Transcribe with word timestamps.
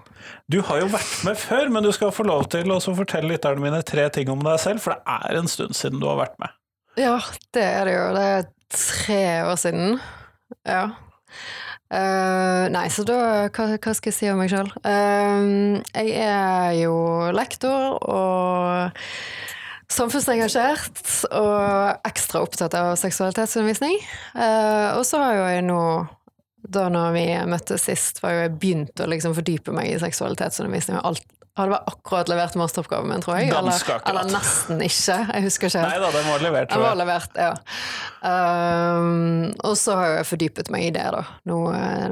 Du 0.51 0.59
har 0.67 0.83
jo 0.83 0.89
vært 0.91 1.13
med 1.25 1.39
før, 1.39 1.71
men 1.73 1.87
du 1.87 1.93
skal 1.95 2.11
få 2.13 2.27
lov 2.27 2.49
til 2.53 2.73
å 2.75 2.81
fortelle 2.83 3.31
lytterne 3.31 3.63
mine 3.63 3.79
tre 3.87 4.09
ting 4.13 4.33
om 4.33 4.43
deg 4.45 4.59
selv, 4.61 4.83
for 4.83 4.97
det 4.97 5.15
er 5.15 5.39
en 5.39 5.51
stund 5.51 5.79
siden 5.79 6.03
du 6.03 6.09
har 6.11 6.19
vært 6.19 6.35
med. 6.43 6.53
Ja, 6.99 7.17
det 7.55 7.63
er 7.63 7.89
det 7.89 7.95
jo. 7.95 8.05
Det 8.17 8.27
er 8.33 8.51
tre 8.75 9.23
år 9.47 9.57
siden. 9.63 9.97
Ja. 10.67 10.85
Uh, 11.95 12.67
nei, 12.75 12.89
så 12.91 13.05
da 13.07 13.17
hva, 13.55 13.69
hva, 13.79 13.95
skal 13.95 14.11
jeg 14.11 14.17
si 14.19 14.29
om 14.33 14.41
meg 14.43 14.51
sjøl? 14.51 14.71
Uh, 14.83 15.79
jeg 15.95 16.15
er 16.27 16.75
jo 16.81 16.95
lektor 17.37 18.01
og 18.03 19.05
samfunnsengasjert 19.93 21.03
og 21.35 22.09
ekstra 22.09 22.43
opptatt 22.45 22.77
av 22.79 22.95
seksualitetsundervisning. 23.01 23.99
Uh, 24.37 24.97
og 24.99 25.05
så 25.09 25.21
har 25.23 25.39
jo 25.39 25.49
jeg 25.53 25.67
nå 25.69 25.81
da 26.65 26.87
når 26.89 27.11
vi 27.13 27.25
møttes 27.51 27.85
sist, 27.85 28.23
var 28.25 28.33
jo 28.33 28.45
jeg 28.47 28.53
begynt 28.57 29.01
å 29.05 29.09
liksom 29.11 29.35
fordype 29.37 29.75
meg 29.77 29.91
i 29.93 29.99
seksualitetsundervisning. 30.01 30.97
og 30.97 31.13
alt 31.13 31.35
hadde 31.55 31.71
vel 31.71 31.91
akkurat 31.93 32.31
levert 32.31 32.57
masteroppgaven 32.59 33.11
min, 33.13 33.23
tror 33.23 33.39
jeg. 33.39 33.53
Eller, 33.55 33.77
eller, 34.11 34.31
nesten 34.33 34.81
ikke. 34.83 35.19
Jeg 35.37 35.45
husker 35.45 35.71
ikke. 35.71 35.85
Nei 35.87 36.01
da, 36.03 36.09
den 36.11 36.27
var 36.27 36.43
levert, 36.43 36.71
tror 36.73 36.83
jeg. 36.83 36.89
Var 36.89 36.99
levert, 36.99 37.39
ja. 37.39 37.53
Um, 38.25 39.53
og 39.63 39.77
så 39.79 39.95
har 40.01 40.17
jeg 40.17 40.29
fordypet 40.33 40.73
meg 40.75 40.89
i 40.89 40.91
det, 40.97 41.07
da, 41.15 41.23
nå 41.47 41.61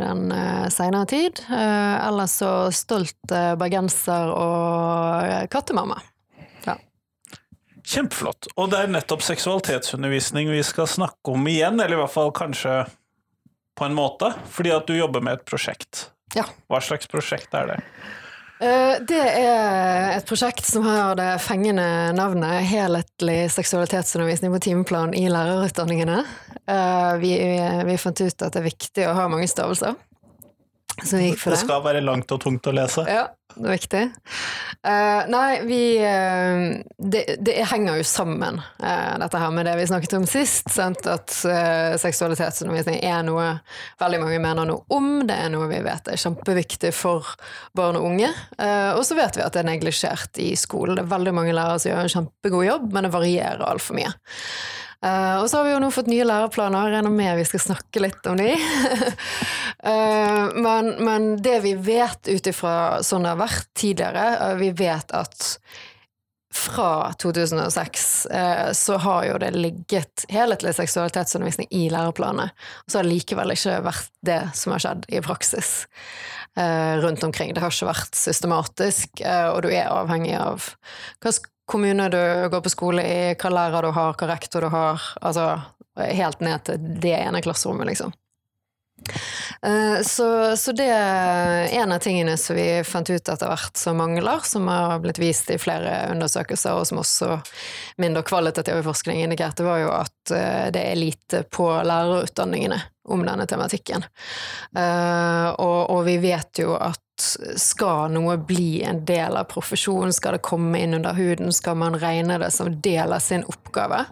den 0.04 0.30
uh, 0.30 0.68
seinere 0.70 1.10
tid. 1.10 1.42
Uh, 1.50 2.06
ellers 2.06 2.38
så 2.38 2.52
stolt 2.76 3.34
uh, 3.34 3.56
bergenser 3.58 4.30
og 4.30 5.50
kattemamma. 5.50 5.98
Kjempeflott. 7.92 8.48
Og 8.56 8.70
det 8.72 8.80
er 8.80 8.92
nettopp 8.92 9.24
seksualitetsundervisning 9.26 10.48
vi 10.52 10.62
skal 10.64 10.88
snakke 10.88 11.34
om 11.34 11.46
igjen, 11.50 11.76
eller 11.76 11.98
i 11.98 12.00
hvert 12.00 12.14
fall 12.14 12.32
kanskje 12.36 12.82
på 13.76 13.84
en 13.84 13.96
måte, 13.96 14.32
fordi 14.52 14.72
at 14.72 14.88
du 14.88 14.96
jobber 14.96 15.24
med 15.24 15.40
et 15.40 15.46
prosjekt. 15.48 16.08
Ja. 16.36 16.46
Hva 16.72 16.80
slags 16.80 17.08
prosjekt 17.12 17.52
er 17.56 17.68
det? 17.68 17.78
Eh, 18.62 18.94
det 19.08 19.20
er 19.20 20.12
et 20.14 20.28
prosjekt 20.28 20.64
som 20.68 20.86
har 20.86 21.16
det 21.18 21.30
fengende 21.42 21.84
navnet 22.16 22.62
Helhetlig 22.70 23.50
seksualitetsundervisning 23.52 24.54
på 24.54 24.62
timeplan 24.68 25.16
i 25.18 25.26
lærerutdanningene. 25.32 26.22
Eh, 26.62 27.12
vi, 27.20 27.34
vi 27.88 27.98
fant 28.00 28.22
ut 28.22 28.46
at 28.46 28.54
det 28.54 28.62
er 28.62 28.68
viktig 28.68 29.08
å 29.08 29.16
ha 29.18 29.28
mange 29.32 29.50
stavelser. 29.50 29.98
Vi 31.02 31.28
gikk 31.30 31.40
for 31.40 31.52
det. 31.52 31.60
Det 31.60 31.66
skal 31.66 31.84
være 31.84 32.02
langt 32.04 32.32
og 32.34 32.40
tungt 32.42 32.66
å 32.68 32.74
lese. 32.74 33.04
Ja, 33.10 33.26
det 33.56 33.68
er 33.68 33.74
viktig. 33.74 34.02
Uh, 34.82 35.22
nei, 35.30 35.48
vi 35.68 35.80
uh, 36.02 36.80
det, 36.98 37.22
det, 37.44 37.56
henger 37.70 38.00
jo 38.00 38.06
sammen, 38.06 38.60
uh, 38.82 39.14
dette 39.22 39.40
her 39.42 39.52
med 39.54 39.68
det 39.68 39.76
vi 39.78 39.86
snakket 39.90 40.16
om 40.18 40.26
sist. 40.30 40.70
Sant? 40.72 41.06
At 41.06 41.34
seksualitetsundervisning 42.02 43.00
er 43.06 43.22
noe 43.26 43.48
veldig 44.02 44.22
mange 44.22 44.42
mener 44.42 44.68
noe 44.68 44.86
om. 44.94 45.10
Det 45.28 45.38
er 45.38 45.52
noe 45.54 45.70
vi 45.70 45.82
vet 45.84 46.12
er 46.12 46.20
kjempeviktig 46.20 46.92
for 46.96 47.34
barn 47.76 47.98
og 48.00 48.08
unge. 48.12 48.30
og 48.96 49.02
så 49.06 49.16
vet 49.18 49.38
vi 49.38 49.44
at 49.44 49.54
det 49.54 49.62
er 49.62 49.70
neglisjert 49.70 50.38
i 50.42 50.52
skolen. 50.58 50.96
Det 50.98 51.04
er 51.04 51.14
veldig 51.14 51.34
mange 51.36 51.56
lærere 51.56 51.82
som 51.82 51.92
gjør 51.92 52.06
en 52.06 52.14
kjempegod 52.16 52.66
jobb, 52.66 52.88
men 52.94 53.06
det 53.06 53.14
varierer 53.14 53.66
altfor 53.66 53.98
mye. 53.98 54.12
Uh, 55.02 55.42
og 55.42 55.50
så 55.50 55.58
har 55.58 55.64
vi 55.66 55.72
jo 55.72 55.78
nå 55.82 55.88
fått 55.90 56.06
nye 56.10 56.24
læreplaner, 56.26 56.86
jeg 56.86 56.94
regner 56.94 57.10
med 57.10 57.38
vi 57.40 57.46
skal 57.48 57.62
snakke 57.64 58.02
litt 58.04 58.26
om 58.30 58.38
de. 58.38 58.52
uh, 58.54 60.44
men, 60.66 60.92
men, 61.02 61.32
det 61.42 61.58
vi 61.64 61.72
vet 61.74 62.30
ut 62.30 62.50
ifra 62.52 62.74
sånn 63.02 63.26
det 63.26 63.32
har 63.32 63.40
vært 63.40 63.72
tidligere, 63.78 64.26
uh, 64.38 64.52
vi 64.60 64.70
vet 64.78 65.10
at 65.18 65.56
fra 66.52 67.08
2006 67.16 68.02
så 68.76 68.96
har 69.00 69.22
jo 69.24 69.38
det 69.40 69.54
ligget 69.56 70.26
helhetlig 70.28 70.74
seksualitetsundervisning 70.76 71.70
i 71.72 71.86
læreplanene. 71.88 72.50
Og 72.84 72.92
så 72.92 72.98
har 72.98 73.06
det 73.06 73.14
likevel 73.14 73.54
ikke 73.54 73.78
vært 73.86 74.10
det 74.28 74.36
som 74.60 74.74
har 74.74 74.82
skjedd 74.84 75.06
i 75.08 75.22
praksis 75.24 75.70
rundt 77.00 77.24
omkring. 77.24 77.54
Det 77.56 77.64
har 77.64 77.72
ikke 77.72 77.88
vært 77.88 78.20
systematisk, 78.20 79.24
og 79.24 79.62
du 79.64 79.70
er 79.72 79.88
avhengig 79.96 80.36
av 80.36 80.68
hva 81.24 81.32
kommune 81.66 82.08
du 82.12 82.22
går 82.50 82.64
på 82.64 82.72
skole 82.72 83.04
i, 83.06 83.20
hva 83.38 83.52
lærer 83.52 83.86
du 83.86 83.92
har, 83.96 84.16
hva 84.18 84.32
rektor 84.34 84.66
du 84.66 84.72
har. 84.72 85.04
Altså 85.20 85.46
helt 85.96 86.40
ned 86.40 86.64
til 86.66 86.90
det 87.02 87.16
ene 87.20 87.42
klasserommet, 87.44 87.92
liksom. 87.92 88.12
Eh, 89.66 90.02
så, 90.02 90.56
så, 90.56 90.72
det 90.72 90.86
er 90.86 91.66
en 91.82 91.92
av 91.92 91.98
tingene 91.98 92.36
som 92.38 92.56
vi 92.56 92.82
fant 92.86 93.10
ut 93.10 93.28
etter 93.28 93.50
hvert 93.50 93.78
som 93.78 93.98
mangler, 93.98 94.42
som 94.46 94.68
har 94.70 94.98
blitt 95.02 95.20
vist 95.22 95.50
i 95.50 95.58
flere 95.60 96.12
undersøkelser, 96.12 96.78
og 96.78 96.86
som 96.88 97.02
også 97.02 97.38
mindre 98.02 98.24
kvalitativ 98.26 98.82
forskning 98.86 99.22
indikerte, 99.22 99.66
var 99.66 99.82
jo 99.82 99.92
at 99.94 100.34
eh, 100.34 100.66
det 100.74 100.82
er 100.86 100.98
lite 100.98 101.44
på 101.50 101.68
lærerutdanningene 101.82 102.80
om 103.12 103.24
denne 103.26 103.46
tematikken. 103.50 104.06
Eh, 104.76 105.48
og, 105.52 105.80
og 105.90 106.04
vi 106.06 106.18
vet 106.22 106.62
jo 106.62 106.76
at 106.78 107.02
skal 107.60 108.12
noe 108.12 108.36
bli 108.36 108.82
en 108.86 109.04
del 109.08 109.36
av 109.38 109.48
profesjonen, 109.50 110.12
skal 110.12 110.36
det 110.36 110.44
komme 110.46 110.80
inn 110.80 110.96
under 110.98 111.16
huden, 111.16 111.52
skal 111.54 111.78
man 111.80 111.98
regne 112.00 112.38
det 112.42 112.50
som 112.54 112.72
del 112.82 113.14
av 113.14 113.22
sin 113.24 113.44
oppgave, 113.48 114.04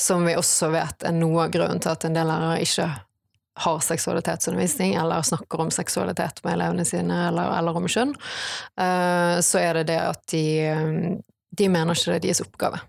som 0.00 0.24
vi 0.26 0.36
også 0.38 0.70
vet 0.72 1.06
er 1.06 1.16
noe 1.16 1.46
av 1.46 1.54
grunnen 1.54 1.82
til 1.82 1.92
at 1.92 2.06
en 2.08 2.16
del 2.16 2.30
lærere 2.30 2.60
ikke 2.64 2.88
har 3.60 3.80
seksualitetsundervisning, 3.84 4.94
eller 4.96 5.22
snakker 5.26 5.60
om 5.60 5.72
seksualitet 5.74 6.40
med 6.44 6.54
elevene 6.54 6.84
sine, 6.88 7.26
eller, 7.28 7.50
eller 7.58 7.76
om 7.76 7.88
kjønn, 7.90 8.14
eh, 8.80 9.36
så 9.44 9.60
er 9.60 9.80
det 9.80 9.90
det 9.90 9.98
at 10.00 10.22
de, 10.32 10.44
de 11.58 11.68
mener 11.68 11.98
ikke 11.98 12.14
det 12.14 12.20
er 12.20 12.26
deres 12.30 12.44
oppgave. 12.46 12.80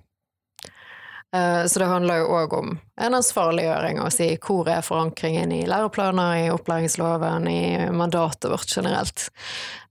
Eh, 1.35 1.65
så 1.65 1.79
det 1.79 1.85
handler 1.87 2.21
jo 2.21 2.33
òg 2.35 2.53
om 2.57 2.73
en 3.01 3.15
ansvarliggjøring, 3.15 4.01
å 4.03 4.09
si 4.11 4.33
hvor 4.43 4.67
er 4.69 4.83
forankringen 4.83 5.53
i 5.55 5.61
læreplaner, 5.69 6.33
i 6.41 6.49
opplæringsloven, 6.51 7.47
i 7.47 7.91
mandatet 7.95 8.51
vårt 8.51 8.75
generelt. 8.75 9.29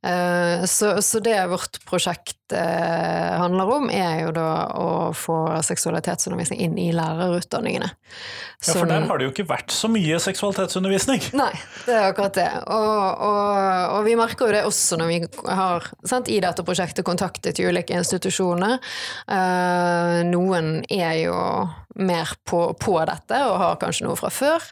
Eh, 0.02 0.64
så, 0.64 1.02
så 1.02 1.20
det 1.20 1.36
vårt 1.46 1.84
prosjekt 1.84 2.52
eh, 2.52 3.32
handler 3.36 3.72
om, 3.74 3.90
er 3.92 4.22
jo 4.24 4.30
da 4.32 4.50
å 4.72 4.88
få 5.12 5.36
seksualitetsundervisning 5.66 6.62
inn 6.64 6.78
i 6.80 6.88
lærerutdanningene. 6.96 7.90
Ja, 7.90 8.72
For 8.72 8.88
der 8.88 9.04
har 9.08 9.20
det 9.20 9.28
jo 9.28 9.34
ikke 9.34 9.48
vært 9.50 9.74
så 9.76 9.90
mye 9.92 10.16
seksualitetsundervisning. 10.24 11.20
Nei, 11.42 11.52
det 11.84 11.98
er 11.98 12.08
akkurat 12.08 12.38
det. 12.38 12.48
Og, 12.64 13.26
og, 13.28 13.60
og 13.98 14.08
vi 14.08 14.16
merker 14.20 14.48
jo 14.48 14.56
det 14.56 14.64
også 14.68 15.00
når 15.00 15.12
vi 15.12 15.20
har 15.52 15.90
sant, 16.08 16.32
i 16.32 16.40
dette 16.40 16.64
prosjektet 16.64 17.04
kontaktet 17.04 17.60
ulike 17.60 17.96
institusjoner. 18.00 18.80
Uh, 19.28 20.20
noen 20.28 20.78
er 20.88 21.14
jo 21.26 21.36
mer 21.94 22.28
på, 22.44 22.74
på, 22.80 22.94
dette 23.08 23.40
og 23.46 23.56
har 23.60 23.78
kanskje 23.80 24.06
noe 24.06 24.18
fra 24.18 24.30
før. 24.32 24.68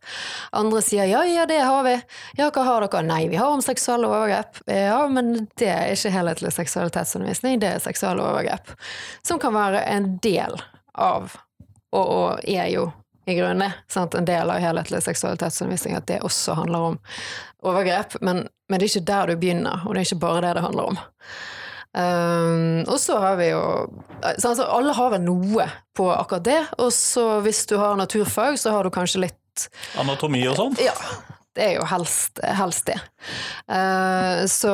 Andre 0.57 0.83
sier 0.85 1.09
ja, 1.11 1.25
ja, 1.27 1.47
det 1.51 1.59
har 1.61 1.83
vi. 1.87 1.97
Ja, 2.39 2.51
hva 2.55 2.65
har 2.67 2.87
dere? 2.87 3.03
Nei, 3.07 3.25
vi 3.33 3.41
har 3.41 3.51
om 3.55 3.65
seksuelle 3.65 4.11
overgrep. 4.11 4.63
Ja, 4.71 5.01
men 5.11 5.49
det 5.59 5.73
er 5.73 5.93
ikke 5.95 6.15
helhetlig 6.15 6.55
seksualitetsundervisning, 6.57 7.59
det 7.63 7.75
er 7.75 7.85
seksuelle 7.85 8.25
overgrep. 8.25 8.73
Som 9.27 9.43
kan 9.43 9.57
være 9.57 9.83
en 9.91 10.15
del 10.23 10.57
av, 10.95 11.35
og, 11.93 12.05
og 12.05 12.49
er 12.49 12.71
jo 12.73 12.89
i 13.29 13.37
grunnen 13.37 13.75
sant? 13.93 14.15
en 14.15 14.25
del 14.25 14.51
av 14.51 14.63
helhetlig 14.63 15.03
seksualitetsundervisning, 15.05 15.99
at 15.99 16.07
det 16.09 16.23
også 16.25 16.57
handler 16.63 16.93
om 16.93 16.99
overgrep. 17.67 18.17
Men, 18.25 18.47
men 18.69 18.81
det 18.81 18.89
er 18.89 18.95
ikke 18.95 19.11
der 19.11 19.31
du 19.31 19.41
begynner, 19.43 19.85
og 19.85 19.95
det 19.95 20.03
er 20.03 20.09
ikke 20.09 20.25
bare 20.25 20.45
det 20.47 20.55
det 20.57 20.65
handler 20.65 20.95
om. 20.95 21.01
Um, 21.97 22.85
og 22.85 22.99
så 23.01 23.17
har 23.19 23.39
vi 23.41 23.49
jo 23.49 23.63
så 24.21 24.51
altså, 24.51 24.67
Alle 24.69 24.93
har 24.93 25.09
vel 25.15 25.23
noe 25.25 25.65
på 25.97 26.11
akkurat 26.13 26.45
det. 26.45 26.61
Og 26.79 26.93
så 26.95 27.41
hvis 27.45 27.65
du 27.71 27.79
har 27.81 27.97
naturfag, 27.99 28.59
så 28.61 28.75
har 28.77 28.85
du 28.85 28.93
kanskje 28.95 29.25
litt 29.25 29.69
Anatomi 29.99 30.45
og 30.51 30.59
sånn? 30.61 30.79
Ja. 30.83 30.95
Det 31.59 31.65
er 31.65 31.73
jo 31.81 31.87
helst, 31.91 32.39
helst 32.45 32.87
det. 32.87 32.99
Uh, 33.67 34.45
så, 34.47 34.71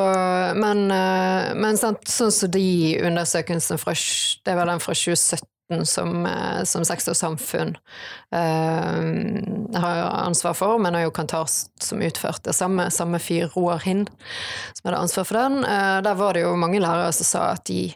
men, 0.58 0.84
uh, 0.92 1.54
men 1.56 1.78
sant, 1.80 2.02
sånn 2.10 2.34
som 2.34 2.52
de 2.52 2.98
undersøkelsene 3.00 3.80
fra 3.80 3.94
Det 3.96 4.56
var 4.58 4.68
den 4.68 4.82
fra 4.84 4.92
2017 4.92 5.48
som, 5.84 6.26
eh, 6.26 6.64
som 6.64 6.84
Sex 6.84 7.08
og 7.08 7.16
Samfunn 7.16 7.76
uh, 8.34 9.78
har 9.80 10.02
ansvar 10.26 10.56
for, 10.58 10.78
men 10.78 10.94
har 10.94 11.06
jo 11.06 11.14
Kantar 11.14 11.48
som 11.48 12.02
utførte 12.04 12.52
samme, 12.52 12.90
samme 12.92 13.18
fyr, 13.18 13.48
Roar 13.56 13.80
Hind, 13.84 14.12
som 14.74 14.90
hadde 14.90 15.00
ansvar 15.00 15.28
for 15.28 15.40
den. 15.40 15.64
Uh, 15.64 16.02
der 16.04 16.20
var 16.20 16.36
det 16.36 16.44
jo 16.44 16.54
mange 16.60 16.82
lærere 16.84 17.12
som 17.16 17.28
sa 17.30 17.46
at 17.54 17.64
de 17.70 17.88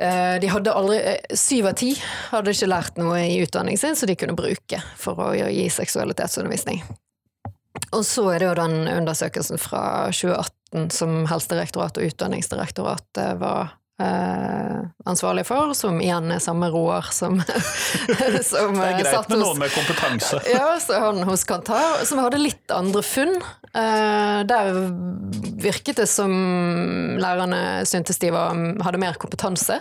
uh, 0.00 0.36
de 0.42 0.50
hadde 0.50 0.74
aldri, 0.74 1.00
Syv 1.38 1.70
av 1.70 1.78
ti 1.78 1.94
hadde 2.32 2.56
ikke 2.56 2.72
lært 2.72 3.00
noe 3.00 3.22
i 3.22 3.40
utdanningen 3.46 3.80
sin 3.80 3.98
som 3.98 4.10
de 4.10 4.18
kunne 4.18 4.36
bruke 4.38 4.82
for 4.98 5.22
å 5.22 5.32
gi 5.38 5.70
seksualitetsundervisning. 5.70 6.82
Og 7.94 8.02
så 8.08 8.24
er 8.32 8.42
det 8.42 8.48
jo 8.48 8.58
den 8.58 8.88
undersøkelsen 8.90 9.60
fra 9.60 9.82
2018 10.10 10.90
som 10.92 11.18
Helsedirektoratet 11.30 12.02
og 12.02 12.10
Utdanningsdirektoratet 12.10 13.38
var 13.38 13.76
Uh, 14.02 14.84
ansvarlig 15.04 15.46
for, 15.48 15.70
som 15.72 15.96
igjen 16.04 16.28
er 16.34 16.40
samme 16.44 16.68
Roar 16.68 17.06
som, 17.16 17.38
som 18.50 18.74
Det 18.76 18.88
er 18.90 18.98
greit 19.00 19.30
med 19.30 19.40
noen 19.40 19.62
med 19.62 19.72
kompetanse. 19.72 20.40
ja, 20.52 20.74
så 20.84 20.98
han 21.00 21.22
hos 21.24 21.46
Kantar, 21.48 22.02
som 22.04 22.20
hadde 22.20 22.42
litt 22.42 22.74
andre 22.76 23.00
funn. 23.00 23.32
Uh, 23.72 24.44
der 24.44 24.76
virket 25.64 26.02
det 26.02 26.08
som 26.12 26.34
lærerne 27.16 27.86
syntes 27.88 28.20
de 28.20 28.34
var, 28.36 28.52
hadde 28.84 29.00
mer 29.00 29.16
kompetanse. 29.16 29.80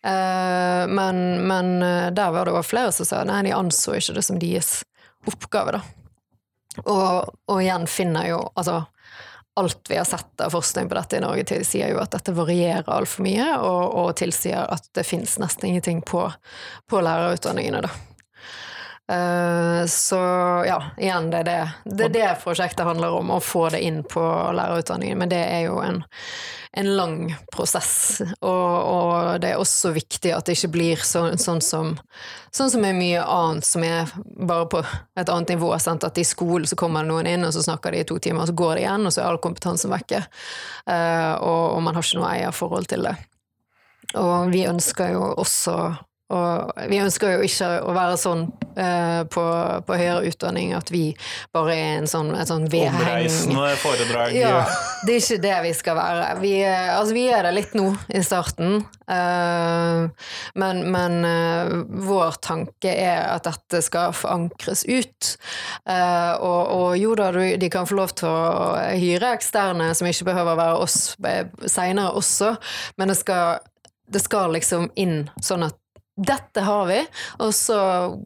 Uh, 0.00 0.88
men, 0.88 1.20
men, 1.44 1.76
der 2.16 2.32
var 2.32 2.48
det 2.48 2.56
også 2.56 2.70
flere 2.70 2.96
som 2.96 3.10
sa 3.10 3.26
nei, 3.28 3.42
de 3.44 3.52
anså 3.52 3.98
ikke 3.98 4.16
det 4.16 4.24
som 4.24 4.40
deres 4.40 4.72
oppgave, 5.28 5.76
da. 5.76 5.84
Og, 6.88 7.28
og 7.52 7.60
igjen 7.60 7.84
finner 7.86 8.32
jo 8.32 8.40
altså 8.56 8.86
alt 9.60 9.90
vi 9.90 9.96
har 9.96 10.04
sett 10.04 10.40
av 10.40 10.50
forskning 10.50 10.88
på 10.88 10.96
dette 10.98 11.18
i 11.18 11.22
Norge, 11.22 11.44
tilsier 11.46 11.92
jo 11.92 12.00
at 12.02 12.14
dette 12.16 12.34
varierer 12.34 12.90
altfor 12.90 13.26
mye, 13.26 13.46
og, 13.62 13.82
og 14.00 14.16
tilsier 14.18 14.66
at 14.66 14.88
det 14.98 15.06
fins 15.06 15.36
nesten 15.42 15.70
ingenting 15.70 16.02
på, 16.02 16.26
på 16.90 17.04
lærerutdanningene, 17.04 17.84
da. 17.86 17.92
Uh, 19.12 19.86
så 19.86 20.16
ja, 20.66 20.82
igjen, 20.96 21.30
det 21.30 21.42
er 21.42 21.44
det, 21.44 21.70
det 21.84 22.04
er 22.04 22.12
det 22.14 22.28
prosjektet 22.40 22.86
handler 22.88 23.18
om, 23.18 23.34
å 23.34 23.40
få 23.40 23.66
det 23.74 23.82
inn 23.84 24.00
på 24.08 24.22
lærerutdanningen. 24.56 25.18
Men 25.20 25.32
det 25.32 25.40
er 25.44 25.66
jo 25.66 25.76
en, 25.84 26.00
en 26.72 26.88
lang 26.96 27.18
prosess, 27.52 28.22
og, 28.40 28.48
og, 28.48 29.34
det 29.44 29.50
er 29.52 29.60
også 29.60 29.92
viktig 29.92 30.32
at 30.32 30.48
det 30.48 30.56
ikke 30.56 30.72
blir 30.78 31.04
sånn, 31.04 31.36
sånn 31.38 31.62
som 31.64 31.94
Sånn 32.54 32.68
som 32.70 32.84
er 32.86 32.92
mye 32.94 33.18
annet 33.18 33.66
som 33.66 33.82
er 33.82 34.12
bare 34.46 34.68
på 34.70 34.78
et 35.18 35.26
annet 35.26 35.48
nivå. 35.56 35.72
Sant? 35.82 36.04
At 36.06 36.20
i 36.22 36.22
skolen 36.22 36.68
så 36.70 36.76
kommer 36.78 37.02
det 37.02 37.10
noen 37.10 37.26
inn, 37.26 37.42
og 37.42 37.50
så 37.50 37.64
snakker 37.66 37.90
de 37.90 38.04
i 38.04 38.06
to 38.06 38.20
timer, 38.22 38.44
og 38.44 38.52
så 38.52 38.54
går 38.54 38.76
det 38.76 38.84
igjen, 38.84 39.08
og 39.08 39.10
så 39.10 39.24
er 39.24 39.26
all 39.32 39.40
kompetansen 39.42 39.90
vekke. 39.90 40.20
Uh, 40.86 41.34
og, 41.42 41.64
og 41.74 41.82
man 41.82 41.98
har 41.98 42.06
ikke 42.06 42.20
noe 42.20 42.30
eierforhold 42.30 42.86
til 42.92 43.08
det. 43.08 43.16
Og 44.22 44.54
vi 44.54 44.62
ønsker 44.70 45.16
jo 45.16 45.32
også 45.42 45.74
og 46.32 46.72
vi 46.88 46.98
ønsker 47.04 47.34
jo 47.34 47.44
ikke 47.44 47.66
å 47.84 47.92
være 47.92 48.14
sånn 48.16 48.46
uh, 48.48 49.22
på, 49.28 49.42
på, 49.84 49.96
høyere 50.00 50.30
utdanning 50.30 50.70
at 50.72 50.88
vi 50.88 51.10
bare 51.52 51.74
er 51.76 51.98
en 51.98 52.08
sånn, 52.08 52.30
et 52.32 52.48
sånn 52.48 52.64
vedheng 52.72 52.96
Omreisende 52.96 53.74
foredrag. 53.82 54.32
Ja, 54.38 54.62
det 55.04 55.18
er 55.18 55.20
ikke 55.20 55.42
det 55.44 55.58
vi 55.66 55.72
skal 55.76 55.98
være. 55.98 56.30
Vi, 56.40 56.54
altså, 56.64 57.12
vi 57.16 57.26
er 57.28 57.44
det 57.44 57.52
litt 57.58 57.76
nå 57.76 57.90
i 58.08 58.24
starten, 58.24 58.80
uh, 59.12 60.30
men, 60.64 60.82
men 60.96 61.18
uh, 61.28 61.76
vår 62.08 62.40
tanke 62.48 62.96
er 63.04 63.20
at 63.34 63.44
dette 63.50 63.84
skal 63.84 64.16
forankres 64.16 64.86
ut. 64.88 65.34
Og, 65.84 66.62
og, 66.72 66.88
jo 66.96 67.12
da, 67.18 67.28
de 67.60 67.68
kan 67.72 67.86
få 67.88 67.96
lov 67.98 68.14
til 68.16 68.30
å 68.30 68.72
hyre 68.96 69.34
eksterne 69.36 69.90
som 69.96 70.08
ikke 70.08 70.30
behøver 70.30 70.54
å 70.54 70.58
være 70.58 70.82
oss 70.86 70.98
seinere 71.70 72.16
også, 72.16 72.54
men 73.00 73.12
det 73.12 73.18
skal, 73.20 73.60
det 74.08 74.22
skal 74.24 74.54
liksom 74.56 74.88
inn 75.00 75.26
sånn 75.44 75.66
at 75.68 75.76
dette 76.16 76.62
har 76.62 76.86
vi, 76.86 77.00
og 77.42 77.54
så 77.54 77.78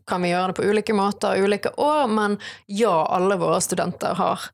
kan 0.06 0.22
vi 0.22 0.32
gjøre 0.32 0.50
det 0.50 0.56
på 0.58 0.66
ulike 0.68 0.96
måter 0.96 1.40
ulike 1.40 1.72
år, 1.80 2.06
men 2.12 2.36
ja, 2.66 3.06
alle 3.16 3.38
våre 3.40 3.60
studenter 3.64 4.16
har 4.18 4.44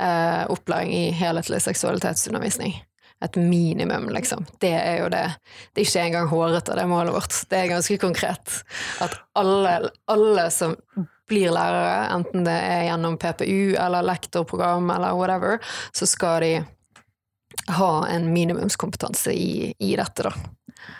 eh, 0.00 0.42
opplæring 0.52 0.92
i 0.92 1.04
helhetlig 1.16 1.62
seksualitetsundervisning. 1.64 2.76
Et 3.24 3.36
minimum, 3.36 4.08
liksom. 4.10 4.44
Det 4.60 4.74
er 4.74 4.98
jo 4.98 5.08
det. 5.08 5.24
Det 5.72 5.84
er 5.84 5.88
ikke 5.88 6.04
engang 6.08 6.28
hårete, 6.28 6.74
det 6.74 6.86
målet 6.90 7.14
vårt. 7.14 7.36
Det 7.48 7.60
er 7.60 7.70
ganske 7.70 7.98
konkret. 8.02 8.56
At 9.00 9.14
alle, 9.38 9.76
alle 10.10 10.48
som 10.50 10.74
blir 11.30 11.52
lærere, 11.54 12.08
enten 12.16 12.44
det 12.44 12.56
er 12.56 12.88
gjennom 12.90 13.16
PPU 13.22 13.76
eller 13.78 14.04
lektorprogram 14.04 14.90
eller 14.90 15.14
whatever, 15.16 15.62
så 15.94 16.08
skal 16.10 16.42
de 16.42 16.52
ha 17.78 17.92
en 18.10 18.32
minimumskompetanse 18.32 19.32
i, 19.32 19.70
i 19.78 19.94
dette, 19.96 20.26
da. 20.26 20.34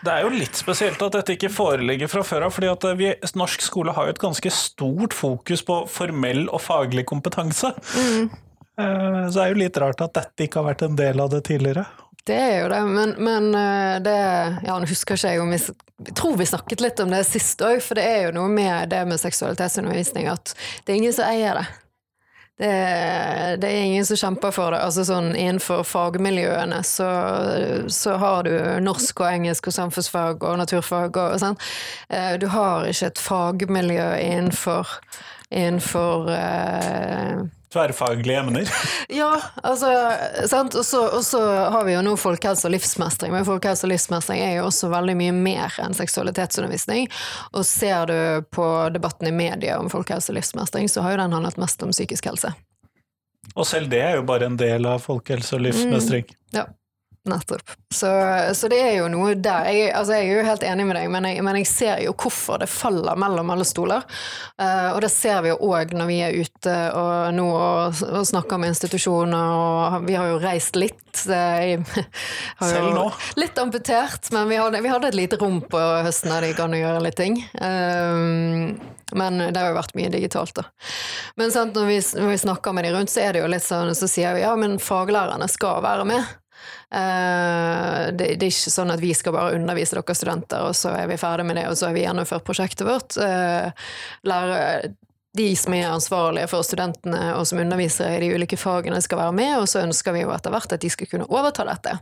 Det 0.03 0.11
er 0.11 0.25
jo 0.25 0.31
litt 0.33 0.57
spesielt 0.59 1.01
at 1.05 1.15
dette 1.15 1.35
ikke 1.37 1.51
foreligger 1.51 2.11
fra 2.11 2.23
før 2.27 2.47
av, 2.47 2.55
fordi 2.55 2.69
at 2.71 2.87
vi, 2.99 3.11
norsk 3.39 3.63
skole 3.63 3.95
har 3.95 4.07
jo 4.07 4.15
et 4.15 4.21
ganske 4.21 4.51
stort 4.51 5.15
fokus 5.15 5.63
på 5.65 5.83
formell 5.91 6.45
og 6.49 6.61
faglig 6.63 7.05
kompetanse. 7.09 7.71
Mm. 7.95 8.31
Eh, 8.79 9.19
så 9.29 9.35
det 9.37 9.43
er 9.43 9.51
jo 9.53 9.61
litt 9.61 9.79
rart 9.81 10.01
at 10.03 10.15
dette 10.17 10.47
ikke 10.47 10.61
har 10.61 10.71
vært 10.71 10.87
en 10.87 10.97
del 10.99 11.23
av 11.23 11.31
det 11.33 11.43
tidligere. 11.47 11.85
Det 12.23 12.35
er 12.39 12.61
jo 12.61 12.67
det, 12.71 12.81
men, 12.87 13.15
men 13.19 13.49
eh, 13.59 13.97
det 14.03 14.17
Ja, 14.63 14.77
nå 14.79 14.87
husker 14.87 15.19
ikke 15.19 15.33
jeg 15.33 15.41
om 15.43 15.51
vi 15.51 15.59
Jeg 15.59 16.15
tror 16.15 16.37
vi 16.39 16.47
snakket 16.47 16.83
litt 16.83 17.01
om 17.03 17.11
det 17.11 17.25
sist 17.27 17.59
òg, 17.63 17.81
for 17.83 17.99
det 17.99 18.05
er 18.07 18.21
jo 18.27 18.35
noe 18.37 18.51
med 18.51 18.91
det 18.91 19.01
med 19.07 19.19
seksualitetsundervisning 19.19 20.29
at 20.31 20.55
det 20.83 20.93
er 20.93 21.01
ingen 21.01 21.15
som 21.15 21.27
eier 21.27 21.59
det. 21.59 21.67
Det, 22.57 22.69
det, 23.61 23.67
er 23.67 23.85
ingen 23.87 24.05
som 24.05 24.19
kjemper 24.19 24.53
for 24.53 24.75
det. 24.75 24.81
Altså 24.85 25.05
sånn 25.07 25.31
Innenfor 25.33 25.81
fagmiljøene 25.89 26.83
så, 26.85 27.09
så, 27.89 28.17
har 28.21 28.45
du 28.45 28.53
norsk 28.85 29.23
og 29.23 29.31
engelsk 29.31 29.71
og 29.71 29.77
samfunnsfag 29.79 30.45
og 30.45 30.59
naturfag 30.61 31.17
og 31.17 31.39
sånn. 31.41 31.57
Du 32.39 32.47
har 32.53 32.85
ikke 32.89 33.09
et 33.09 33.23
fagmiljø 33.25 34.07
innenfor, 34.21 34.93
innenfor 35.49 36.29
uh, 36.29 37.43
Tverrfaglige 37.73 38.39
emner. 38.39 38.69
ja, 39.09 39.41
altså, 39.63 39.89
sant. 40.47 40.75
Og 40.75 40.85
så 41.25 41.41
har 41.73 41.87
vi 41.87 41.95
jo 41.95 42.03
nå 42.05 42.13
folkehelse 42.21 42.67
og 42.69 42.75
livsmestring, 42.75 43.33
men 43.33 43.47
folkehelse 43.47 43.87
og 43.87 43.93
livsmestring 43.95 44.43
er 44.45 44.59
jo 44.59 44.67
også 44.67 44.91
veldig 44.93 45.15
mye 45.17 45.33
mer 45.33 45.79
enn 45.81 45.97
seksualitetsundervisning. 45.97 47.09
Og 47.57 47.65
ser 47.65 48.11
du 48.11 48.45
på 48.53 48.67
debatten 48.93 49.31
i 49.31 49.33
media 49.33 49.79
om 49.81 49.89
folkehelse 49.89 50.29
og 50.31 50.37
livsmestring, 50.37 50.91
så 50.91 51.01
har 51.01 51.15
jo 51.15 51.23
den 51.23 51.33
handlet 51.33 51.57
mest 51.61 51.81
om 51.83 51.95
psykisk 51.95 52.29
helse. 52.29 52.53
Og 53.55 53.67
selv 53.67 53.89
det 53.91 54.01
er 54.01 54.15
jo 54.19 54.27
bare 54.29 54.47
en 54.47 54.57
del 54.57 54.85
av 54.89 55.01
folkehelse 55.03 55.57
og 55.57 55.65
livsmestring. 55.65 56.29
Mm, 56.29 56.59
ja. 56.59 56.69
Nettopp. 57.25 57.61
Så, 57.93 58.07
så, 58.53 58.67
det 58.67 58.81
er 58.83 58.97
jo 58.97 59.05
noe 59.07 59.31
der. 59.39 59.69
Jeg, 59.71 59.91
altså 59.95 60.17
jeg, 60.17 60.27
er 60.27 60.41
jo 60.41 60.47
helt 60.47 60.63
enig 60.67 60.87
med 60.89 60.97
deg, 60.97 61.11
men 61.13 61.27
jeg, 61.29 61.43
men 61.47 61.55
jeg 61.61 61.69
ser 61.69 62.01
jo 62.03 62.11
hvorfor 62.19 62.59
det 62.59 62.67
faller 62.67 63.15
mellom 63.19 63.53
alle 63.53 63.63
stoler. 63.67 64.03
Uh, 64.59 64.89
og 64.91 64.99
det 65.05 65.11
ser 65.13 65.39
vi 65.45 65.53
jo 65.53 65.59
òg 65.71 65.93
når 65.95 66.09
vi 66.09 66.17
er 66.25 66.35
ute 66.35 66.73
og 66.99 67.31
nå 67.37 67.45
og, 67.47 68.01
og, 68.09 68.25
snakker 68.27 68.59
med 68.59 68.73
institusjoner, 68.73 69.55
og 69.55 70.09
vi 70.09 70.17
har 70.19 70.33
jo 70.33 70.41
reist 70.43 70.75
litt. 70.75 70.99
Selv 71.23 72.91
nå? 72.91 73.07
Litt 73.39 73.59
amputert, 73.61 74.27
men 74.35 74.51
vi 74.51 74.59
hadde, 74.59 74.83
vi 74.83 74.91
hadde, 74.91 75.13
et 75.13 75.19
lite 75.21 75.39
rom 75.39 75.61
på 75.63 75.79
høsten 75.79 76.33
der 76.33 76.49
de 76.49 76.53
kan 76.59 76.75
gjøre 76.75 77.05
litt 77.07 77.19
ting. 77.21 77.39
Uh, 77.55 78.75
men 79.15 79.43
det 79.45 79.59
har 79.61 79.71
jo 79.71 79.79
vært 79.79 79.95
mye 79.95 80.11
digitalt, 80.11 80.57
da. 80.59 80.67
Men 81.39 81.55
sant, 81.55 81.77
når, 81.77 81.87
vi, 81.87 82.03
når 82.19 82.35
vi 82.35 82.43
snakker 82.49 82.75
med 82.75 82.89
de 82.89 82.95
rundt, 82.97 83.13
så 83.13 83.23
er 83.23 83.35
det 83.35 83.45
jo 83.45 83.51
litt 83.55 83.63
sånn, 83.63 83.95
så 83.95 84.09
sier 84.11 84.35
vi 84.35 84.43
ja, 84.43 84.55
men 84.59 84.79
faglærerne 84.81 85.47
skal 85.51 85.83
være 85.85 86.07
med. 86.09 86.39
Eh, 86.93 88.01
det, 88.13 88.27
er 88.35 88.47
ikke 88.49 88.73
sånn 88.73 88.93
at 88.93 89.01
vi 89.01 89.13
skal 89.17 89.35
bare 89.35 89.57
undervise 89.57 89.97
dere 89.97 90.17
studenter, 90.17 90.67
og 90.67 90.77
så 90.77 90.93
er 90.97 91.09
vi 91.11 91.19
ferdig 91.21 91.47
med 91.49 91.59
det, 91.59 91.67
og 91.69 91.77
så 91.79 91.89
har 91.89 91.97
vi 91.97 92.05
gjennomført 92.05 92.45
prosjektet 92.47 92.87
vårt. 92.87 93.17
Eh, 93.17 93.89
lære, 94.29 94.93
de 95.33 95.49
som 95.57 95.73
er 95.73 95.89
ansvarlige 95.89 96.49
for 96.51 96.65
studentene 96.65 97.31
og 97.33 97.47
som 97.49 97.61
underviser 97.63 98.19
i 98.19 98.21
de 98.21 98.33
ulike 98.35 98.59
fagene, 98.59 99.01
skal 99.01 99.23
være 99.23 99.37
med, 99.39 99.55
og 99.61 99.69
så 99.69 99.81
ønsker 99.81 100.13
vi 100.13 100.25
jo 100.25 100.33
etter 100.35 100.53
hvert 100.53 100.75
at 100.75 100.83
de 100.83 100.91
skal 100.93 101.09
kunne 101.09 101.29
overta 101.31 101.65
dette. 101.65 101.97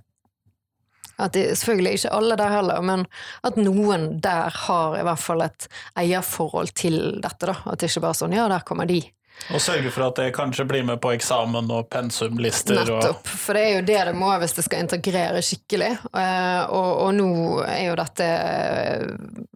At 1.22 1.36
de, 1.38 1.46
selvfølgelig 1.56 2.00
ikke 2.00 2.13
alle 2.18 2.38
der 2.39 2.51
heller, 2.51 2.84
men 2.84 3.06
at 3.48 3.58
noen 3.60 4.08
der 4.24 4.51
har 4.65 4.98
i 4.98 5.06
hvert 5.06 5.22
fall 5.22 5.46
et 5.46 5.68
eierforhold 6.00 6.74
til 6.75 6.98
dette. 7.24 7.48
da, 7.48 7.56
At 7.65 7.80
det 7.80 7.91
ikke 7.91 8.03
bare 8.08 8.18
er 8.18 8.22
sånn 8.24 8.36
ja, 8.36 8.48
der 8.51 8.65
kommer 8.68 8.89
de. 8.89 9.03
Og 9.50 9.62
sørge 9.63 9.91
for 9.91 10.05
at 10.05 10.19
det 10.21 10.29
kanskje 10.36 10.65
blir 10.69 10.86
med 10.88 11.01
på 11.01 11.12
eksamen 11.15 11.69
og 11.74 11.89
pensumlister. 11.91 12.77
Nettopp, 12.77 13.27
for 13.27 13.57
det 13.57 13.63
er 13.65 13.74
jo 13.74 13.86
det 13.89 14.00
det 14.12 14.15
må 14.17 14.29
hvis 14.41 14.55
det 14.57 14.65
skal 14.67 14.86
integrere 14.86 15.41
skikkelig. 15.45 15.91
Eh, 16.13 16.62
og, 16.69 16.91
og 17.07 17.12
nå 17.17 17.31
er 17.65 17.83
jo 17.89 17.98
dette 18.00 18.29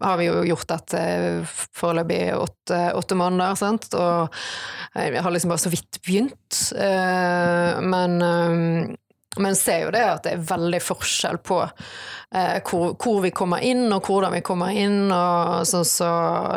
Har 0.02 0.20
vi 0.20 0.28
jo 0.28 0.42
gjort 0.50 0.72
dette 0.74 1.02
foreløpig 1.48 2.22
åtte, 2.36 2.82
åtte 2.98 3.18
måneder, 3.20 3.56
sant, 3.60 3.88
og 3.96 4.36
jeg 4.96 5.22
har 5.22 5.34
liksom 5.34 5.54
bare 5.54 5.66
så 5.66 5.72
vidt 5.74 6.02
begynt. 6.06 6.62
Eh, 6.76 7.82
men 7.86 8.22
eh, 8.26 8.96
men 9.42 9.56
ser 9.56 9.86
jo 9.86 9.92
det 9.96 10.04
at 10.06 10.24
det 10.26 10.36
er 10.36 10.46
veldig 10.48 10.80
forskjell 10.84 11.40
på 11.44 11.60
eh, 11.66 12.62
hvor, 12.68 12.96
hvor, 13.02 13.20
vi 13.26 13.34
kommer 13.36 13.64
inn, 13.66 13.86
og 13.94 14.08
hvordan 14.08 14.34
vi 14.38 14.42
kommer 14.46 14.76
inn. 14.76 15.12
og 15.12 15.66
sånn 15.68 15.88
så 15.88 16.10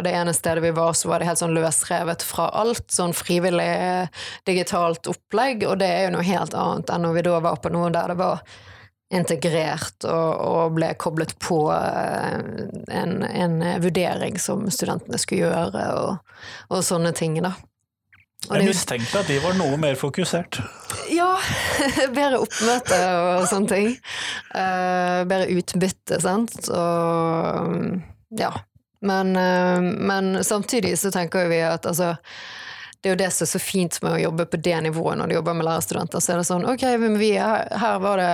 Det 0.04 0.14
ene 0.14 0.34
stedet 0.36 0.62
vi 0.64 0.74
var, 0.76 0.94
så 0.94 1.10
var 1.10 1.20
det 1.20 1.30
helt 1.30 1.42
sånn 1.42 1.56
løsrevet 1.56 2.24
fra 2.26 2.48
alt. 2.62 2.86
Sånn 2.94 3.16
frivillig 3.16 4.08
digitalt 4.48 5.10
opplegg. 5.10 5.66
Og 5.68 5.78
det 5.82 5.90
er 5.90 6.08
jo 6.08 6.16
noe 6.16 6.26
helt 6.28 6.56
annet 6.56 6.94
enn 6.94 7.06
når 7.06 7.18
vi 7.18 7.28
da 7.28 7.38
var 7.50 7.62
på 7.62 7.72
noe 7.74 7.92
der 7.94 8.14
det 8.14 8.18
var 8.20 8.42
integrert 9.08 10.04
og, 10.04 10.32
og 10.44 10.74
ble 10.76 10.90
koblet 11.00 11.32
på 11.40 11.62
eh, 11.72 12.34
en, 12.92 13.22
en, 13.24 13.62
vurdering 13.80 14.36
som 14.40 14.66
studentene 14.72 15.20
skulle 15.20 15.48
gjøre, 15.48 15.86
og, 15.96 16.36
og 16.68 16.84
sånne 16.84 17.14
ting. 17.16 17.38
da. 17.44 17.54
Jeg 18.46 18.64
mistenkte 18.64 19.20
at 19.20 19.28
de 19.28 19.40
var 19.42 19.56
noe 19.58 19.76
mer 19.80 19.96
fokusert. 19.98 20.60
Ja, 21.12 21.32
bedre 22.16 22.38
oppmøte 22.44 22.98
og 23.18 23.48
sånne 23.50 23.72
ting. 23.72 23.90
Uh, 24.54 25.26
bedre 25.28 25.48
utbytte, 25.58 26.20
sant. 26.22 26.56
Og 26.70 28.38
ja. 28.38 28.52
Men, 29.04 29.34
uh, 29.36 29.82
men, 29.82 30.38
samtidig 30.46 30.96
så 30.98 31.10
tenker 31.14 31.50
vi 31.50 31.60
at 31.66 31.86
altså 31.86 32.14
det 32.98 33.10
er 33.10 33.14
jo 33.14 33.18
det 33.20 33.28
som 33.30 33.44
er 33.44 33.50
så 33.52 33.60
fint 33.62 33.98
med 34.02 34.16
å 34.16 34.22
jobbe 34.24 34.48
på 34.50 34.58
det 34.58 34.78
nivået 34.88 35.20
når 35.20 35.30
du 35.30 35.36
jobber 35.36 35.54
med 35.54 35.68
lærerstudenter. 35.68 36.22
Så 36.22 36.32
er 36.34 36.40
det 36.40 36.48
sånn 36.48 36.66
ok, 36.66 36.86
men 36.98 37.18
vi, 37.20 37.30
her, 37.38 37.68
her 37.78 38.00
var 38.02 38.18
det 38.18 38.32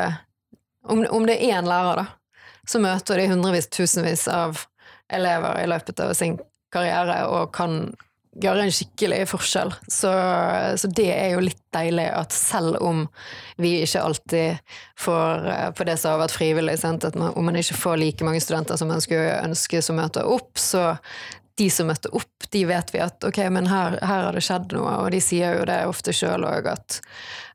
om, 0.88 1.02
om, 1.04 1.26
det 1.28 1.36
er 1.36 1.58
én 1.58 1.68
lærer, 1.68 2.00
da, 2.00 2.40
så 2.68 2.80
møter 2.80 3.20
de 3.20 3.28
hundrevis, 3.28 3.68
tusenvis 3.72 4.24
av 4.32 4.64
elever 5.12 5.60
i 5.60 5.68
løpet 5.68 6.00
av 6.00 6.14
sin 6.16 6.38
karriere 6.72 7.26
og 7.28 7.52
kan 7.56 7.92
gjøre 8.42 8.64
en 8.64 8.74
skikkelig 8.74 9.20
forskjell. 9.30 9.70
Så, 9.86 10.10
så, 10.80 10.90
det 10.96 11.10
er 11.14 11.34
jo 11.34 11.44
litt 11.44 11.60
deilig 11.74 12.06
at 12.14 12.34
selv 12.34 12.80
om 12.82 13.04
vi 13.60 13.76
ikke 13.84 14.02
alltid 14.02 14.74
får 15.00 15.48
eh, 15.52 15.70
på 15.76 15.86
det 15.86 15.96
som 16.00 16.14
har 16.14 16.24
vært 16.24 16.36
frivillig, 16.36 16.76
sant? 16.82 17.06
at 17.06 17.18
man, 17.18 17.34
om 17.38 17.46
man 17.46 17.58
ikke 17.60 17.78
får 17.78 18.00
like 18.02 18.26
mange 18.26 18.42
studenter 18.42 18.80
som 18.80 18.90
man 18.90 19.02
skulle 19.04 19.38
ønske 19.40 19.82
som 19.84 19.98
møter 20.00 20.26
opp, 20.26 20.52
så 20.58 20.92
de 21.54 21.68
som 21.70 21.86
møtte 21.86 22.10
opp, 22.14 22.48
de 22.50 22.64
vet 22.66 22.90
vi 22.94 23.00
at 23.02 23.24
ok, 23.24 23.38
men 23.54 23.68
her, 23.70 23.98
her 24.02 24.26
har 24.26 24.34
det 24.34 24.42
skjedd 24.42 24.74
noe, 24.74 24.96
og 25.04 25.12
de 25.14 25.20
sier 25.22 25.60
jo 25.60 25.66
det 25.68 25.84
ofte 25.86 26.14
sjøl 26.14 26.46
òg 26.48 26.66
at 26.72 26.98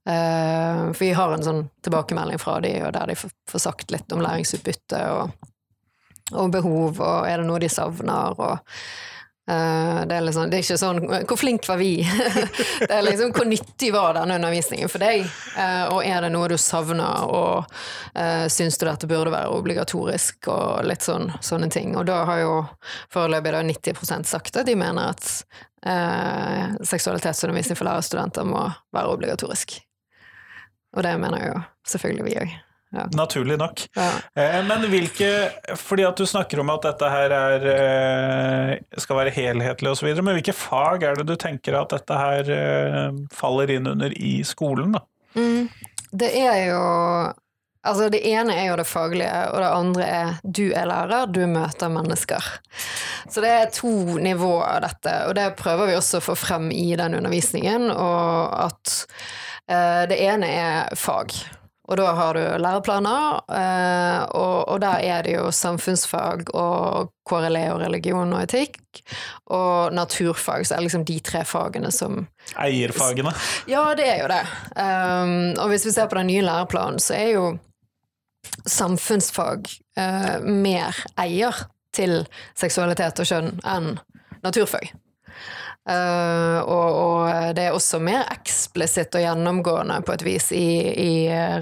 uh, 0.07 0.87
For 0.93 1.03
vi 1.03 1.11
har 1.17 1.35
en 1.35 1.43
sånn 1.43 1.61
tilbakemelding 1.83 2.39
fra 2.39 2.59
de, 2.63 2.71
og 2.87 2.93
der 2.95 3.11
de 3.11 3.17
får, 3.19 3.59
sagt 3.59 3.91
litt 3.91 4.15
om 4.15 4.23
læringsutbytte 4.23 5.01
og, 5.17 5.35
og 6.31 6.55
behov, 6.55 7.01
og 7.03 7.27
er 7.27 7.41
det 7.41 7.49
noe 7.49 7.59
de 7.59 7.71
savner, 7.71 8.39
og 8.39 8.79
det 9.49 10.15
er, 10.15 10.21
liksom, 10.21 10.49
det 10.51 10.59
er, 10.59 10.61
ikke 10.61 10.77
sånn 10.77 10.99
'hvor 11.25 11.37
flink 11.39 11.65
var 11.65 11.79
vi'? 11.79 12.05
det 12.87 12.91
er 12.93 13.01
liksom 13.01 13.31
'hvor 13.33 13.47
nyttig 13.49 13.89
var 13.95 14.13
denne 14.13 14.35
undervisningen 14.37 14.91
for 14.91 15.01
deg'? 15.01 15.25
Eh, 15.57 15.85
og 15.89 16.05
er 16.05 16.21
det 16.21 16.29
noe 16.35 16.51
du 16.51 16.57
savner, 16.57 17.25
og 17.25 17.65
uh, 18.13 18.45
syns 18.45 18.77
du 18.77 18.85
dette 18.85 19.09
burde 19.09 19.33
være 19.33 19.49
obligatorisk, 19.49 20.51
og 20.53 20.85
litt 20.85 21.01
sånn, 21.01 21.31
sånne 21.41 21.71
ting. 21.73 21.97
Og 21.97 22.05
da 22.05 22.21
har 22.29 22.43
jo 22.43 22.53
foreløpig 23.13 23.57
90% 23.73 24.29
sagt 24.29 24.61
at 24.61 24.69
de 24.69 24.77
mener 24.77 25.15
at 25.15 25.25
uh, 25.87 26.77
seksualitetsundervisning 26.85 27.79
for 27.79 27.89
lærerstudenter 27.89 28.45
må 28.45 28.67
være 28.93 29.17
obligatorisk. 29.17 29.79
Og 30.93 31.05
det 31.05 31.17
mener 31.21 31.47
jo 31.47 31.61
selvfølgelig 31.89 32.29
vi 32.29 32.41
òg. 32.45 32.59
Ja. 32.91 33.05
Naturlig 33.13 33.57
nok. 33.61 33.83
Ja. 33.93 34.09
Eh, 34.33 34.55
men 34.65 34.87
hvilke 34.89 35.51
Fordi 35.77 36.07
at 36.07 36.17
du 36.17 36.25
snakker 36.25 36.63
om 36.63 36.71
at 36.73 36.87
dette 36.87 37.09
her 37.13 37.33
er, 37.37 37.67
eh, 37.73 38.71
skal 38.97 39.19
være 39.19 39.33
helhetlig 39.35 39.91
osv., 39.91 40.09
men 40.23 40.39
hvilke 40.39 40.55
fag 40.57 41.05
er 41.05 41.19
det 41.19 41.27
du 41.29 41.35
tenker 41.37 41.77
at 41.77 41.93
dette 41.93 42.17
her 42.17 42.49
eh, 42.55 43.19
faller 43.33 43.75
inn 43.75 43.91
under 43.93 44.15
i 44.17 44.39
skolen, 44.47 44.97
da? 44.97 45.03
Mm. 45.37 45.69
Det 46.09 46.31
er 46.33 46.65
jo 46.71 46.81
Altså, 47.79 48.09
det 48.11 48.19
ene 48.27 48.51
er 48.59 48.65
jo 48.67 48.75
det 48.75 48.89
faglige, 48.89 49.35
og 49.53 49.61
det 49.63 49.67
andre 49.71 50.07
er 50.11 50.39
du 50.43 50.65
er 50.75 50.89
lærer, 50.89 51.29
du 51.31 51.45
møter 51.47 51.87
mennesker. 51.87 52.43
Så 53.31 53.39
det 53.39 53.51
er 53.55 53.71
to 53.71 54.17
nivåer 54.19 54.65
av 54.67 54.81
dette, 54.83 55.13
og 55.29 55.37
det 55.37 55.45
prøver 55.59 55.87
vi 55.87 55.95
også 55.95 56.19
å 56.19 56.25
få 56.25 56.35
frem 56.35 56.67
i 56.75 56.89
den 56.99 57.15
undervisningen. 57.21 57.87
Og 57.93 58.65
at 58.65 58.97
eh, 59.71 60.03
det 60.11 60.19
ene 60.27 60.51
er 60.51 60.99
fag. 60.99 61.31
Og 61.89 61.97
da 61.97 62.11
har 62.13 62.37
du 62.37 62.41
læreplaner, 62.61 63.39
eh, 63.49 64.19
og, 64.37 64.67
og, 64.69 64.77
der 64.81 65.05
er 65.09 65.23
det 65.25 65.33
jo 65.33 65.47
samfunnsfag 65.51 66.51
og 66.53 67.09
KRLE 67.29 67.63
og 67.73 67.81
religion 67.81 68.33
og 68.33 68.43
etikk, 68.43 68.77
og 69.49 69.95
naturfag, 69.97 70.67
så 70.67 70.75
er 70.75 70.83
det 70.83 70.89
liksom 70.89 71.07
de 71.07 71.17
tre 71.25 71.41
fagene 71.49 71.91
som 71.93 72.21
Eierfagene? 72.61 73.33
Ja, 73.69 73.87
det 73.97 74.05
er 74.05 74.21
jo 74.21 74.29
det. 74.29 74.43
Um, 74.77 75.33
og 75.57 75.73
hvis 75.73 75.87
vi 75.89 75.95
ser 75.97 76.09
på 76.09 76.17
den 76.19 76.29
nye 76.29 76.45
læreplanen, 76.45 77.01
så 77.01 77.17
er 77.17 77.33
jo 77.33 77.49
samfunnsfag 78.69 79.69
uh, 79.99 80.37
mer 80.45 80.97
eier 81.17 81.65
til 81.95 82.21
seksualitet 82.57 83.21
og 83.21 83.29
kjønn 83.29 83.53
enn 83.65 83.95
naturfag. 84.45 84.93
Uh, 85.89 86.59
og, 86.69 86.89
og, 86.93 87.53
det 87.57 87.63
er 87.65 87.73
også 87.73 87.97
mer 88.03 88.27
eksplisitt 88.29 89.15
og 89.17 89.23
gjennomgående 89.23 89.95
på 90.05 90.13
et 90.13 90.25
vis 90.27 90.51
i, 90.53 90.67
i 90.93 91.13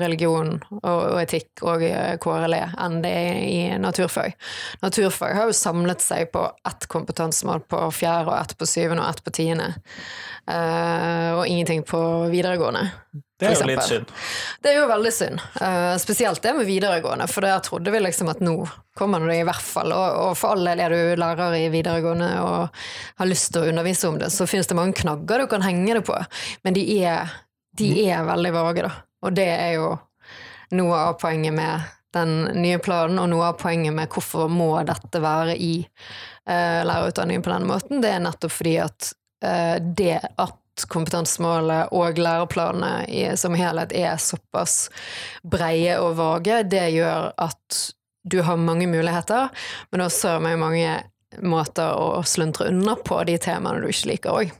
religion 0.02 0.58
og, 0.82 0.82
og, 0.84 1.20
etikk 1.22 1.64
og 1.64 1.86
KRLE 2.24 2.64
enn 2.84 3.00
det 3.06 3.14
er 3.14 3.40
i 3.46 3.60
naturfag. 3.80 4.36
Naturfag 4.84 5.38
har 5.38 5.48
jo 5.48 5.56
samlet 5.56 6.04
seg 6.04 6.32
på 6.34 6.44
ett 6.68 6.90
kompetansemål 6.92 7.64
på 7.72 7.86
fjerde, 7.96 8.34
og 8.34 8.42
ett 8.42 8.58
på 8.60 8.68
syvende 8.68 9.06
og 9.06 9.14
ett 9.14 9.24
på 9.24 9.36
tiende. 9.40 9.72
Uh, 10.48 11.40
og 11.40 11.48
ingenting 11.48 11.88
på 11.88 12.02
videregående. 12.34 12.88
Det 13.38 13.46
er 13.46 13.54
jo 13.54 13.66
litt 13.70 13.86
synd. 13.86 14.12
Det 14.64 14.72
er 14.72 14.80
jo 14.80 14.86
veldig 14.90 15.12
synd. 15.14 15.42
Uh, 15.62 15.94
spesielt 16.02 16.42
det 16.42 16.56
med 16.58 16.66
videregående, 16.66 17.28
for 17.30 17.46
der 17.46 17.60
trodde 17.62 17.94
vi 17.94 18.02
liksom 18.02 18.32
at 18.32 18.42
nå 18.42 18.56
kommer 18.98 19.22
det 19.30 19.36
i 19.44 19.46
hvert 19.46 19.62
fall. 19.62 19.94
Og, 19.94 20.16
og 20.24 20.32
for 20.40 20.56
all 20.56 20.66
del 20.66 20.82
er 20.82 20.96
du 20.96 21.22
lærer 21.22 21.58
i 21.60 21.68
videregående 21.74 22.32
og 22.42 22.82
har 23.22 23.30
lyst 23.30 23.52
til 23.54 23.62
å 23.62 23.70
undervise 23.70 24.10
om 24.10 24.18
det, 24.18 24.32
så 24.34 24.50
finnes 24.50 24.70
det 24.70 24.80
mange 24.80 24.98
knagger 24.98 25.46
du 25.46 25.52
kan 25.52 25.66
henge 25.66 26.00
det 26.00 26.04
på, 26.08 26.18
men 26.66 26.78
de 26.78 26.88
er, 26.98 27.38
de 27.78 27.92
mm. 27.94 28.02
er 28.08 28.28
veldig 28.32 28.56
vage, 28.58 28.88
da. 28.90 28.92
Og 29.28 29.38
det 29.38 29.50
er 29.54 29.72
jo 29.78 29.94
noe 30.78 31.06
av 31.06 31.22
poenget 31.22 31.54
med 31.54 31.94
den 32.18 32.38
nye 32.58 32.82
planen, 32.82 33.20
og 33.22 33.30
noe 33.30 33.52
av 33.52 33.62
poenget 33.62 33.94
med 33.94 34.10
hvorfor 34.10 34.50
må 34.50 34.72
dette 34.88 35.22
være 35.22 35.54
i 35.62 35.76
uh, 35.86 36.82
lærerutdanningen 36.90 37.46
på 37.46 37.54
den 37.54 37.70
måten, 37.70 38.02
det 38.02 38.16
er 38.16 38.24
nettopp 38.26 38.58
fordi 38.58 38.80
at 38.82 39.12
uh, 39.46 39.76
det 39.78 40.16
at 40.26 40.64
kompetansemålet 40.86 41.94
og 41.96 42.20
læreplanene 42.22 43.36
som 43.40 43.58
helhet 43.58 43.96
er 43.98 44.20
såpass 44.22 44.88
breie 45.44 45.98
og 46.02 46.18
vage, 46.20 46.62
det 46.70 46.86
gjør 46.94 47.32
at 47.38 47.82
du 48.28 48.42
har 48.44 48.60
mange 48.60 48.88
muligheter, 48.92 49.50
men 49.92 50.04
også 50.04 50.38
mange 50.44 51.02
måter 51.44 51.96
å 51.96 52.24
sluntre 52.28 52.70
unna 52.72 52.98
på 53.00 53.20
de 53.28 53.38
temaene 53.42 53.84
du 53.84 53.92
ikke 53.92 54.12
liker 54.14 54.42
òg. 54.42 54.56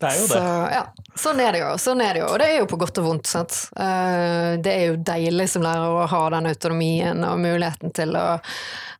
Det 0.00 0.10
er 0.10 0.18
jo 0.18 0.26
det. 0.26 0.34
Så, 0.34 0.44
ja, 0.74 0.82
sånn 1.24 1.42
er 1.44 1.56
det 1.56 1.62
jo. 1.62 1.72
Sånn 1.82 2.04
er 2.04 2.14
det 2.16 2.24
jo. 2.24 2.28
Og 2.32 2.38
det 2.42 2.50
er 2.50 2.60
jo 2.60 2.68
på 2.70 2.78
godt 2.80 3.00
og 3.02 3.08
vondt. 3.08 3.30
Sant? 3.30 3.58
Eh, 3.76 4.52
det 4.62 4.76
er 4.76 4.86
jo 4.90 5.00
deilig 5.10 5.50
som 5.52 5.64
lærer 5.66 6.00
å 6.02 6.06
ha 6.10 6.22
den 6.36 6.50
autonomien 6.50 7.26
og 7.26 7.42
muligheten 7.42 7.94
til 7.96 8.16
å 8.18 8.26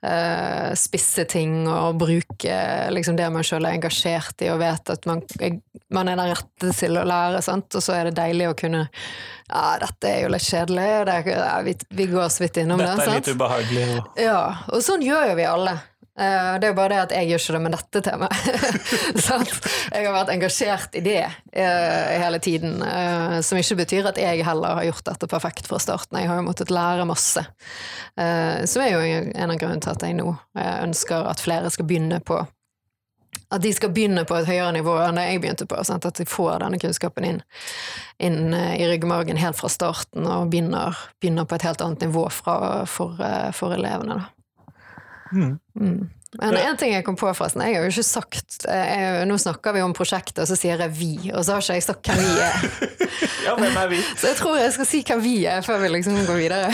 uh, 0.05 0.71
spisse 0.79 1.25
ting 1.31 1.69
og 1.69 1.99
bruke 2.01 2.57
liksom, 2.95 3.19
det 3.19 3.29
man 3.33 3.47
sjøl 3.47 3.67
er 3.67 3.77
engasjert 3.79 4.45
i 4.45 4.51
og 4.53 4.61
vet 4.63 4.93
at 4.95 5.07
man, 5.09 5.23
man 5.93 6.11
er 6.11 6.21
den 6.21 6.33
rette 6.33 6.73
til 6.77 6.99
å 7.01 7.05
lære, 7.09 7.43
sant? 7.45 7.69
og 7.75 7.85
så 7.85 7.99
er 7.99 8.11
det 8.11 8.17
deilig 8.21 8.51
å 8.51 8.57
kunne 8.59 8.87
Ja, 9.51 9.77
dette 9.83 10.07
er 10.07 10.21
jo 10.25 10.31
litt 10.31 10.47
kjedelig, 10.47 10.91
det, 11.09 11.15
ja, 11.35 11.55
vi, 11.67 11.75
vi, 11.99 12.05
går 12.11 12.29
så 12.31 12.45
vidt 12.45 12.61
innom 12.63 12.79
dette 12.79 13.01
det. 13.01 13.07
Dette 13.07 13.11
er 13.11 13.19
litt 13.19 13.33
ubehagelig. 13.35 13.87
Ja, 14.23 14.43
og 14.71 14.85
sånn 14.87 15.03
gjør 15.03 15.33
jo 15.33 15.39
vi 15.41 15.49
alle. 15.51 15.75
Eh, 16.21 16.59
det 16.61 16.67
er 16.67 16.73
jo 16.75 16.77
bare 16.77 16.93
det 16.93 17.01
at 17.07 17.13
jeg 17.17 17.31
gjør 17.31 17.41
ikke 17.41 17.55
det 17.55 17.63
med 17.65 17.75
dette 17.77 18.03
temaet. 18.05 18.41
Jeg 19.95 20.05
har 20.07 20.15
vært 20.15 20.33
engasjert 20.35 20.99
i 20.99 21.03
det 21.05 21.23
eh, 21.23 22.13
hele 22.21 22.41
tiden, 22.45 22.83
eh, 22.85 23.39
som 23.47 23.61
ikke 23.61 23.81
betyr 23.81 24.11
at 24.11 24.21
jeg 24.21 24.45
heller 24.45 24.77
har 24.79 24.87
gjort 24.91 25.07
dette 25.09 25.29
perfekt 25.31 25.71
fra 25.71 25.81
starten. 25.81 26.19
Jeg 26.21 26.29
har 26.29 26.41
jo 26.41 26.47
måttet 26.47 26.73
lære 26.73 27.09
masse, 27.09 27.43
som 28.15 28.83
er 28.85 28.91
jo 28.93 29.01
en 29.01 29.53
av 29.53 29.59
grunnene 29.59 29.83
til 29.83 29.93
at 29.93 30.03
jeg 30.05 30.17
nå 30.19 30.33
ønsker 30.61 31.29
at 31.31 31.43
flere 31.43 31.71
skal 31.73 31.87
begynne 31.89 32.21
på 32.25 32.41
at 33.51 33.63
de 33.63 33.71
skal 33.75 33.91
begynne 33.95 34.23
på 34.27 34.37
et 34.39 34.47
høyere 34.47 34.71
nivå 34.77 34.93
enn 35.03 35.19
det 35.19 35.25
jeg 35.27 35.41
begynte 35.43 35.67
på. 35.71 35.79
Sant? 35.87 36.07
At 36.07 36.19
de 36.21 36.27
får 36.29 36.61
denne 36.63 36.79
kunnskapen 36.83 37.27
inn, 37.27 37.41
inn 38.23 38.55
i 38.55 38.87
ryggmargen 38.87 39.41
helt 39.41 39.59
fra 39.59 39.71
starten, 39.73 40.27
og 40.27 40.53
begynner, 40.53 40.99
begynner 41.23 41.49
på 41.49 41.59
et 41.59 41.67
helt 41.67 41.83
annet 41.83 42.07
nivå 42.07 42.29
fra, 42.35 42.85
for, 42.91 43.19
for, 43.57 43.75
elevene. 43.75 44.21
Mm. 45.33 45.59
Mm. 45.79 46.09
Men 46.39 46.55
en 46.55 46.77
ting 46.79 46.93
jeg 46.95 47.03
kom 47.03 47.17
på, 47.19 47.27
forresten. 47.35 47.63
Jeg 47.67 47.75
har 47.75 47.87
jo 47.89 47.91
ikke 47.91 48.07
sagt 48.07 48.67
eh, 48.71 48.91
jeg, 48.91 49.23
Nå 49.27 49.35
snakker 49.43 49.75
vi 49.75 49.83
om 49.83 49.95
prosjektet, 49.97 50.45
og 50.45 50.47
så 50.47 50.59
sier 50.59 50.79
jeg 50.79 50.95
vi, 50.95 51.15
og 51.33 51.43
så 51.43 51.57
har 51.57 51.65
ikke 51.65 51.79
jeg 51.81 51.87
sagt 51.89 52.11
hvem 52.11 52.21
vi 52.23 52.45
er. 52.47 52.69
ja, 53.49 53.55
hvem 53.59 53.81
er 53.83 53.91
vi? 53.91 53.99
Så 54.21 54.31
jeg 54.31 54.39
tror 54.39 54.61
jeg 54.61 54.75
skal 54.77 54.89
si 54.93 55.01
hvem 55.09 55.25
vi 55.25 55.35
er, 55.51 55.65
før 55.67 55.83
vi 55.83 55.91
liksom 55.97 56.21
går 56.29 56.39
videre. 56.39 56.71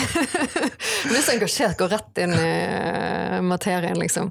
Hvis 1.11 1.31
er 1.31 1.39
engasjert, 1.39 1.79
går 1.81 1.95
rett 1.95 2.21
inn 2.21 2.37
i 2.37 3.41
materien, 3.47 3.97
liksom. 4.01 4.29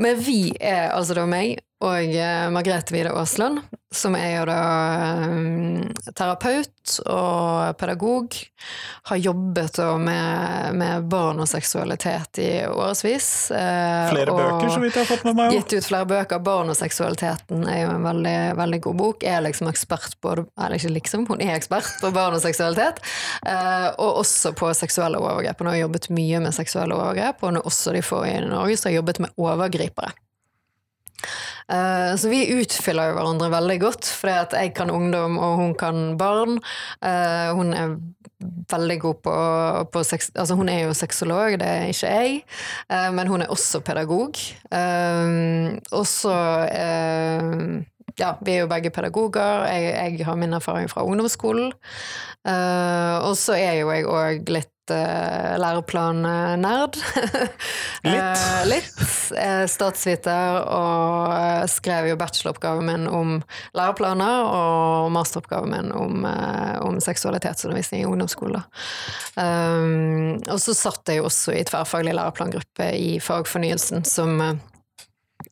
Men 0.00 0.16
vi 0.24 0.54
er 0.56 0.88
altså 0.94 1.18
da 1.20 1.26
meg 1.28 1.60
og 1.82 2.14
eh, 2.14 2.48
Margrethe 2.54 2.94
Wide 2.94 3.10
Aasland, 3.10 3.60
som 3.92 4.14
er 4.16 4.36
jo 4.36 4.44
da 4.48 4.58
um, 5.26 5.88
terapeut 6.14 6.94
og 7.10 7.74
pedagog. 7.80 8.36
Har 9.10 9.18
jobbet 9.20 9.80
med, 10.00 10.78
med, 10.78 11.08
barn 11.10 11.42
og 11.42 11.48
seksualitet 11.50 12.38
i 12.40 12.50
årevis. 12.70 13.50
Eh, 13.50 14.12
flere 14.12 14.36
bøker, 14.36 14.70
så 14.70 14.80
vidt 14.84 14.96
jeg 14.96 15.02
har 15.02 15.10
fått 15.10 15.26
med 15.26 15.38
meg. 15.40 15.58
Gitt 15.58 15.74
ut 15.74 15.90
flere 15.90 16.08
bøker. 16.14 16.42
'Barn 16.42 16.72
og 16.72 16.78
seksualiteten' 16.78 17.66
er 17.68 17.82
jo 17.82 17.90
en 17.96 18.06
veldig, 18.06 18.38
veldig 18.62 18.80
god 18.86 18.98
bok. 19.02 19.26
Er 19.26 19.44
liksom 19.44 19.70
ekspert 19.72 20.16
på 20.22 20.36
Eller 20.38 20.78
ikke 20.78 20.94
liksom, 20.94 21.26
hun 21.28 21.42
er 21.42 21.56
ekspert 21.58 21.98
på 22.00 22.12
barn 22.14 22.38
og 22.38 22.44
seksualitet. 22.44 23.02
Eh, 23.46 23.88
og 23.98 24.22
også 24.22 24.54
på 24.54 24.70
seksuelle 24.78 25.18
overgrep. 25.18 25.58
Hun 25.58 25.72
har 25.74 25.82
jobbet 25.82 26.10
mye 26.14 26.42
med 26.46 26.54
seksuelle 26.54 26.94
overgrep, 26.94 27.42
og 27.42 27.50
hun 27.50 27.60
er 27.60 27.72
også 27.72 27.92
de 27.92 28.06
få 28.06 28.24
i 28.28 28.38
Norge 28.46 28.78
så 28.78 28.88
har 28.88 29.00
jobbet 29.02 29.26
med 29.26 29.34
overgripere. 29.40 30.14
Uh, 31.72 32.12
så 32.18 32.30
vi 32.32 32.44
utfyller 32.56 33.10
jo 33.10 33.18
hverandre 33.18 33.50
veldig 33.52 33.78
godt, 33.82 34.08
at 34.28 34.56
jeg 34.56 34.74
kan 34.76 34.90
ungdom, 34.92 35.38
og 35.38 35.56
hun 35.60 35.74
kan 35.78 36.16
barn. 36.20 36.58
Uh, 37.04 37.52
hun 37.56 37.72
er 37.76 37.96
veldig 38.72 38.98
god 39.00 39.20
på, 39.22 39.36
på 39.92 40.02
sex, 40.04 40.30
Altså, 40.34 40.56
hun 40.58 40.68
er 40.68 40.86
jo 40.86 40.94
sexolog, 40.94 41.58
det 41.60 41.68
er 41.68 41.92
ikke 41.92 42.10
jeg, 42.10 42.42
uh, 42.90 43.10
men 43.14 43.30
hun 43.30 43.42
er 43.42 43.52
også 43.54 43.80
pedagog. 43.80 44.36
og 45.92 46.06
så 46.06 46.34
ja, 48.18 48.34
vi 48.44 48.52
er 48.52 48.58
jo 48.60 48.68
begge 48.68 48.90
pedagoger. 48.90 49.64
Jeg, 49.72 50.18
jeg 50.18 50.26
har 50.26 50.36
min 50.36 50.52
erfaring 50.52 50.90
fra 50.90 51.04
ungdomsskolen. 51.04 51.72
og 53.22 53.36
så 53.36 53.52
er 53.56 53.80
jo 53.80 53.90
jeg 53.90 54.04
òg 54.04 54.50
litt 54.50 54.68
læreplannerd. 55.62 56.98
Litt. 58.12 58.40
uh, 58.42 58.62
litt. 58.66 59.02
Statsviter, 59.70 60.58
og 60.68 61.68
skrev 61.70 62.10
jo 62.10 62.16
bacheloroppgaven 62.20 62.88
min 62.88 63.06
om 63.08 63.36
læreplaner, 63.78 64.48
og 64.48 65.12
masteroppgaven 65.14 65.72
min 65.72 65.92
om, 65.96 66.26
om 66.82 66.98
seksualitetsundervisning 67.00 68.02
i 68.02 68.08
ungdomsskolen. 68.10 68.60
Um, 69.38 70.42
og 70.50 70.58
så 70.60 70.74
satt 70.76 71.08
jeg 71.08 71.22
jo 71.22 71.28
også 71.30 71.54
i 71.56 71.64
tverrfaglig 71.68 72.16
læreplangruppe 72.18 72.90
i 72.98 73.16
fagfornyelsen, 73.22 74.04
som 74.08 74.42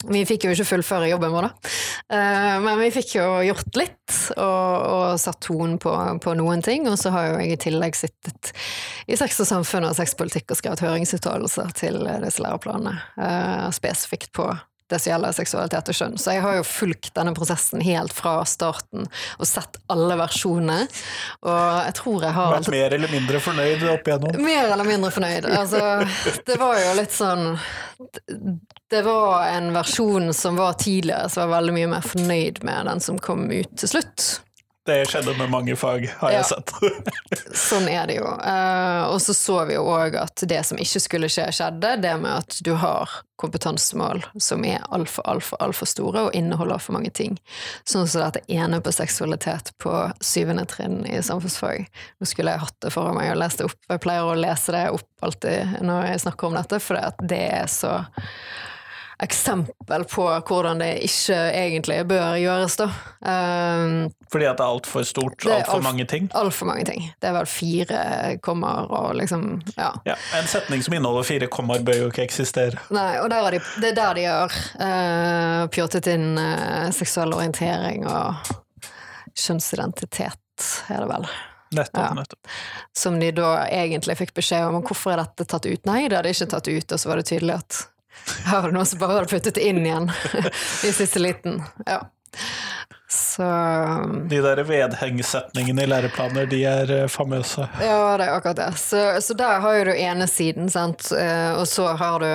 vi 0.09 0.23
fikk 0.25 0.47
jo 0.47 0.55
ikke 0.55 0.69
fullføre 0.69 1.11
jobben 1.11 1.33
vår, 1.35 1.49
da. 1.49 1.73
Uh, 2.11 2.57
men 2.65 2.81
vi 2.81 2.89
fikk 2.95 3.15
jo 3.19 3.27
gjort 3.45 3.77
litt, 3.77 4.15
og, 4.37 4.87
og 4.95 5.21
satt 5.21 5.43
ton 5.45 5.77
på, 5.83 5.93
på, 6.25 6.35
noen 6.39 6.65
ting. 6.65 6.89
Og 6.89 6.97
så 7.01 7.13
har 7.15 7.29
jo 7.29 7.43
jeg 7.43 7.53
i 7.53 7.61
tillegg 7.67 7.99
sittet 7.99 8.53
i 9.11 9.19
Sex 9.21 9.43
og 9.45 9.51
samfunn 9.51 9.89
og 9.91 9.97
sexpolitikk 9.99 10.55
og 10.55 10.61
skrevet 10.61 10.85
høringsuttalelser 10.87 11.77
til 11.77 12.01
disse 12.25 12.43
læreplanene, 12.43 12.97
uh, 13.21 13.69
spesifikt 13.77 14.33
på 14.37 14.49
det 14.91 14.99
som 15.01 15.13
gjelder 15.13 15.37
seksualitet 15.37 15.91
og 15.93 15.99
kjønn. 16.01 16.19
Så 16.21 16.35
jeg 16.35 16.45
har 16.45 16.59
jo 16.59 16.67
fulgt 16.67 17.13
denne 17.17 17.35
prosessen 17.37 17.83
helt 17.85 18.15
fra 18.17 18.41
starten 18.49 19.07
og 19.39 19.49
sett 19.49 19.79
alle 19.93 20.19
versjonene. 20.21 20.89
Og 21.47 21.63
jeg 21.87 21.97
tror 22.01 22.27
jeg 22.27 22.37
har 22.37 22.57
Vært 22.57 22.73
mer 22.75 22.97
eller 22.99 23.15
mindre 23.15 23.43
fornøyd 23.45 23.87
opp 23.95 24.11
igjennom? 24.11 24.43
Mer 24.45 24.75
eller 24.75 24.89
mindre 24.89 25.13
fornøyd. 25.15 25.49
Altså, 25.61 25.83
det 26.47 26.59
var 26.61 26.79
jo 26.81 26.93
litt 26.99 27.15
sånn 27.15 27.47
Det 28.91 29.03
var 29.07 29.47
en 29.51 29.73
versjon 29.75 30.31
som 30.35 30.59
var 30.59 30.79
tidligere, 30.81 31.29
som 31.31 31.47
var 31.47 31.61
veldig 31.61 31.75
mye 31.77 31.91
mer 31.95 32.07
fornøyd 32.07 32.63
med 32.67 32.89
den 32.91 33.03
som 33.05 33.19
kom 33.23 33.47
ut 33.53 33.75
til 33.79 33.95
slutt. 33.95 34.31
Det 34.87 35.05
skjedde 35.11 35.35
med 35.37 35.51
mange 35.53 35.77
fag, 35.77 36.07
har 36.19 36.33
jeg 36.33 36.45
sett. 36.49 36.73
sånn 37.69 37.89
er 37.91 38.07
det 38.09 38.17
jo. 38.17 38.29
Uh, 38.41 39.11
og 39.13 39.19
så 39.21 39.35
så 39.37 39.59
vi 39.69 39.77
jo 39.77 39.83
òg 39.85 40.17
at 40.17 40.41
det 40.49 40.63
som 40.65 40.81
ikke 40.81 41.03
skulle 41.05 41.29
skje, 41.29 41.51
skjedde. 41.53 41.99
Det 42.01 42.15
med 42.23 42.33
at 42.39 42.57
du 42.65 42.73
har 42.81 43.21
kompetansemål 43.41 44.23
som 44.41 44.65
er 44.65 44.81
altfor, 44.89 45.25
altfor, 45.29 45.61
altfor 45.65 45.89
store 45.89 46.25
og 46.29 46.35
inneholder 46.37 46.81
for 46.81 46.97
mange 46.97 47.13
ting. 47.13 47.37
Sånn 47.89 48.09
som 48.09 48.25
dette 48.25 48.43
ene 48.49 48.81
på 48.85 48.93
seksualitet 48.97 49.73
på 49.81 49.95
syvende 50.25 50.65
trinn 50.69 51.03
i 51.09 51.21
samfunnsfag. 51.25 51.85
Nå 52.17 52.29
skulle 52.29 52.57
jeg 52.57 52.65
hatt 52.65 52.77
det 52.81 52.95
foran 52.97 53.17
meg 53.21 53.35
og 53.35 53.41
lest 53.41 53.61
det 53.61 53.69
opp. 53.69 53.79
Jeg 53.89 54.05
pleier 54.05 54.33
å 54.33 54.37
lese 54.39 54.77
det 54.77 54.87
opp 54.97 55.29
alltid 55.29 55.81
når 55.85 56.13
jeg 56.15 56.25
snakker 56.25 56.49
om 56.49 56.57
dette, 56.57 56.81
for 56.81 57.25
det 57.29 57.45
er 57.61 57.69
så 57.69 57.99
eksempel 59.21 60.05
på 60.09 60.25
hvordan 60.49 60.81
det 60.81 60.91
ikke 61.05 61.37
egentlig 61.53 61.99
bør 62.09 62.37
gjøres, 62.41 62.77
da. 62.81 62.87
Um, 63.21 64.09
Fordi 64.33 64.47
at 64.49 64.57
det 64.57 64.65
er 64.65 64.71
altfor 64.71 65.05
stort? 65.05 65.45
Altfor 65.45 65.77
alt 65.77 65.85
mange 65.85 66.07
ting? 66.09 66.31
Altfor 66.35 66.71
mange 66.71 66.87
ting. 66.89 67.05
Det 67.21 67.29
er 67.29 67.37
vel 67.37 67.51
fire 67.51 68.01
kommer 68.45 68.89
og 68.89 69.11
liksom 69.19 69.45
ja. 69.77 69.91
ja. 70.09 70.17
En 70.39 70.49
setning 70.49 70.85
som 70.87 70.97
inneholder 70.97 71.29
fire 71.29 71.51
kommer, 71.53 71.85
bør 71.85 72.05
jo 72.05 72.09
ikke 72.13 72.25
eksistere. 72.25 72.81
Nei, 72.95 73.13
og 73.21 73.29
de, 73.33 73.61
det 73.83 73.93
er 73.93 74.01
der 74.01 74.17
de 74.17 74.27
har 74.31 74.59
uh, 74.81 75.69
pjottet 75.75 76.11
inn 76.15 76.33
uh, 76.41 76.89
seksuell 76.95 77.37
orientering 77.37 78.09
og 78.09 78.57
kjønnsidentitet, 79.37 80.69
er 80.89 81.05
det 81.05 81.13
vel. 81.13 81.31
Nettopp, 81.71 82.03
ja. 82.03 82.15
nettopp. 82.17 82.49
Som 82.97 83.21
de 83.21 83.31
da 83.37 83.53
egentlig 83.69 84.17
fikk 84.19 84.33
beskjed 84.41 84.67
om. 84.67 84.81
Hvorfor 84.83 85.15
er 85.15 85.23
dette 85.23 85.47
tatt 85.47 85.69
ut? 85.69 85.85
Nei, 85.87 86.09
det 86.09 86.19
hadde 86.19 86.33
ikke 86.35 86.51
tatt 86.57 86.71
ut, 86.71 86.93
og 86.97 86.99
så 86.99 87.11
var 87.13 87.21
det 87.21 87.29
tydelig 87.31 87.61
at 87.61 87.85
her 88.47 88.61
var 88.61 88.69
det 88.69 88.77
noen 88.77 88.89
som 88.89 89.01
bare 89.01 89.19
hadde 89.19 89.33
puttet 89.33 89.59
det 89.59 89.67
inn 89.67 89.85
igjen 89.85 90.11
i 90.89 90.93
siste 90.93 91.23
liten. 91.23 91.61
Ja. 91.87 92.03
Så 93.11 93.43
De 94.31 94.41
der 94.41 94.63
vedhengsetningene 94.63 95.83
i 95.83 95.91
læreplaner, 95.91 96.47
de 96.47 96.61
er 96.69 96.93
eh, 96.95 97.09
famøse. 97.11 97.67
Ja, 97.83 98.17
det 98.21 98.29
er 98.29 98.37
akkurat 98.37 98.61
det. 98.61 98.71
Så, 98.79 99.01
så 99.25 99.35
der 99.35 99.61
har 99.65 99.79
jo 99.79 99.89
du 99.89 99.95
ene 99.97 100.29
siden, 100.31 100.71
sant, 100.71 101.09
eh, 101.17 101.51
og 101.59 101.67
så 101.69 101.89
har 101.99 102.23
du 102.23 102.31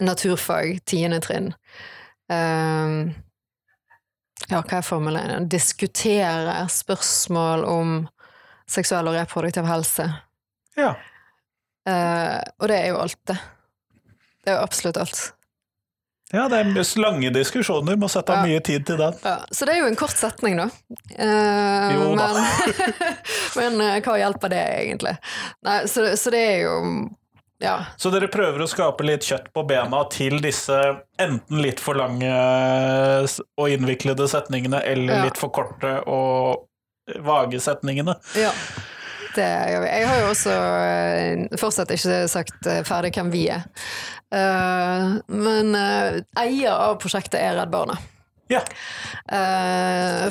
naturfag, 0.00 0.80
tiende 0.84 1.20
trinn. 1.22 1.52
Um, 2.30 3.12
ja, 4.48 4.62
hva 4.62 4.80
er 4.80 4.86
formelen? 4.86 5.46
Diskutere 5.50 6.64
spørsmål 6.72 7.64
om 7.68 7.94
seksuell 8.70 9.12
og 9.12 9.18
reproduktiv 9.18 9.68
helse. 9.68 10.08
Ja. 10.78 10.94
Uh, 11.86 12.38
og 12.58 12.70
det 12.70 12.80
er 12.80 12.90
jo 12.90 13.00
alt, 13.04 13.20
det. 13.30 13.38
Det 14.44 14.54
er 14.54 14.62
absolutt 14.62 15.00
alt. 15.00 15.20
Ja, 16.30 16.44
det 16.46 16.60
er 16.60 16.98
lange 17.02 17.32
diskusjoner, 17.34 17.96
må 17.98 18.06
sette 18.08 18.30
av 18.30 18.44
ja. 18.44 18.52
mye 18.52 18.62
tid 18.62 18.84
til 18.86 19.00
den. 19.00 19.16
Ja. 19.24 19.40
Så 19.50 19.66
det 19.66 19.74
er 19.74 19.80
jo 19.82 19.88
en 19.90 19.98
kort 19.98 20.14
setning, 20.14 20.60
da. 20.60 20.68
Uh, 21.18 21.88
jo 21.90 22.12
da. 22.14 22.28
Men, 22.30 22.92
men 23.58 23.80
uh, 23.82 23.96
hva 24.04 24.14
hjelper 24.20 24.52
det 24.52 24.60
egentlig? 24.84 25.16
Nei, 25.66 25.80
så, 25.90 26.12
så, 26.14 26.30
det 26.30 26.44
er 26.52 26.60
jo 26.68 26.76
ja. 27.60 27.74
Så 28.00 28.12
dere 28.14 28.30
prøver 28.32 28.62
å 28.62 28.68
skape 28.70 29.04
litt 29.04 29.26
kjøtt 29.26 29.50
på 29.52 29.66
bena 29.68 30.04
til 30.12 30.38
disse 30.40 30.78
enten 31.20 31.60
litt 31.60 31.82
for 31.82 31.98
lange 31.98 32.30
og 32.30 33.66
innviklede 33.66 34.30
setningene, 34.30 34.80
eller 34.86 35.26
litt 35.26 35.40
for 35.40 35.52
korte 35.52 35.98
og 36.08 36.70
vage 37.26 37.60
setningene? 37.60 38.16
Ja. 38.38 38.54
Det 39.34 39.46
gjør 39.46 39.84
vi. 39.84 39.90
Jeg 39.92 40.06
har 40.08 40.16
jo 40.18 40.30
også 40.32 40.54
eh, 40.54 41.58
fortsatt 41.60 41.92
ikke 41.94 42.22
sagt 42.30 42.66
eh, 42.66 42.80
ferdig 42.86 43.12
hvem 43.14 43.28
vi 43.30 43.44
er. 43.54 43.68
Eh, 44.30 45.06
men 45.34 45.76
eier 45.76 46.72
av 46.74 46.96
prosjektet 47.02 47.40
er 47.40 47.56
Redd 47.58 47.72
Barna. 47.72 47.98
Ja. 48.50 48.64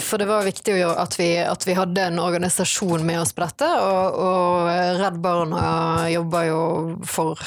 For 0.04 0.20
det 0.20 0.26
var 0.28 0.44
viktig 0.44 0.74
at 0.84 1.14
vi, 1.16 1.30
at 1.40 1.64
vi, 1.64 1.76
hadde 1.78 2.04
en 2.10 2.20
organisasjon 2.20 3.06
med 3.08 3.22
oss 3.22 3.32
på 3.32 3.46
dette, 3.46 3.70
og, 3.80 4.18
og 4.20 4.68
Redd 5.00 5.22
Barna 5.24 5.64
jobber 6.12 6.50
jo 6.50 6.62
for 7.08 7.40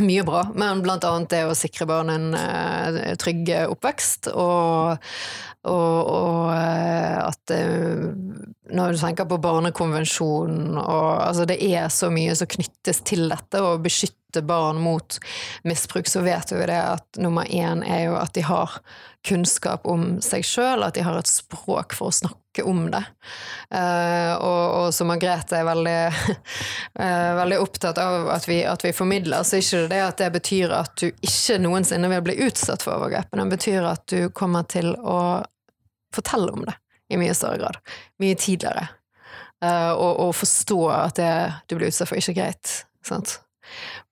mye 0.00 0.24
bra, 0.24 0.44
men 0.54 0.82
blant 0.84 1.04
annet 1.04 1.30
det 1.32 1.42
å 1.46 1.56
sikre 1.56 1.86
barn 1.88 2.12
en 2.12 2.28
uh, 2.36 3.14
trygg 3.20 3.50
oppvekst, 3.68 4.30
og, 4.32 4.96
og, 5.68 5.98
og 6.14 6.40
uh, 6.54 7.28
at 7.28 7.54
uh, 7.54 8.08
Når 8.74 8.94
du 8.94 9.00
tenker 9.02 9.28
på 9.28 9.40
barnekonvensjonen 9.44 10.78
og 10.80 11.08
altså 11.20 11.44
Det 11.48 11.58
er 11.60 11.90
så 11.92 12.08
mye 12.12 12.34
som 12.36 12.48
knyttes 12.50 13.02
til 13.04 13.28
dette, 13.32 13.60
og 13.60 13.84
beskytte 13.84 14.23
beskytte 14.34 14.46
barn 14.46 14.80
mot 14.80 15.18
misbruk, 15.62 16.06
så 16.08 16.20
vet 16.20 16.52
vi 16.52 16.66
det 16.66 16.78
at 16.78 17.16
nummer 17.16 17.44
én 17.44 17.84
er 17.84 18.06
jo 18.08 18.16
at 18.16 18.34
de 18.34 18.42
har 18.42 18.80
kunnskap 19.26 19.86
om 19.86 20.20
seg 20.20 20.44
sjøl, 20.44 20.82
at 20.82 20.94
de 20.94 21.02
har 21.02 21.16
et 21.18 21.26
språk 21.26 21.94
for 21.94 22.08
å 22.08 22.12
snakke 22.12 22.62
om 22.64 22.90
det. 22.90 23.02
Uh, 23.72 24.34
og, 24.36 24.64
og, 24.74 24.94
som 24.94 25.08
Margrethe 25.08 25.56
er 25.56 25.64
veldig, 25.64 26.00
uh, 27.00 27.32
veldig 27.40 27.58
opptatt 27.58 27.98
av 27.98 28.28
at 28.34 28.48
vi, 28.48 28.64
at 28.64 28.84
vi, 28.84 28.92
formidler, 28.92 29.42
så 29.42 29.56
er 29.56 29.64
ikke 29.64 29.88
det 29.88 30.02
at 30.04 30.18
det 30.18 30.30
betyr 30.34 30.74
at 30.76 30.96
du 31.00 31.08
ikke 31.08 31.58
noensinne 31.62 32.10
vil 32.12 32.26
bli 32.26 32.36
utsatt 32.44 32.84
for 32.84 32.98
overgrep, 32.98 33.30
men 33.32 33.44
det 33.44 33.56
betyr 33.56 33.88
at 33.88 34.04
du 34.12 34.28
kommer 34.30 34.66
til 34.68 34.92
å 35.00 35.42
fortelle 36.14 36.52
om 36.52 36.66
det 36.66 36.76
i 37.10 37.18
mye 37.20 37.34
større 37.36 37.58
grad. 37.62 37.80
Mye 38.22 38.36
tidligere. 38.38 38.88
Uh, 39.64 39.92
og, 39.96 40.12
og, 40.26 40.34
forstå 40.36 40.80
at 40.92 41.16
det 41.16 41.32
du 41.70 41.78
blir 41.78 41.88
utsatt 41.88 42.10
for, 42.10 42.20
ikke 42.20 42.36
er 42.36 42.42
greit. 42.42 42.76
Sant? 43.04 43.38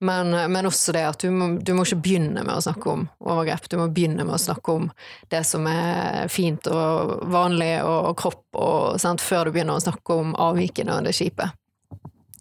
Men, 0.03 0.33
men, 0.51 0.67
også 0.67 0.95
det 0.95 1.03
at 1.07 1.23
du 1.23 1.31
må, 1.31 1.47
du 1.61 1.73
må, 1.73 1.85
ikke 1.85 2.01
begynne 2.03 2.43
med 2.43 2.55
å 2.55 2.63
snakke 2.63 2.89
om 2.91 3.07
overgrep. 3.23 3.69
Du 3.71 3.77
må 3.79 3.87
begynne 3.87 4.25
med 4.25 4.35
å 4.35 4.41
snakke 4.41 4.77
om 4.77 4.87
det 5.31 5.43
som 5.47 5.67
er 5.69 6.27
fint 6.31 6.67
og 6.71 7.27
vanlig 7.31 7.75
og, 7.81 8.11
og 8.11 8.17
kropp, 8.19 8.45
og, 8.53 9.01
sant, 9.01 9.23
før 9.23 9.47
du 9.47 9.55
begynner 9.55 9.79
å 9.79 9.83
snakke 9.83 10.17
om 10.19 10.33
avvikene 10.35 10.97
og 10.97 11.07
det 11.07 11.15
kjipe. 11.17 11.49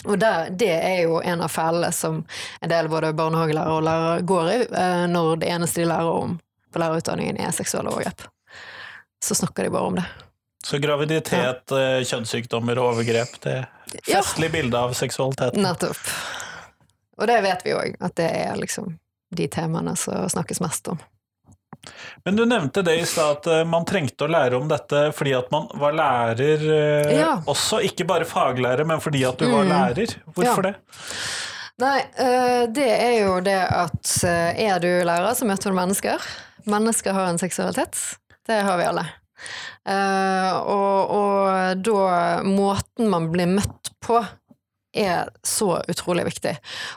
Og 0.04 0.18
det, 0.18 0.32
det, 0.58 0.72
er 0.72 1.04
jo 1.04 1.20
en 1.22 1.44
av 1.44 1.52
fellene 1.52 1.92
som 1.94 2.24
en 2.60 2.70
del 2.70 2.88
både 2.90 3.12
barnehagelærere 3.14 3.76
og 3.76 3.86
lærere 3.86 4.26
går 4.26 4.50
i, 4.50 4.58
uh, 4.74 5.04
når 5.10 5.36
det 5.44 5.52
eneste 5.54 5.84
de 5.84 5.90
lærer 5.92 6.10
om 6.24 6.34
på 6.72 6.80
lærerutdanningen, 6.80 7.38
er 7.38 7.54
seksuelle 7.54 7.92
overgrep. 7.92 8.24
Så 9.22 9.36
snakker 9.38 9.68
de 9.68 9.70
bare 9.70 9.90
om 9.92 9.98
det. 10.00 10.06
Så 10.64 10.78
graviditet, 10.78 11.70
ja. 11.70 11.78
Eh, 11.78 12.04
kjønnssykdommer 12.06 12.78
og 12.78 12.94
overgrep, 12.94 13.34
det 13.42 13.54
er 13.60 13.66
festlig 14.06 14.48
ja. 14.48 14.54
bilde 14.54 14.78
av 14.78 14.94
seksualitet. 14.96 15.58
Nettopp. 15.58 16.00
Og 17.20 17.28
det 17.28 17.40
vet 17.44 17.64
vi 17.66 17.74
òg, 17.76 17.96
at 18.00 18.16
det 18.18 18.28
er 18.28 18.60
liksom 18.60 18.94
de 19.32 19.48
temaene 19.52 19.94
som 19.96 20.28
snakkes 20.28 20.60
mest 20.64 20.88
om. 20.92 21.00
Men 22.24 22.36
du 22.36 22.44
nevnte 22.46 22.82
det 22.82 22.94
i 23.00 23.06
stad, 23.06 23.38
at 23.38 23.46
eh, 23.50 23.64
man 23.66 23.86
trengte 23.88 24.26
å 24.26 24.30
lære 24.30 24.58
om 24.58 24.68
dette 24.70 25.08
fordi 25.16 25.32
at 25.34 25.48
man 25.54 25.66
var 25.80 25.96
lærer 25.98 26.66
eh, 26.76 27.14
ja. 27.18 27.32
også. 27.50 27.80
Ikke 27.86 28.06
bare 28.08 28.28
faglærer, 28.28 28.86
men 28.88 29.02
fordi 29.02 29.24
at 29.26 29.40
du 29.40 29.48
mm. 29.48 29.56
var 29.56 29.70
lærer. 29.70 30.14
Hvorfor 30.36 30.68
det? 30.68 30.76
Nei, 31.82 31.98
det 32.70 32.90
er 32.92 33.14
jo 33.24 33.38
det 33.42 33.58
at 33.58 34.10
er 34.28 34.76
du 34.78 34.90
lærer, 35.02 35.32
så 35.34 35.48
møter 35.48 35.72
du 35.72 35.74
mennesker. 35.74 36.26
Mennesker 36.68 37.16
har 37.16 37.30
en 37.32 37.40
seksualitet. 37.40 37.98
Det 38.46 38.60
har 38.62 38.76
vi 38.78 38.86
alle. 38.86 39.02
Og, 39.88 41.14
og, 41.16 41.80
da 41.82 42.44
Måten 42.46 43.10
man 43.10 43.26
blir 43.32 43.50
møtt 43.50 43.90
på, 44.04 44.20
er 44.92 45.30
så 45.46 45.78
utrolig 45.88 46.26
viktig. 46.28 46.52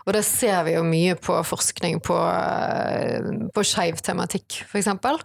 Og 0.06 0.14
det 0.16 0.24
ser 0.28 0.66
vi 0.68 0.76
jo 0.76 0.84
mye 0.88 1.16
på 1.20 1.38
forskning 1.48 2.02
på, 2.06 2.18
eh, 2.18 3.30
på 3.56 3.66
skeiv 3.66 4.02
tematikk, 4.04 4.62
eksempel. 4.82 5.20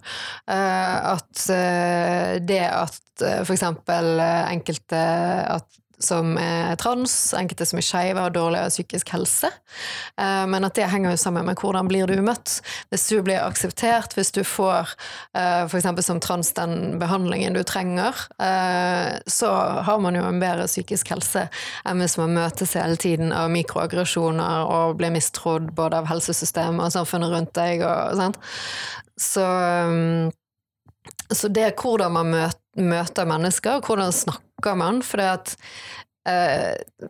Uh, 0.47 1.15
at 1.15 1.45
uh, 1.51 2.39
det 2.39 2.63
at 2.65 2.99
eksempel 3.53 4.17
enkelte 4.21 4.97
At 4.97 5.81
som 6.03 6.35
er 6.39 6.75
trans, 6.81 7.13
enkelte 7.37 7.65
som 7.67 7.79
er 7.79 7.85
skeive, 7.85 8.21
har 8.21 8.33
dårligere 8.33 8.71
psykisk 8.73 9.13
helse. 9.15 9.51
Eh, 10.17 10.45
men 10.51 10.65
at 10.67 10.75
det 10.77 10.89
henger 10.91 11.13
jo 11.13 11.21
sammen 11.21 11.47
med 11.47 11.59
hvordan 11.61 11.89
blir 11.89 12.09
du 12.09 12.21
møtt. 12.25 12.59
Hvis 12.91 13.07
du 13.11 13.21
blir 13.25 13.41
akseptert, 13.43 14.15
hvis 14.17 14.33
du 14.35 14.41
får 14.47 14.93
eh, 15.37 15.63
f.eks. 15.67 15.89
som 16.05 16.21
trans 16.23 16.53
den 16.57 16.99
behandlingen 17.01 17.57
du 17.57 17.63
trenger, 17.67 18.17
eh, 18.41 19.21
så 19.27 19.53
har 19.87 20.03
man 20.03 20.17
jo 20.17 20.25
en 20.27 20.41
bedre 20.41 20.67
psykisk 20.69 21.13
helse 21.13 21.47
enn 21.87 22.01
hvis 22.01 22.17
man 22.19 22.35
møtes 22.35 22.75
hele 22.77 22.99
tiden 22.99 23.31
av 23.35 23.51
mikroaggresjoner 23.53 24.67
og 24.67 24.99
blir 24.99 25.13
mistrodd 25.13 25.71
både 25.77 26.01
av 26.01 26.11
helsesystemet 26.11 26.87
og 26.87 26.95
samfunnet 26.99 27.33
rundt 27.33 27.55
deg. 27.57 27.85
Og, 27.85 28.15
sant? 28.19 28.39
Så 29.21 29.45
så 31.31 31.47
det 31.47 31.63
er 31.63 31.75
hvordan 31.77 32.11
man 32.11 32.31
møter 32.75 33.27
mennesker, 33.27 33.79
hvordan 33.85 34.11
snakker 34.15 34.50
man, 34.77 35.01
for 35.05 35.21
det 35.21 35.29
at 35.31 35.55
eh, 36.29 37.09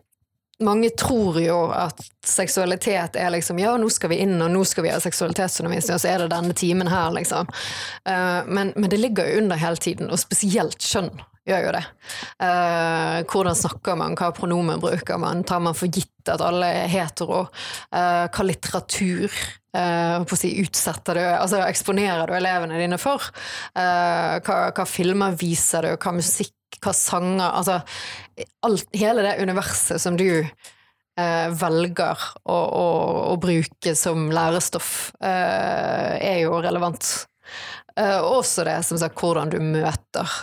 mange 0.62 0.90
tror 0.98 1.38
jo 1.42 1.56
at 1.74 2.00
seksualitet 2.26 3.16
er 3.18 3.32
liksom 3.34 3.60
Ja, 3.62 3.74
nå 3.80 3.90
skal 3.92 4.12
vi 4.12 4.22
inn, 4.24 4.38
og 4.42 4.52
nå 4.52 4.62
skal 4.68 4.86
vi 4.86 4.92
ha 4.92 5.00
seksualitetsundervisning, 5.02 5.96
og 5.96 6.02
så 6.02 6.12
er 6.12 6.22
det 6.22 6.32
denne 6.34 6.56
timen 6.56 6.90
her, 6.92 7.10
liksom. 7.16 7.50
Uh, 8.08 8.42
men, 8.46 8.72
men, 8.76 8.88
det 8.90 9.00
ligger 9.00 9.28
jo 9.28 9.42
under 9.42 9.60
hele 9.60 9.80
tiden, 9.82 10.10
og 10.10 10.20
spesielt 10.22 10.78
kjønn 10.82 11.12
gjør 11.48 11.64
jo 11.66 11.72
det. 11.74 11.82
Uh, 12.38 13.18
hvordan 13.26 13.58
snakker 13.58 13.98
man, 13.98 14.14
hva 14.18 14.30
pronomen 14.36 14.82
bruker 14.82 15.18
man, 15.18 15.42
tar 15.46 15.62
man 15.64 15.76
for 15.78 15.90
gitt 15.90 16.30
at 16.30 16.44
alle 16.44 16.70
er 16.84 16.92
hetero? 16.92 17.46
Uh, 17.90 18.28
hva 18.30 18.46
litteratur 18.46 19.42
på 19.72 20.36
å 20.36 20.36
si, 20.36 20.50
utsetter 20.60 21.16
du, 21.16 21.22
altså 21.32 21.62
eksponerer 21.64 22.28
du 22.28 22.34
elevene 22.36 22.76
dine 22.76 22.98
for? 23.00 23.24
Hva, 23.72 24.56
hva, 24.68 24.84
filmer 24.84 25.32
viser 25.40 25.86
du, 25.88 25.94
hva 25.96 26.12
musikk, 26.12 26.52
hva 26.82 26.94
sanger 26.96 27.48
Altså 27.48 27.80
alt, 28.66 28.88
hele 28.96 29.24
det 29.24 29.36
universet 29.42 30.02
som 30.02 30.16
du 30.18 30.42
eh, 30.42 31.48
velger 31.60 32.24
å, 32.42 32.56
å, 32.56 32.86
å, 33.32 33.36
bruke 33.40 33.94
som 33.98 34.30
lærestoff, 34.32 35.12
er 35.20 36.40
jo 36.42 36.62
relevant. 36.64 37.12
også 37.98 38.64
det 38.64 38.78
som 38.88 38.98
sagt 38.98 39.20
hvordan 39.20 39.52
du 39.52 39.58
møter 39.60 40.38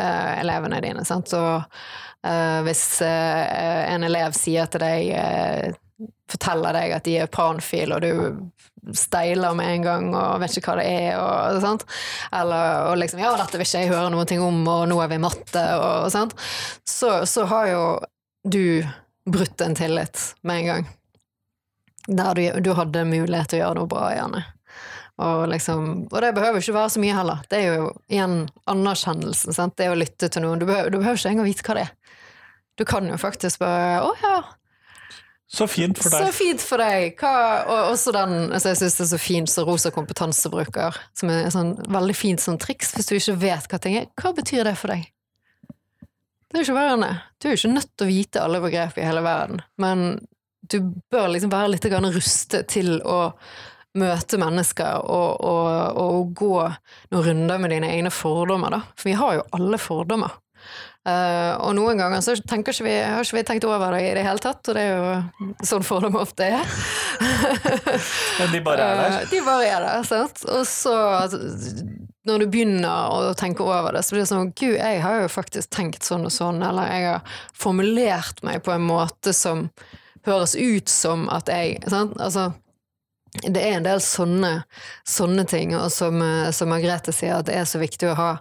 elevene 0.00 0.80
dine. 0.84 1.04
Sant? 1.04 1.32
Så 1.32 1.40
hvis 2.64 2.84
en 3.04 4.04
elev 4.04 4.36
sier 4.36 4.68
til 4.68 4.84
deg 4.84 5.76
forteller 6.30 6.76
deg 6.76 6.94
at 6.96 7.06
de 7.06 7.16
er 7.22 7.32
panfil, 7.32 7.94
og 7.96 8.04
du 8.04 8.12
steiler 8.94 9.54
med 9.54 9.74
en 9.74 9.82
gang 9.82 10.06
og 10.14 10.40
vet 10.42 10.56
ikke 10.56 10.72
hva 10.72 10.78
det 10.80 10.86
er, 10.88 11.18
og 11.20 11.60
sånt. 11.64 11.84
Eller 12.32 12.90
og 12.90 12.96
liksom 13.00 13.20
'ja, 13.20 13.34
dette 13.36 13.58
vil 13.58 13.66
ikke 13.66 13.82
jeg 13.84 13.92
høre 13.92 14.10
noe 14.10 14.38
om, 14.46 14.62
og 14.68 14.86
nå 14.88 15.00
er 15.02 15.08
vi 15.08 15.18
matte', 15.18 15.66
og 15.80 16.10
sånt. 16.12 16.34
Så, 16.84 17.26
så, 17.26 17.44
har 17.50 17.66
jo 17.68 17.84
du 18.44 18.86
brutt 19.26 19.60
en 19.60 19.74
tillit 19.74 20.34
med 20.42 20.60
en 20.60 20.66
gang. 20.66 20.88
Der 22.06 22.34
du, 22.34 22.60
du 22.60 22.72
hadde 22.74 23.04
mulighet 23.04 23.48
til 23.50 23.60
å 23.60 23.64
gjøre 23.64 23.78
noe 23.78 23.90
bra, 23.90 24.10
gjerne. 24.14 24.44
Og, 25.20 25.48
liksom, 25.52 26.06
og 26.08 26.22
det 26.24 26.32
behøver 26.32 26.62
ikke 26.62 26.74
være 26.78 26.90
så 26.94 27.00
mye 27.02 27.16
heller. 27.16 27.42
Det 27.50 27.58
er 27.58 27.74
jo 27.74 27.88
igjen 28.08 28.48
anerkjennelsen. 28.70 29.52
Sant? 29.52 29.76
Det 29.76 29.84
er 29.84 29.92
å 29.92 29.98
lytte 29.98 30.30
til 30.32 30.46
noen. 30.46 30.62
Du 30.62 30.64
behøver, 30.64 30.88
du 30.88 30.96
behøver 30.96 31.20
ikke 31.20 31.32
engang 31.34 31.50
vite 31.50 31.66
hva 31.66 31.76
det 31.76 31.82
er. 31.84 31.92
Du 32.80 32.86
kan 32.88 33.04
jo 33.04 33.18
faktisk 33.20 33.60
bare 33.60 34.00
'Å 34.00 34.14
ja, 34.22 34.36
så 35.50 35.66
fint 35.66 35.98
for 35.98 36.12
deg. 36.14 36.26
Så 36.26 36.34
fint 36.36 36.62
for 36.62 36.78
deg. 36.78 37.16
Hva, 37.18 37.30
og 37.66 37.92
også 37.92 38.12
den 38.14 38.34
altså 38.54 38.70
jeg 38.70 38.78
syns 38.80 38.98
det 38.98 39.04
er 39.06 39.08
så 39.10 39.18
fint 39.18 39.50
som 39.50 39.66
Rosa 39.66 39.90
kompetanse 39.94 40.50
bruker, 40.52 40.98
som 41.18 41.32
er 41.34 41.48
sånn 41.50 41.72
veldig 41.90 42.14
fint 42.14 42.42
sånn 42.42 42.60
triks 42.62 42.92
hvis 42.94 43.10
du 43.10 43.16
ikke 43.16 43.38
vet 43.48 43.66
hva 43.70 43.80
ting 43.82 43.96
er. 43.98 44.06
Hva 44.20 44.30
betyr 44.36 44.68
det 44.68 44.76
for 44.78 44.94
deg? 44.94 45.08
Det 46.50 46.58
er 46.58 46.62
jo 46.62 46.68
ikke 46.68 46.78
verre. 46.78 47.10
Du 47.38 47.48
er 47.48 47.54
jo 47.54 47.58
ikke 47.60 47.72
nødt 47.74 47.90
til 47.94 48.06
å 48.06 48.10
vite 48.10 48.44
alle 48.44 48.62
begrep 48.62 48.98
i 48.98 49.06
hele 49.06 49.24
verden, 49.26 49.62
men 49.82 50.06
du 50.70 50.78
bør 51.10 51.28
liksom 51.32 51.50
være 51.50 51.72
litt 51.74 51.86
rustet 51.90 52.68
til 52.70 53.00
å 53.02 53.20
møte 53.98 54.38
mennesker 54.38 55.02
og, 55.02 55.40
og, 55.42 55.98
og 55.98 56.34
gå 56.38 56.56
noen 57.10 57.24
runder 57.26 57.58
med 57.58 57.74
dine 57.74 57.90
egne 57.90 58.12
fordommer, 58.14 58.70
da. 58.70 58.80
For 58.94 59.10
vi 59.10 59.16
har 59.18 59.38
jo 59.38 59.46
alle 59.56 59.80
fordommer. 59.82 60.36
Uh, 61.00 61.56
og 61.64 61.72
noen 61.78 61.96
ganger 61.96 62.20
så 62.20 62.34
tenker 62.44 62.74
ikke 62.74 62.84
vi, 62.84 62.96
har 63.00 63.24
ikke 63.24 63.38
vi 63.38 63.44
tenkt 63.48 63.64
over 63.64 63.94
det 63.96 64.02
i 64.04 64.12
det 64.18 64.24
hele 64.26 64.42
tatt, 64.42 64.60
og 64.68 64.76
det 64.76 64.82
er 64.84 64.98
jo 64.98 65.46
sånn 65.64 65.86
fordom 65.86 66.18
ofte 66.20 66.50
er. 66.58 66.74
Men 68.40 68.52
de 68.52 68.60
bare 68.66 68.84
er 68.84 69.00
der? 69.00 69.16
Uh, 69.16 69.30
de 69.30 69.40
bare 69.46 69.70
er 69.70 69.86
der, 69.86 70.04
sant. 70.04 70.44
Og 70.52 70.66
så, 70.68 70.92
når 72.28 72.44
du 72.44 72.48
begynner 72.52 73.16
å 73.16 73.32
tenke 73.38 73.64
over 73.64 73.96
det, 73.96 74.04
så 74.04 74.12
blir 74.12 74.26
det 74.26 74.32
sånn 74.32 74.52
Gud, 74.52 74.76
jeg 74.76 75.00
har 75.06 75.22
jo 75.22 75.32
faktisk 75.32 75.72
tenkt 75.72 76.04
sånn 76.04 76.28
og 76.28 76.36
sånn, 76.36 76.60
eller 76.68 76.92
jeg 76.92 77.08
har 77.08 77.40
formulert 77.56 78.44
meg 78.44 78.60
på 78.66 78.76
en 78.76 78.84
måte 78.84 79.32
som 79.36 79.70
høres 80.28 80.52
ut 80.52 80.92
som 80.92 81.30
at 81.32 81.48
jeg 81.48 81.80
sant? 81.88 82.18
Altså, 82.20 82.50
det 83.40 83.62
er 83.62 83.78
en 83.78 83.86
del 83.86 84.02
sånne, 84.04 84.58
sånne 85.08 85.48
ting, 85.48 85.72
og 85.78 85.88
som, 85.94 86.20
eh, 86.22 86.50
som 86.52 86.68
Margrethe 86.72 87.14
sier, 87.14 87.38
at 87.38 87.48
det 87.48 87.56
er 87.56 87.68
så 87.68 87.80
viktig 87.80 88.10
å 88.10 88.18
ha 88.18 88.32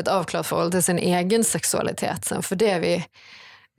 et 0.00 0.08
avklart 0.08 0.46
forhold 0.46 0.74
til 0.74 0.84
sin 0.84 0.98
egen 0.98 1.44
seksualitet. 1.44 2.28
For 2.42 2.58
det 2.60 2.74
vi 2.82 2.94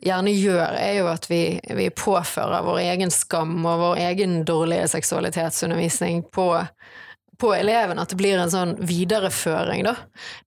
gjerne 0.06 0.34
gjør, 0.34 0.78
er 0.78 0.94
jo 1.00 1.10
at 1.12 1.30
vi, 1.30 1.60
vi 1.78 1.90
påfører 1.90 2.66
vår 2.66 2.82
egen 2.86 3.14
skam 3.14 3.60
og 3.66 3.82
vår 3.82 4.02
egen 4.10 4.40
dårlige 4.46 4.88
seksualitetsundervisning 4.94 6.24
på, 6.34 6.52
på 7.40 7.54
eleven. 7.56 8.00
At 8.02 8.12
det 8.14 8.20
blir 8.20 8.40
en 8.42 8.52
sånn 8.52 8.76
videreføring, 8.88 9.86
da. 9.88 9.96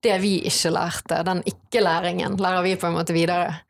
Det 0.03 0.19
vi 0.23 0.37
ikke 0.51 0.73
lærte, 0.75 1.23
den 1.27 1.43
ikke-læringen, 1.49 2.39
lærer 2.41 2.67
vi 2.67 2.77
på 2.81 2.91
en 2.91 2.97
måte 2.99 3.17
videre. 3.17 3.61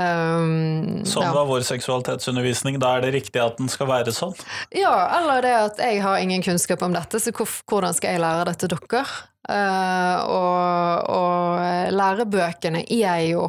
Um, 0.00 1.02
sånn 1.08 1.26
ja. 1.26 1.32
var 1.34 1.48
vår 1.48 1.64
seksualitetsundervisning, 1.66 2.78
da 2.80 2.94
er 2.96 3.04
det 3.04 3.10
riktig 3.18 3.40
at 3.42 3.58
den 3.58 3.68
skal 3.68 3.88
være 3.90 4.14
sånn? 4.14 4.36
Ja, 4.72 4.94
eller 5.18 5.42
det 5.44 5.56
at 5.56 5.82
jeg 5.82 5.98
har 6.04 6.22
ingen 6.22 6.44
kunnskap 6.46 6.84
om 6.86 6.94
dette, 6.94 7.20
så 7.20 7.34
hvordan 7.34 7.96
skal 7.96 8.14
jeg 8.14 8.22
lære 8.22 8.46
det 8.48 8.56
til 8.62 8.72
dere? 8.72 9.02
Uh, 9.50 10.16
og, 10.30 11.10
og, 11.10 11.90
lærebøkene 11.96 12.84
er 12.86 13.24
jo 13.32 13.48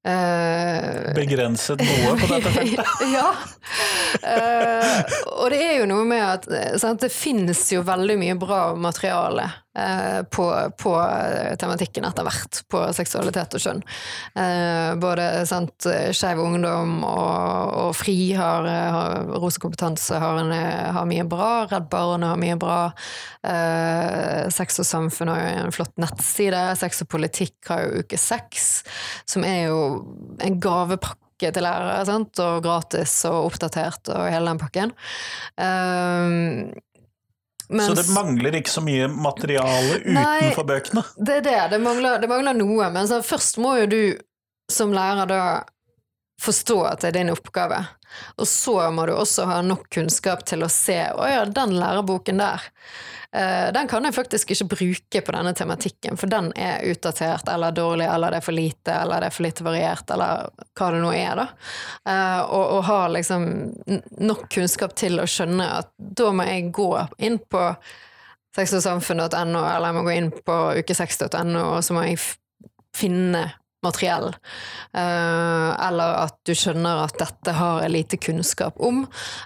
Eh, 0.00 1.12
Begrenset 1.14 1.82
noe 1.84 2.14
på 2.16 2.28
dette 2.30 2.52
feltet. 2.54 2.86
ja. 3.16 3.26
Uh, 4.24 4.96
og 5.36 5.50
det 5.52 5.60
er 5.60 5.74
jo 5.82 5.88
noe 5.90 6.06
med 6.08 6.22
at 6.24 6.46
eh, 6.50 6.78
sant, 6.80 7.02
det 7.04 7.12
finnes 7.14 7.60
jo 7.70 7.84
veldig 7.86 8.16
mye 8.18 8.36
bra 8.40 8.62
materiale 8.80 9.44
på, 9.70 10.44
på 10.82 10.92
tematikken 11.60 12.04
etter 12.08 12.26
hvert, 12.26 12.62
på 12.66 12.80
seksualitet 12.96 13.54
og 13.54 13.62
kjønn. 13.62 13.82
Eh, 14.34 14.88
både 14.98 15.28
sant, 15.46 15.86
Skeiv 16.16 16.42
Ungdom 16.42 17.04
og, 17.06 17.76
og 17.84 17.94
FRI 17.94 18.32
har, 18.34 18.66
har 18.66 19.30
Rosekompetanse 19.30 20.18
har, 20.18 20.42
har, 20.96 21.06
mye 21.08 21.26
bra, 21.30 21.52
Redd 21.70 21.86
Barna 21.92 22.32
har 22.34 22.42
mye 22.42 22.58
bra. 22.60 22.80
Eh, 23.46 24.50
Sex 24.52 24.82
og 24.82 24.88
Samfunn 24.88 25.30
har 25.32 25.40
jo 25.40 25.64
en 25.64 25.74
flott 25.74 25.96
nettside. 26.02 26.66
Sex 26.80 27.04
og 27.04 27.10
politikk 27.14 27.70
har 27.70 27.86
jo 27.86 28.04
Uke 28.04 28.18
Sex, 28.20 28.82
som 29.28 29.46
er 29.46 29.68
jo 29.70 29.80
en 30.42 30.60
gavepakke 30.62 31.52
til 31.54 31.64
lærere, 31.64 32.02
sant? 32.08 32.36
og 32.42 32.60
gratis 32.64 33.14
og 33.30 33.52
oppdatert 33.52 34.10
og 34.12 34.28
hele 34.28 34.50
den 34.50 34.60
pakken. 34.60 34.94
Um, 35.56 36.72
mens, 37.70 37.86
så 37.86 37.94
det 37.94 38.14
mangler 38.14 38.56
ikke 38.58 38.72
så 38.72 38.82
mye 38.84 39.06
materiale 39.10 40.00
utenfor 40.02 40.64
nei, 40.64 40.68
bøkene? 40.72 41.04
Det 41.16 41.36
er 41.40 41.44
det, 41.46 41.58
det 41.74 41.78
mangler, 41.84 42.18
det 42.22 42.30
mangler 42.30 42.58
noe. 42.58 42.88
Men 42.94 43.08
så 43.10 43.20
først 43.24 43.60
må 43.62 43.76
jo 43.82 43.86
du 43.90 44.02
som 44.70 44.94
lærer 44.94 45.30
da 45.30 45.42
forstå 46.40 46.78
at 46.88 47.02
det 47.02 47.12
er 47.12 47.18
din 47.20 47.32
oppgave. 47.32 47.78
Og 48.40 48.48
så 48.48 48.76
må 48.94 49.06
du 49.06 49.14
også 49.14 49.46
ha 49.50 49.60
nok 49.62 49.86
kunnskap 49.92 50.42
til 50.48 50.64
å 50.66 50.70
se 50.72 50.98
å 51.14 51.26
ja, 51.30 51.44
den 51.46 51.76
læreboken 51.78 52.40
der, 52.42 52.64
den 53.30 53.86
kan 53.86 54.02
jeg 54.02 54.14
faktisk 54.16 54.50
ikke 54.50 54.64
bruke 54.72 55.20
på 55.22 55.32
denne 55.36 55.52
tematikken, 55.54 56.16
for 56.18 56.30
den 56.32 56.48
er 56.58 56.82
utdatert 56.90 57.46
eller 57.52 57.70
dårlig, 57.76 58.08
eller 58.10 58.34
det 58.34 58.40
er 58.40 58.46
for 58.48 58.56
lite, 58.56 58.96
eller 59.04 59.22
det 59.22 59.28
er 59.28 59.36
for 59.36 59.46
lite 59.46 59.66
variert, 59.66 60.10
eller 60.10 60.48
hva 60.74 60.88
det 60.90 61.02
nå 61.04 61.12
er, 61.14 61.38
da. 61.38 61.46
Uh, 62.02 62.40
og, 62.42 62.64
og 62.64 62.82
ha 62.88 62.98
liksom 63.14 63.46
nok 64.18 64.48
kunnskap 64.50 64.96
til 64.98 65.22
å 65.22 65.28
skjønne 65.30 65.68
at 65.78 65.92
da 65.96 66.32
må 66.34 66.48
jeg 66.48 66.72
gå 66.74 66.90
inn 67.22 67.38
på 67.46 67.64
sexogsamfunn.no, 68.58 69.62
eller 69.62 69.88
jeg 69.92 69.98
må 70.00 70.04
gå 70.06 70.16
inn 70.16 70.30
på 70.34 70.58
uke6.no, 70.82 71.64
og 71.76 71.84
så 71.86 71.94
må 71.94 72.08
jeg 72.08 72.18
finne 72.96 73.46
materiell, 73.84 74.28
uh, 74.96 75.70
eller 75.88 76.16
at 76.24 76.36
du 76.46 76.52
skjønner 76.56 77.04
at 77.04 77.18
dette 77.20 77.54
har 77.56 77.84
jeg 77.84 77.94
lite 77.94 78.20
kunnskap 78.20 78.80
om. 78.82 79.04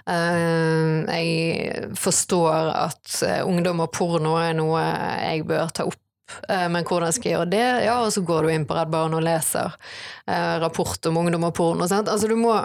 Uh, 0.09 1.05
jeg 1.07 1.91
forstår 1.99 2.71
at 2.75 3.19
uh, 3.23 3.43
ungdom 3.47 3.85
og 3.85 3.93
porno 3.95 4.35
er 4.41 4.55
noe 4.57 4.81
jeg 4.81 5.45
bør 5.47 5.71
ta 5.71 5.87
opp. 5.87 6.01
Men 6.49 6.81
hvordan 6.81 7.13
skal 7.13 7.29
jeg 7.29 7.35
gjøre 7.35 7.49
det? 7.51 7.65
Ja, 7.85 7.99
og 8.01 8.07
så 8.09 8.23
går 8.25 8.47
du 8.47 8.49
inn 8.49 8.63
på 8.65 8.73
Redd 8.73 8.89
Barn 8.89 9.13
og 9.13 9.21
leser 9.21 9.75
rapport 10.57 11.05
om 11.05 11.19
ungdom 11.21 11.45
og 11.45 11.53
porno. 11.53 11.85
Sant? 11.85 12.09
Altså, 12.09 12.25
du 12.25 12.33
må 12.39 12.55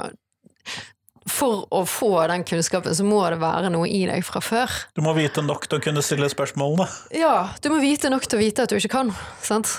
for 1.29 1.67
å 1.75 1.85
få 1.89 2.15
den 2.31 2.45
kunnskapen, 2.49 2.95
så 2.97 3.05
må 3.07 3.21
det 3.31 3.41
være 3.43 3.71
noe 3.73 3.89
i 3.89 4.03
deg 4.09 4.25
fra 4.27 4.41
før. 4.45 4.81
Du 4.97 5.05
må 5.05 5.13
vite 5.19 5.45
nok 5.45 5.69
til 5.69 5.79
å 5.79 5.85
kunne 5.85 6.03
stille 6.05 6.31
spørsmålene? 6.33 6.89
Ja, 7.17 7.51
du 7.61 7.71
må 7.73 7.81
vite 7.85 8.11
nok 8.13 8.27
til 8.27 8.41
å 8.41 8.43
vite 8.43 8.65
at 8.65 8.73
du 8.73 8.81
ikke 8.81 8.95
kan. 8.97 9.15
sant? 9.45 9.77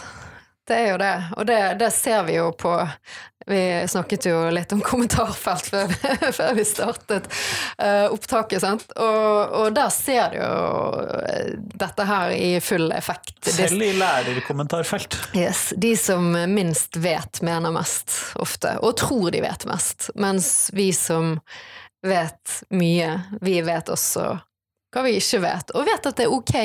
Det 0.67 0.77
er 0.77 0.91
jo 0.91 0.97
det, 1.01 1.15
og 1.37 1.45
det, 1.45 1.59
det, 1.79 1.89
ser 1.91 2.23
vi 2.23 2.35
jo 2.35 2.51
på 2.53 2.71
Vi 3.49 3.61
snakket 3.89 4.27
jo 4.29 4.35
litt 4.53 4.71
om 4.75 4.83
kommentarfelt 4.85 5.71
før, 5.71 5.93
før 6.37 6.53
vi 6.53 6.65
startet 6.67 7.25
uh, 7.81 8.13
opptaket, 8.13 8.61
sant. 8.61 8.85
Og, 8.93 9.55
og, 9.57 9.71
der 9.73 9.89
ser 9.89 10.35
du 10.35 10.37
jo 10.37 11.01
eh, 11.25 11.55
dette 11.57 12.05
her 12.05 12.35
i 12.35 12.51
full 12.61 12.93
effekt. 12.93 13.39
Selv 13.49 13.81
i 13.81 13.89
lærerkommentarfelt. 13.97 15.17
Yes. 15.33 15.71
De 15.77 15.95
som 15.97 16.29
minst 16.53 17.01
vet, 17.01 17.41
mener 17.41 17.73
mest, 17.73 18.13
ofte. 18.39 18.77
Og 18.85 18.95
tror 19.01 19.33
de 19.33 19.41
vet 19.41 19.65
mest. 19.65 20.11
Mens 20.21 20.69
vi 20.77 20.91
som 20.93 21.39
vet 22.05 22.61
mye, 22.69 23.17
vi 23.41 23.57
vet 23.65 23.89
også 23.89 24.37
hva 24.91 25.05
vi 25.05 25.15
ikke 25.17 25.39
vet, 25.39 25.71
og 25.77 25.87
vet 25.87 26.07
at 26.09 26.17
det 26.19 26.25
er 26.25 26.33
ok 26.35 26.55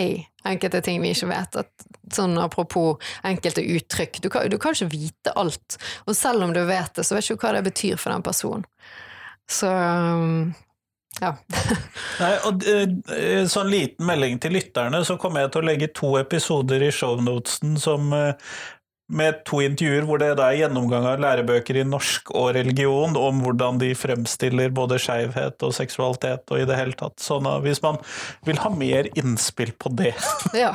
enkelte 0.48 0.82
ting 0.84 1.00
vi 1.02 1.12
ikke 1.14 1.30
vet. 1.30 1.58
At, 1.62 1.88
sånn 2.14 2.36
apropos 2.38 3.02
enkelte 3.26 3.64
uttrykk. 3.76 4.20
Du 4.22 4.30
kan, 4.32 4.46
du 4.50 4.58
kan, 4.62 4.76
ikke 4.76 4.92
vite 4.92 5.34
alt, 5.38 5.78
og 6.06 6.14
selv 6.16 6.46
om 6.46 6.54
du 6.54 6.62
vet 6.68 6.94
det, 6.94 7.06
så 7.06 7.16
vet 7.16 7.26
du 7.26 7.34
ikke 7.34 7.48
hva 7.48 7.56
det 7.58 7.66
betyr 7.70 7.98
for 8.00 8.14
den 8.14 8.24
personen. 8.26 8.68
Så 9.50 9.70
um, 9.70 10.54
ja. 11.20 11.32
Nei, 12.22 12.32
og 12.48 12.64
uh, 12.66 13.44
Sånn 13.48 13.70
liten 13.72 14.06
melding 14.08 14.40
til 14.42 14.56
lytterne, 14.58 15.00
så 15.06 15.16
kommer 15.20 15.44
jeg 15.44 15.54
til 15.54 15.62
å 15.62 15.68
legge 15.70 15.92
to 15.96 16.10
episoder 16.20 16.82
i 16.84 16.90
shownotesen 16.92 17.78
som 17.80 18.10
uh, 18.12 18.34
med 19.08 19.44
to 19.46 19.60
intervjuer 19.62 20.06
hvor 20.06 20.18
det 20.18 20.32
er 20.34 20.56
gjennomgang 20.60 21.06
av 21.06 21.20
lærebøker 21.22 21.78
i 21.78 21.84
norsk 21.86 22.32
og 22.34 22.50
religion 22.56 23.14
om 23.18 23.42
hvordan 23.44 23.78
de 23.82 23.92
fremstiller 23.98 24.72
både 24.74 24.98
skeivhet 25.02 25.62
og 25.62 25.74
seksualitet 25.76 26.50
og 26.50 26.62
i 26.62 26.66
det 26.68 26.78
hele 26.78 26.96
tatt. 26.98 27.18
Sånn 27.22 27.46
at 27.50 27.62
hvis 27.66 27.82
man 27.84 28.00
vil 28.46 28.58
ha 28.64 28.72
mer 28.74 29.10
innspill 29.14 29.72
på 29.78 29.94
det 29.94 30.14
Ja, 30.64 30.74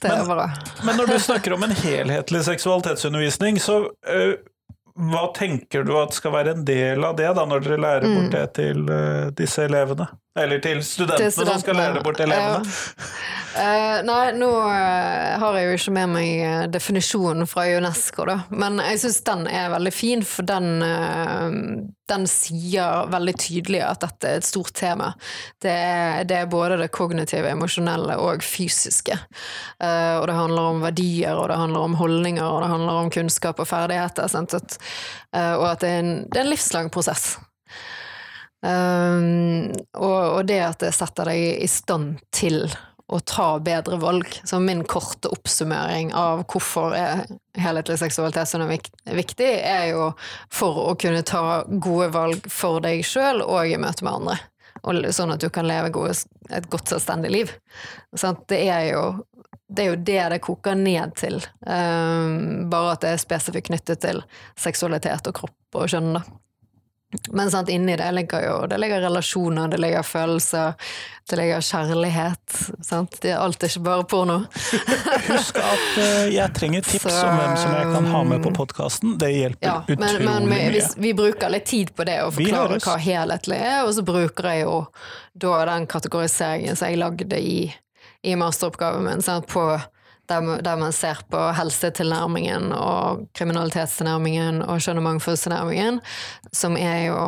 det 0.00 0.14
er 0.14 0.24
bra. 0.28 0.46
Men, 0.46 0.86
men 0.86 1.02
når 1.02 1.12
du 1.14 1.18
snakker 1.26 1.56
om 1.56 1.66
en 1.66 1.74
helhetlig 1.82 2.44
seksualitetsundervisning, 2.46 3.58
så 3.62 3.82
uh, 3.90 4.32
hva 5.10 5.26
tenker 5.36 5.84
du 5.86 5.94
at 5.98 6.14
skal 6.16 6.34
være 6.34 6.54
en 6.54 6.64
del 6.66 7.04
av 7.06 7.18
det, 7.18 7.28
da, 7.36 7.44
når 7.48 7.66
dere 7.66 7.82
lærer 7.82 8.06
bort 8.06 8.30
mm. 8.30 8.34
det 8.36 8.46
til 8.58 8.86
uh, 8.86 9.28
disse 9.36 9.66
elevene? 9.66 10.06
Eller 10.38 10.60
til 10.62 10.78
studentene, 10.86 11.26
til 11.26 11.32
studentene. 11.32 11.54
som 11.58 11.62
skal 11.64 11.74
lære 11.80 11.94
det 11.96 12.02
bort 12.06 12.18
til 12.20 12.30
elevene? 12.30 12.62
Ja. 12.62 13.06
Uh, 13.50 13.96
nei, 14.06 14.18
nå 14.38 14.48
uh, 14.62 15.40
har 15.42 15.56
jeg 15.58 15.64
jo 15.66 15.78
ikke 15.80 15.94
med 15.96 16.12
meg 16.12 16.68
definisjonen 16.70 17.48
fra 17.50 17.64
UNESCO, 17.66 18.28
da. 18.28 18.36
Men 18.54 18.78
jeg 18.78 19.00
syns 19.02 19.18
den 19.26 19.42
er 19.50 19.72
veldig 19.72 19.92
fin, 19.94 20.22
for 20.22 20.46
den, 20.46 20.84
den, 22.12 22.28
sier 22.30 23.10
veldig 23.10 23.34
tydelig 23.42 23.82
at 23.82 24.06
dette 24.06 24.30
er 24.30 24.38
et 24.38 24.46
stort 24.46 24.70
tema. 24.78 25.10
Det 25.58 25.74
er, 25.74 26.22
det 26.30 26.38
er 26.44 26.54
både 26.54 26.78
det 26.78 26.92
kognitive, 26.94 27.50
emosjonelle 27.50 28.20
og 28.22 28.46
fysiske. 28.46 29.18
og 29.82 30.24
det 30.30 30.38
handler 30.38 30.70
om 30.76 30.86
verdier, 30.86 31.34
og 31.34 31.50
det 31.50 31.58
handler 31.58 31.90
om 31.90 31.98
holdninger, 31.98 32.46
og 32.46 32.62
det 32.62 32.72
handler 32.76 33.02
om 33.02 33.10
kunnskap 33.10 33.58
og 33.58 33.66
ferdigheter. 33.66 34.30
At, 34.30 34.80
og 35.58 35.70
at 35.72 35.82
det 35.82 35.90
er, 35.90 36.02
en, 36.04 36.18
det 36.30 36.38
er 36.38 36.46
en 36.46 36.54
livslang 36.54 36.90
prosess. 36.94 37.34
Um, 38.60 39.70
og, 39.96 40.20
og, 40.36 40.40
det 40.48 40.60
at 40.60 40.82
det 40.84 40.92
setter 40.92 41.30
deg 41.32 41.62
i 41.64 41.68
stand 41.70 42.18
til 42.34 42.66
å 43.10 43.18
ta 43.26 43.58
bedre 43.58 43.98
valg. 43.98 44.28
Så 44.44 44.60
min 44.62 44.84
korte 44.88 45.30
oppsummering 45.32 46.12
av 46.14 46.44
hvorfor 46.50 46.94
er 46.94 47.24
helhetlig 47.58 47.98
seksualitet 47.98 48.52
så 48.52 48.60
viktig, 48.68 49.48
er 49.48 49.90
jo 49.90 50.12
for 50.52 50.90
å 50.90 50.94
kunne 51.00 51.24
ta 51.26 51.64
gode 51.66 52.12
valg 52.14 52.46
for 52.52 52.82
deg 52.84 53.02
sjøl 53.06 53.42
og 53.42 53.66
i 53.66 53.80
møte 53.80 54.06
med 54.06 54.20
andre. 54.20 54.38
Og, 54.80 55.02
sånn 55.12 55.34
at 55.34 55.42
du 55.42 55.50
kan 55.52 55.66
leve 55.68 55.90
gode, 55.92 56.14
et 56.54 56.68
godt 56.70 56.92
selvstendig 56.92 57.32
liv. 57.34 57.50
Sånn, 58.16 58.38
det, 58.48 58.62
er 58.70 58.86
jo, 58.92 59.02
det 59.66 59.82
er 59.82 59.90
jo 59.90 59.98
det 60.12 60.20
det 60.36 60.42
koker 60.46 60.78
ned 60.78 61.16
til. 61.20 61.40
Um, 61.66 62.70
bare 62.70 62.94
at 62.94 63.02
det 63.04 63.16
er 63.16 63.24
spesifikt 63.24 63.68
knyttet 63.72 64.04
til 64.06 64.22
seksualitet 64.54 65.28
og 65.28 65.42
kropp 65.42 65.82
og 65.82 65.90
kjønn, 65.90 66.14
da. 66.20 66.24
Men 67.28 67.50
sant, 67.50 67.68
inni 67.68 67.96
det 67.98 68.12
ligger 68.12 68.44
jo 68.44 68.56
det 68.70 68.76
ligger 68.78 69.00
relasjoner, 69.02 69.68
det 69.68 69.80
ligger 69.82 70.02
følelser, 70.06 70.72
det 71.30 71.36
ligger 71.40 71.60
kjærlighet. 71.60 72.58
Sant? 72.86 73.16
Det, 73.22 73.32
alt 73.34 73.62
er 73.62 73.72
ikke 73.72 73.82
bare 73.82 74.04
porno. 74.06 74.36
Husk 75.30 75.58
at 75.58 75.98
uh, 75.98 76.30
jeg 76.30 76.54
trenger 76.54 76.86
tips 76.86 77.08
Så, 77.10 77.26
om 77.26 77.40
hvem 77.40 77.56
som 77.58 77.74
jeg 77.74 77.90
kan 77.96 78.08
ha 78.14 78.22
med 78.30 78.44
på 78.46 78.54
podkasten. 78.54 79.16
Det 79.18 79.30
hjelper 79.34 79.66
ja, 79.66 79.76
utrolig 79.88 80.22
men, 80.22 80.46
men 80.46 80.54
vi, 80.54 80.62
Hvis 80.76 80.94
Vi, 81.02 81.14
bruker 81.18 81.50
litt 81.50 81.66
tid 81.70 81.90
på 81.98 82.06
det 82.06 82.20
å 82.22 82.30
forklare 82.34 82.78
hva 82.86 82.98
helhetlig 83.02 83.58
er, 83.58 83.80
og 83.88 83.94
så 83.98 84.06
bruker 84.06 84.52
jeg 84.52 84.66
jo 84.68 84.76
da 85.34 85.56
den 85.72 85.90
kategoriseringen 85.90 86.78
som 86.78 86.92
jeg 86.92 87.02
lagde 87.02 87.42
i, 87.42 87.64
i 88.22 88.38
masteroppgaven 88.38 89.06
min, 89.06 89.26
sant, 89.26 89.50
på 89.50 89.66
der, 90.30 90.62
der, 90.62 90.78
man 90.80 90.94
ser 90.94 91.20
på 91.30 91.42
helsetilnærmingen 91.58 92.70
og 92.76 93.26
kriminalitetstilnærmingen 93.36 94.62
og 94.62 94.80
kjønn- 94.80 95.02
og 95.02 95.06
mangfoldstilnærmingen, 95.08 96.00
som 96.54 96.78
er 96.78 97.04
jo 97.10 97.20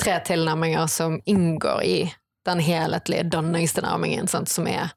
tre 0.00 0.18
tilnærminger 0.24 0.86
som 0.92 1.18
inngår 1.28 1.82
i 1.84 1.98
den 2.48 2.60
helhetlige 2.64 3.28
danningstilnærmingen, 3.32 4.28
sant, 4.28 4.48
som 4.52 4.68
er 4.70 4.92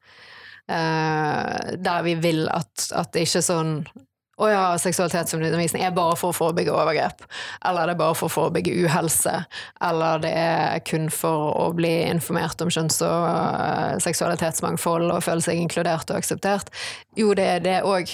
uh, 0.70 1.74
der 1.76 2.02
vi 2.06 2.14
vil 2.14 2.46
at, 2.52 2.88
at 2.96 3.20
ikke 3.20 3.40
er 3.42 3.48
sånn 3.48 3.74
å 4.40 4.48
ja, 4.50 4.62
seksualitetsundervisning 4.80 5.84
er 5.86 5.94
bare 5.94 6.16
for 6.18 6.32
å 6.32 6.36
forebygge 6.36 6.74
overgrep, 6.74 7.22
eller 7.68 7.86
det 7.86 7.94
er 7.94 8.00
bare 8.00 8.18
for 8.18 8.30
å 8.30 8.34
forebygge 8.34 8.74
uhelse, 8.84 9.36
eller 9.88 10.22
det 10.24 10.32
er 10.40 10.82
kun 10.88 11.06
for 11.14 11.52
å 11.60 11.68
bli 11.76 11.92
informert 12.08 12.64
om 12.64 12.72
kjønns- 12.74 13.02
og 13.06 13.28
uh, 13.28 13.94
seksualitetsmangfold 14.02 15.12
og 15.14 15.24
føle 15.26 15.44
seg 15.44 15.62
inkludert 15.62 16.10
og 16.10 16.18
akseptert. 16.18 16.72
Jo, 17.18 17.32
det 17.38 17.48
er 17.56 17.64
det 17.64 17.80
òg, 17.86 18.10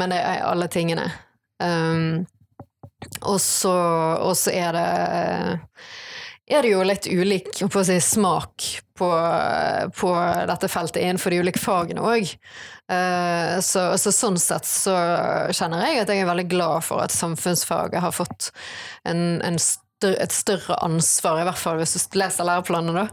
men 0.00 0.14
det 0.14 0.22
er 0.22 0.46
alle 0.48 0.70
tingene. 0.72 1.06
Um, 1.62 2.24
og 3.26 3.38
så 3.42 4.50
er 4.50 4.74
det 4.76 4.88
er 6.50 6.64
det 6.64 6.72
jo 6.72 6.82
litt 6.86 7.06
ulik 7.06 7.60
på 7.70 7.84
si, 7.86 7.98
smak 8.02 8.66
på, 8.98 9.08
på, 9.96 10.12
dette 10.50 10.70
feltet 10.70 11.02
innenfor 11.02 11.32
de 11.32 11.42
ulike 11.42 11.62
fagene 11.62 12.02
òg. 12.04 12.32
Så, 13.62 13.84
så, 13.96 14.12
sånn 14.12 14.36
sett 14.42 14.66
så 14.68 14.92
kjenner 15.54 15.86
jeg 15.86 16.02
at 16.02 16.10
jeg 16.12 16.24
er 16.24 16.28
veldig 16.28 16.48
glad 16.50 16.84
for 16.84 17.00
at 17.00 17.14
samfunnsfaget 17.14 18.02
har 18.04 18.12
fått 18.12 18.50
en, 19.08 19.40
en 19.46 19.56
et 20.10 20.34
større 20.34 20.76
ansvar, 20.84 21.40
i 21.40 21.46
hvert 21.46 21.60
fall 21.60 21.78
hvis 21.80 21.94
du 22.10 22.18
leser 22.20 22.46
læreplanen, 22.46 22.96
da, 22.96 23.06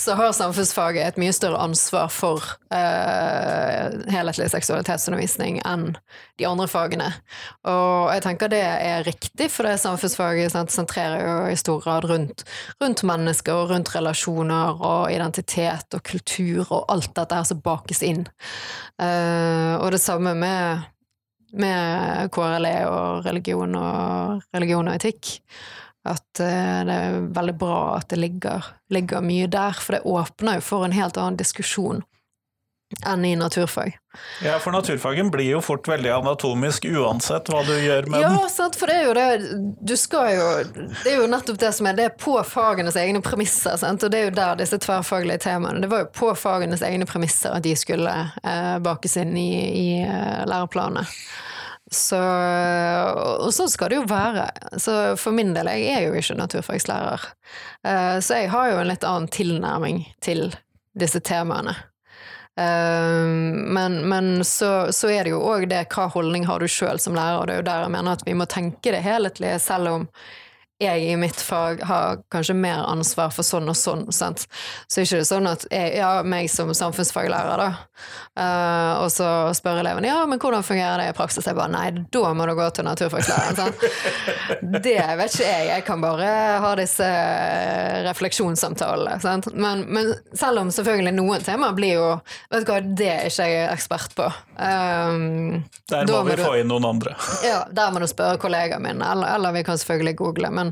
så 0.00 0.16
har 0.18 0.34
samfunnsfaget 0.36 1.06
et 1.06 1.20
mye 1.20 1.34
større 1.34 1.60
ansvar 1.64 2.12
for 2.12 2.44
uh, 2.74 3.96
helhetlig 4.12 4.50
seksualitetsundervisning 4.52 5.60
enn 5.64 5.92
de 6.40 6.48
andre 6.48 6.68
fagene. 6.70 7.10
Og 7.70 8.12
jeg 8.14 8.24
tenker 8.26 8.52
det 8.52 8.62
er 8.64 9.06
riktig, 9.06 9.50
for 9.54 9.68
det 9.68 9.76
samfunnsfaget 9.82 10.54
sant, 10.54 10.74
sentrerer 10.74 11.24
jo 11.24 11.36
i 11.52 11.58
stor 11.58 11.82
grad 11.84 12.08
rundt, 12.10 12.46
rundt, 12.82 13.04
mennesker 13.04 13.64
og 13.64 13.70
rundt 13.74 13.92
relasjoner 13.94 14.80
og 14.80 15.12
identitet 15.12 15.96
og 15.96 16.04
kultur 16.06 16.64
og 16.70 16.90
alt 16.92 17.12
dette 17.16 17.38
her 17.38 17.46
som 17.48 17.62
bakes 17.64 18.02
inn. 18.06 18.26
Uh, 19.00 19.80
og 19.80 19.92
det 19.94 20.02
samme 20.02 20.34
med 20.38 20.90
med 21.54 22.30
KRLE 22.34 22.74
og 22.90 23.24
religion 23.26 23.74
og 23.78 24.44
religion 24.54 24.90
og 24.90 24.98
etikk. 24.98 25.38
At 26.04 26.40
uh, 26.40 26.80
det 26.84 26.96
er 26.96 27.20
veldig 27.36 27.54
bra 27.60 27.78
at 27.98 28.10
det 28.12 28.20
ligger, 28.20 28.66
ligger, 28.92 29.24
mye 29.24 29.46
der, 29.50 29.78
for 29.80 29.96
det 29.96 30.04
åpner 30.04 30.60
jo 30.60 30.66
for 30.66 30.84
en 30.84 30.96
helt 30.96 31.20
annen 31.20 31.40
diskusjon 31.40 32.04
enn 33.06 33.24
i 33.24 33.36
naturfag. 33.36 33.98
Ja, 34.44 34.58
for 34.58 34.72
naturfagen 34.72 35.30
blir 35.30 35.48
jo 35.50 35.60
fort 35.60 35.88
veldig 35.88 36.10
anatomisk 36.10 36.84
uansett 36.84 37.48
hva 37.50 37.62
du 37.66 37.72
gjør 37.74 38.06
med 38.06 38.20
den. 38.22 38.36
Ja, 38.36 38.48
sant, 38.48 38.76
for 38.78 38.90
det 38.90 38.98
er 39.00 39.08
jo 39.08 39.14
det 39.16 39.80
Du 39.88 39.96
skal 39.98 40.28
jo 40.36 40.44
Det 41.02 41.10
er 41.10 41.16
jo 41.18 41.26
nettopp 41.30 41.58
det 41.58 41.72
som 41.74 41.88
er 41.90 41.96
Det 41.98 42.04
er 42.06 42.14
på 42.20 42.36
fagenes 42.46 42.94
egne 43.00 43.22
premisser, 43.24 43.74
sant, 43.80 44.04
og 44.06 44.12
det 44.14 44.20
er 44.20 44.28
jo 44.28 44.36
der 44.36 44.60
disse 44.60 44.78
tverrfaglige 44.78 45.42
temaene 45.48 45.82
Det 45.82 45.90
var 45.90 46.04
jo 46.04 46.12
på 46.14 46.30
fagenes 46.38 46.84
egne 46.86 47.08
premisser 47.10 47.56
at 47.56 47.66
de 47.66 47.74
skulle 47.78 48.12
eh, 48.44 48.76
bakes 48.84 49.18
inn 49.18 49.34
i, 49.40 49.50
i 49.80 49.88
uh, 50.06 50.44
læreplanene. 50.46 51.02
Så, 51.94 52.18
og 52.18 53.50
sånn 53.54 53.70
skal 53.72 53.92
det 53.92 54.00
jo 54.00 54.04
være. 54.10 54.48
Så 54.82 54.98
for 55.20 55.36
min 55.36 55.54
del, 55.56 55.70
jeg 55.70 55.94
er 55.94 56.06
jo 56.08 56.18
ikke 56.18 56.38
naturfagslærer. 56.40 57.26
Eh, 57.86 58.18
så 58.24 58.42
jeg 58.42 58.52
har 58.52 58.70
jo 58.72 58.78
en 58.82 58.90
litt 58.90 59.06
annen 59.08 59.30
tilnærming 59.32 60.04
til 60.24 60.48
disse 60.98 61.22
temaene. 61.24 61.76
Eh, 62.60 63.26
men, 63.76 64.00
men 64.10 64.44
så, 64.46 64.92
så, 64.94 65.10
er 65.10 65.26
det 65.26 65.34
jo 65.34 65.42
òg 65.42 65.66
det 65.70 65.86
hva 65.94 66.06
holdning 66.12 66.46
har 66.50 66.62
du 66.62 66.70
sjøl 66.70 67.00
som 67.02 67.16
lærer, 67.16 67.40
og 67.40 67.48
det 67.48 67.56
er 67.56 67.62
jo 67.62 67.68
der 67.70 67.86
jeg 67.86 67.94
mener 67.96 68.18
at 68.18 68.26
vi 68.26 68.36
må 68.38 68.48
tenke 68.50 68.94
det 68.94 69.02
helhetlige, 69.06 69.60
selv 69.62 69.92
om 69.92 70.08
jeg 70.82 71.02
i 71.06 71.16
mitt 71.16 71.38
fag 71.38 71.82
har 71.86 72.18
kanskje 72.34 72.54
mer 72.58 72.82
ansvar 72.90 73.30
for 73.34 73.46
sånn 73.46 73.70
og 73.70 73.76
sånn, 73.78 74.08
sant? 74.12 74.46
så 74.90 75.00
er 75.00 75.04
det 75.04 75.20
ikke 75.20 75.28
sånn 75.28 75.46
at 75.46 75.66
jeg, 75.70 75.92
ja, 76.00 76.10
meg 76.26 76.48
som 76.50 76.72
samfunnsfaglærer, 76.74 77.60
da, 77.62 77.68
uh, 78.40 79.04
og 79.04 79.10
så 79.14 79.28
spør 79.54 79.78
elevene 79.84 80.10
ja, 80.10 80.18
men 80.26 80.40
hvordan 80.42 80.66
fungerer 80.66 80.98
det 80.98 81.12
i 81.12 81.16
praksis? 81.16 81.46
Jeg 81.46 81.54
bare 81.58 81.70
nei, 81.70 81.86
da 82.10 82.32
må 82.34 82.48
du 82.50 82.54
gå 82.58 82.66
til 82.74 82.88
naturfaglæreren. 82.88 83.60
Sant? 83.60 83.84
Det 84.84 84.98
vet 85.20 85.34
ikke 85.34 85.46
jeg, 85.46 85.68
jeg 85.70 85.84
kan 85.86 86.02
bare 86.02 86.28
ha 86.64 86.72
disse 86.78 87.06
refleksjonssamtalene. 88.08 89.18
Sant? 89.22 89.48
Men, 89.54 89.84
men 89.94 90.10
selv 90.34 90.64
om 90.64 90.72
selvfølgelig 90.74 91.14
noen 91.14 91.44
temaer 91.44 91.76
blir 91.76 91.94
jo 91.98 92.10
Vet 92.50 92.64
du 92.64 92.70
hva, 92.70 92.78
det 92.82 93.08
er 93.10 93.26
ikke 93.28 93.46
jeg 93.48 93.64
ekspert 93.70 94.14
på. 94.16 94.26
Um, 94.56 95.62
der 95.90 96.06
må 96.08 96.20
vi 96.28 96.36
du, 96.38 96.42
få 96.44 96.54
inn 96.60 96.68
noen 96.70 96.86
andre. 96.88 97.14
ja, 97.46 97.64
der 97.74 97.94
må 97.94 98.02
du 98.02 98.06
spørre 98.10 98.38
kollegaen 98.42 98.82
min, 98.84 99.02
eller, 99.02 99.34
eller 99.36 99.54
vi 99.56 99.64
kan 99.66 99.78
selvfølgelig 99.80 100.16
google. 100.20 100.50
men 100.54 100.63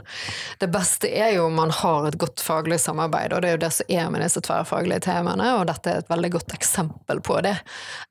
det 0.63 0.69
beste 0.73 1.11
er 1.11 1.35
jo 1.37 1.47
om 1.49 1.57
man 1.59 1.73
har 1.75 2.09
et 2.09 2.19
godt 2.21 2.43
faglig 2.45 2.81
samarbeid, 2.81 3.33
og 3.33 3.43
det 3.43 3.51
er 3.51 3.57
jo 3.57 3.63
det 3.65 3.73
som 3.77 3.93
er 3.93 4.11
med 4.13 4.25
disse 4.25 4.43
tverrfaglige 4.45 5.05
temaene, 5.09 5.55
og 5.59 5.67
dette 5.71 5.91
er 5.91 6.03
et 6.03 6.13
veldig 6.13 6.33
godt 6.37 6.55
eksempel 6.57 7.23
på 7.25 7.41
det. 7.45 7.57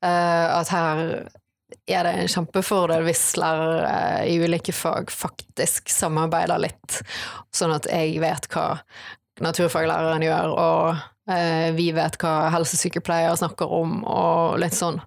Uh, 0.04 0.60
at 0.60 0.72
her 0.72 1.06
er 1.88 2.04
det 2.06 2.12
en 2.12 2.30
kjempefordel 2.30 3.06
hvis 3.06 3.32
lærere 3.40 4.26
i 4.28 4.36
ulike 4.42 4.74
fag 4.76 5.10
faktisk 5.12 5.90
samarbeider 5.92 6.60
litt, 6.62 7.00
sånn 7.54 7.74
at 7.74 7.88
jeg 7.90 8.20
vet 8.22 8.48
hva 8.52 8.66
naturfaglæreren 9.42 10.22
gjør, 10.26 10.52
og 10.52 11.02
uh, 11.32 11.68
vi 11.78 11.90
vet 11.96 12.18
hva 12.22 12.52
helsesykepleiere 12.54 13.38
snakker 13.40 13.72
om, 13.80 14.00
og 14.04 14.60
litt 14.62 14.76
sånn. 14.76 15.00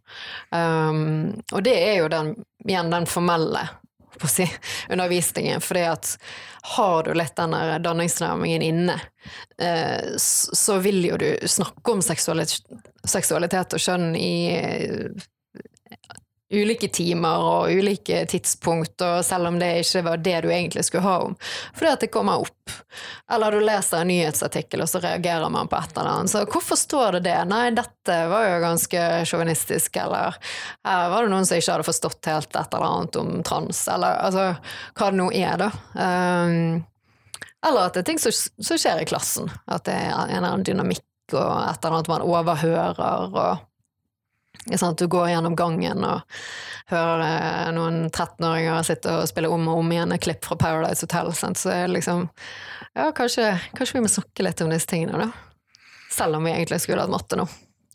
Um, 0.52 1.36
og 1.54 1.66
det 1.68 1.78
er 1.78 2.00
jo 2.02 2.12
den, 2.12 2.36
igjen 2.66 2.94
den 2.94 3.10
formelle 3.10 3.68
på 4.20 4.30
si, 4.32 4.48
undervisningen. 4.90 5.62
fordi 5.62 5.86
at 5.90 6.16
har 6.76 7.04
du 7.04 7.14
litt 7.14 7.36
den 7.36 7.56
danningsnærmingen 7.84 8.62
inne, 8.62 9.00
eh, 9.62 10.16
så 10.18 10.78
vil 10.82 11.06
jo 11.06 11.18
du 11.22 11.30
snakke 11.48 11.92
om 11.92 12.02
seksualitet, 12.02 12.66
seksualitet 13.06 13.78
og 13.78 13.84
kjønn 13.86 14.16
i 14.18 14.34
ulike 16.54 16.88
timer 16.94 17.42
og 17.42 17.72
ulike 17.74 18.22
tidspunkt, 18.30 19.02
og 19.02 19.26
selv 19.26 19.50
om 19.50 19.58
det 19.60 19.72
ikke 19.82 20.04
var 20.06 20.22
det 20.22 20.36
du 20.46 20.50
egentlig 20.54 20.86
skulle 20.86 21.06
ha 21.06 21.16
om. 21.26 21.36
Fordi 21.74 21.92
at 21.92 22.06
det 22.06 22.12
kommer 22.14 22.46
opp. 22.46 22.76
Eller 23.32 23.56
du 23.56 23.66
leser 23.66 24.02
en 24.02 24.12
nyhetsartikkel, 24.12 24.84
og 24.86 24.90
så 24.90 25.02
reagerer 25.04 25.50
man 25.54 25.70
på 25.72 25.80
et 25.80 25.98
eller 25.98 26.12
annet. 26.12 26.34
Så 26.34 26.46
hvorfor 26.46 26.80
står 26.80 27.18
det 27.18 27.26
det? 27.32 27.38
Nei, 27.50 27.64
dette 27.76 28.18
var 28.30 28.48
jo 28.48 28.64
ganske 28.64 29.06
sjåvinistisk, 29.26 29.98
eller 30.06 30.38
her 30.86 31.10
var 31.14 31.26
det 31.26 31.34
noen 31.34 31.50
som 31.50 31.60
ikke 31.60 31.78
hadde 31.78 31.90
forstått 31.90 32.32
helt 32.32 32.52
et 32.54 32.78
eller 32.78 32.90
annet 32.92 33.22
om 33.22 33.38
trans, 33.46 33.86
eller 33.92 34.22
altså 34.28 34.50
hva 34.94 35.10
det 35.10 35.22
nå 35.22 35.32
er, 35.34 35.66
da. 35.66 35.72
Um, 35.98 36.84
eller 37.66 37.88
at 37.88 37.96
det 37.96 38.04
er 38.04 38.10
ting 38.12 38.22
som, 38.22 38.34
som 38.62 38.78
skjer 38.78 39.02
i 39.02 39.10
klassen. 39.10 39.50
At 39.66 39.88
det 39.90 39.96
er 39.98 40.12
en 40.14 40.36
eller 40.38 40.52
annen 40.52 40.66
dynamikk 40.68 41.34
og 41.34 41.50
et 41.66 41.80
eller 41.82 41.96
annet 41.96 42.12
man 42.12 42.26
overhører. 42.26 43.34
og 43.34 43.64
Sånn 44.78 44.96
du 44.98 45.08
går 45.12 45.30
gjennom 45.30 45.56
gangen 45.56 46.06
og 46.06 46.22
hører 46.92 47.26
eh, 47.26 47.74
noen 47.76 48.06
13-åringer 48.10 48.86
sitte 48.88 49.14
og 49.20 49.28
spille 49.30 49.52
om 49.52 49.68
og 49.72 49.82
om 49.82 49.92
igjen 49.94 50.16
et 50.16 50.24
klipp 50.24 50.46
fra 50.46 50.58
Paradise 50.60 51.06
Hotel. 51.06 51.34
Sant? 51.34 51.62
Så 51.62 51.76
liksom 51.92 52.30
Ja, 52.96 53.12
kanskje, 53.12 53.60
kanskje, 53.76 53.98
vi 53.98 54.06
må 54.06 54.12
snakke 54.12 54.46
litt 54.46 54.62
om 54.64 54.72
disse 54.72 54.90
tingene, 54.90 55.28
da. 55.28 55.78
Selv 56.12 56.38
om 56.38 56.48
vi 56.48 56.54
egentlig 56.54 56.82
skulle 56.82 57.04
hatt 57.04 57.12
matte 57.12 57.40
nå. 57.40 57.48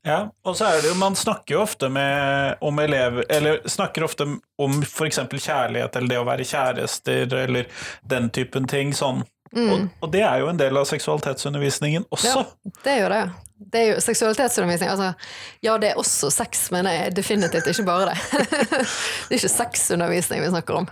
Ja, 0.04 0.30
og 0.48 0.56
så 0.56 0.64
er 0.64 0.78
det 0.80 0.88
jo 0.88 0.94
Man 0.96 1.16
snakker 1.16 1.58
jo 1.58 1.60
ofte 1.60 1.90
med, 1.92 2.54
om 2.64 2.78
elever 2.80 3.26
Eller 3.28 3.58
snakker 3.68 4.06
ofte 4.06 4.24
om 4.56 4.78
f.eks. 4.80 5.18
kjærlighet 5.28 5.96
eller 5.96 6.08
det 6.08 6.20
å 6.20 6.24
være 6.24 6.46
kjærester 6.48 7.34
eller 7.36 7.68
den 8.08 8.30
typen 8.32 8.68
ting. 8.68 8.94
sånn 8.96 9.24
Mm. 9.50 9.70
Og, 9.72 9.86
og, 9.98 10.10
det 10.12 10.20
er 10.22 10.42
jo 10.44 10.50
en 10.50 10.58
del 10.60 10.76
av 10.78 10.84
seksualitetsundervisningen 10.86 12.04
også. 12.14 12.44
Ja, 12.46 12.72
det 12.84 12.92
gjør 13.00 13.14
det 13.16 13.22
det 13.60 13.80
er 13.80 13.88
jo 13.90 14.00
seksualitetsundervisning. 14.00 14.88
Altså, 14.88 15.12
ja, 15.60 15.76
det 15.78 15.90
er 15.90 15.98
også 16.00 16.30
sex, 16.32 16.70
men 16.72 16.86
det 16.88 16.92
er 16.96 17.14
definitivt 17.14 17.66
ikke 17.68 17.84
bare 17.84 18.10
det. 18.10 18.18
det 18.40 19.34
er 19.34 19.36
ikke 19.36 19.52
sexundervisning 19.52 20.40
vi 20.40 20.52
snakker 20.52 20.78
om. 20.80 20.86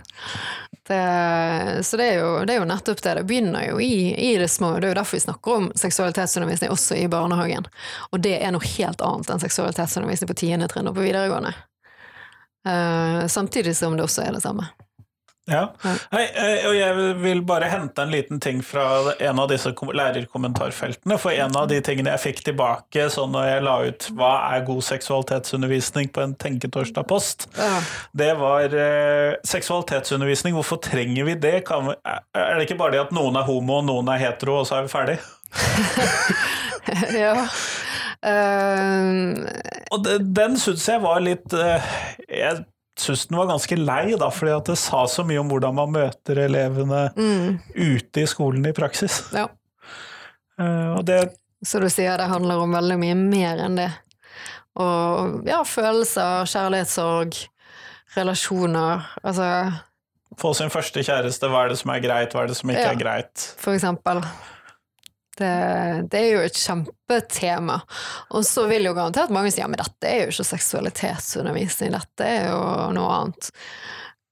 Det, 0.89 0.99
så 1.85 1.97
det 1.97 2.05
er, 2.05 2.19
jo, 2.21 2.29
det 2.45 2.53
er, 2.53 2.59
jo, 2.61 2.67
nettopp 2.69 3.01
det. 3.01 3.15
Det 3.19 3.23
begynner 3.29 3.65
jo 3.71 3.79
i, 3.81 4.13
i, 4.13 4.35
det 4.37 4.51
små. 4.53 4.75
Det 4.77 4.89
er 4.89 4.93
jo 4.93 4.99
derfor 5.01 5.17
vi 5.17 5.25
snakker 5.25 5.55
om 5.55 5.71
seksualitetsundervisning 5.81 6.73
også 6.73 6.97
i 6.97 7.07
barnehagen. 7.09 7.65
Og 8.13 8.21
det 8.25 8.37
er 8.37 8.53
noe 8.53 8.73
helt 8.77 9.01
annet 9.05 9.33
enn 9.33 9.41
seksualitetsundervisning 9.41 10.29
på 10.29 10.37
tiende 10.43 10.69
trinn 10.69 10.89
og 10.89 10.97
på 10.97 11.07
videregående. 11.07 11.55
Uh, 12.67 13.25
samtidig 13.31 13.73
som 13.77 13.97
det 13.97 14.05
også 14.05 14.27
er 14.27 14.37
det 14.37 14.43
samme. 14.45 14.69
Ja. 15.49 15.63
Hei, 16.13 16.25
eh, 16.37 16.65
og 16.69 16.75
jeg 16.77 17.13
vil 17.23 17.41
bare 17.47 17.69
hente 17.71 18.03
en 18.03 18.11
liten 18.13 18.41
ting 18.43 18.61
fra 18.65 19.15
en 19.17 19.41
av 19.41 19.49
disse 19.49 19.71
lærerkommentarfeltene. 19.73 21.17
For 21.21 21.33
en 21.33 21.57
av 21.57 21.67
de 21.71 21.79
tingene 21.85 22.13
jeg 22.13 22.23
fikk 22.27 22.43
tilbake 22.51 23.07
sånn 23.13 23.33
når 23.33 23.47
jeg 23.49 23.65
la 23.65 23.75
ut 23.89 24.09
'Hva 24.13 24.31
er 24.53 24.65
god 24.67 24.83
seksualitetsundervisning?' 24.91 26.11
på 26.13 26.21
en 26.21 26.35
Tenketorsdag-post, 26.35 27.47
det 28.13 28.31
var 28.37 28.73
eh, 28.73 29.35
seksualitetsundervisning. 29.43 30.53
Hvorfor 30.53 30.81
trenger 30.81 31.25
vi 31.25 31.35
det? 31.35 31.65
Kan, 31.65 31.93
er 32.05 32.55
det 32.55 32.69
ikke 32.69 32.79
bare 32.79 32.91
det 32.91 33.05
at 33.07 33.11
noen 33.15 33.35
er 33.35 33.47
homo 33.49 33.81
og 33.81 33.85
noen 33.85 34.07
er 34.13 34.21
hetero, 34.21 34.61
og 34.61 34.67
så 34.67 34.79
er 34.79 34.87
vi 34.87 34.93
ferdig? 34.93 35.19
ja. 37.23 37.35
Uh... 38.19 39.47
Og 39.91 40.03
den, 40.03 40.33
den 40.35 40.57
syns 40.59 40.83
jeg 40.89 40.99
var 41.01 41.21
litt 41.23 41.53
uh, 41.55 41.79
jeg 42.27 42.65
syns 43.03 43.27
den 43.29 43.39
var 43.39 43.49
ganske 43.49 43.77
lei, 43.79 44.15
da, 44.19 44.29
fordi 44.33 44.53
at 44.55 44.71
det 44.71 44.77
sa 44.81 45.05
så 45.09 45.25
mye 45.27 45.41
om 45.41 45.49
hvordan 45.51 45.77
man 45.77 45.93
møter 45.95 46.43
elevene 46.45 47.07
mm. 47.15 47.59
ute 47.75 48.23
i 48.23 48.27
skolen 48.29 48.65
i 48.69 48.75
praksis. 48.75 49.21
Ja. 49.35 49.47
Uh, 50.59 50.99
det, 51.07 51.21
så 51.65 51.79
du 51.79 51.89
sier 51.91 52.19
det 52.19 52.29
handler 52.31 52.61
om 52.63 52.75
veldig 52.75 52.99
mye 53.01 53.17
mer 53.19 53.63
enn 53.65 53.79
det. 53.79 53.89
Og 54.79 55.47
ja, 55.49 55.63
følelser, 55.67 56.47
kjærlighetssorg, 56.47 57.37
relasjoner, 58.15 59.07
altså 59.23 59.49
Få 60.39 60.53
sin 60.53 60.69
første 60.71 61.01
kjæreste, 61.03 61.49
hva 61.51 61.65
er 61.65 61.71
det 61.73 61.79
som 61.79 61.89
er 61.91 62.01
greit, 62.03 62.35
hva 62.35 62.45
er 62.45 62.51
det 62.51 62.55
som 62.55 62.69
ikke 62.69 62.83
ja, 62.85 62.91
er 62.93 62.99
greit? 62.99 63.45
For 63.59 63.73
eksempel. 63.73 64.21
Det, 65.39 65.53
det, 66.11 66.19
er 66.19 66.33
jo 66.33 66.41
et 66.43 66.59
kjempetema. 66.59 67.79
Og 68.35 68.43
så 68.47 68.65
vil 68.69 68.89
jo 68.89 68.95
garantert 68.97 69.31
mange 69.33 69.53
si 69.53 69.61
ja, 69.61 69.69
men 69.71 69.79
dette 69.79 70.09
er 70.09 70.25
jo 70.25 70.33
ikke 70.33 70.49
seksualitetsundervisning, 70.51 71.95
dette 71.95 72.27
er 72.27 72.51
jo 72.51 72.59
noe 72.97 73.15
annet. 73.15 73.51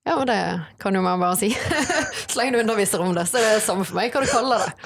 Ja, 0.08 0.16
og 0.22 0.28
det 0.30 0.40
kan 0.80 0.96
jo 0.96 1.02
man 1.04 1.20
bare 1.20 1.36
si. 1.40 1.50
Så 2.30 2.40
lenge 2.40 2.56
du 2.56 2.62
underviser 2.62 3.02
om 3.04 3.16
det, 3.16 3.26
så 3.28 3.42
er 3.42 3.58
det 3.58 3.64
samme 3.66 3.84
for 3.88 3.98
meg 4.00 4.14
hva 4.14 4.24
du 4.24 4.32
kaller 4.32 4.68
det. 4.68 4.76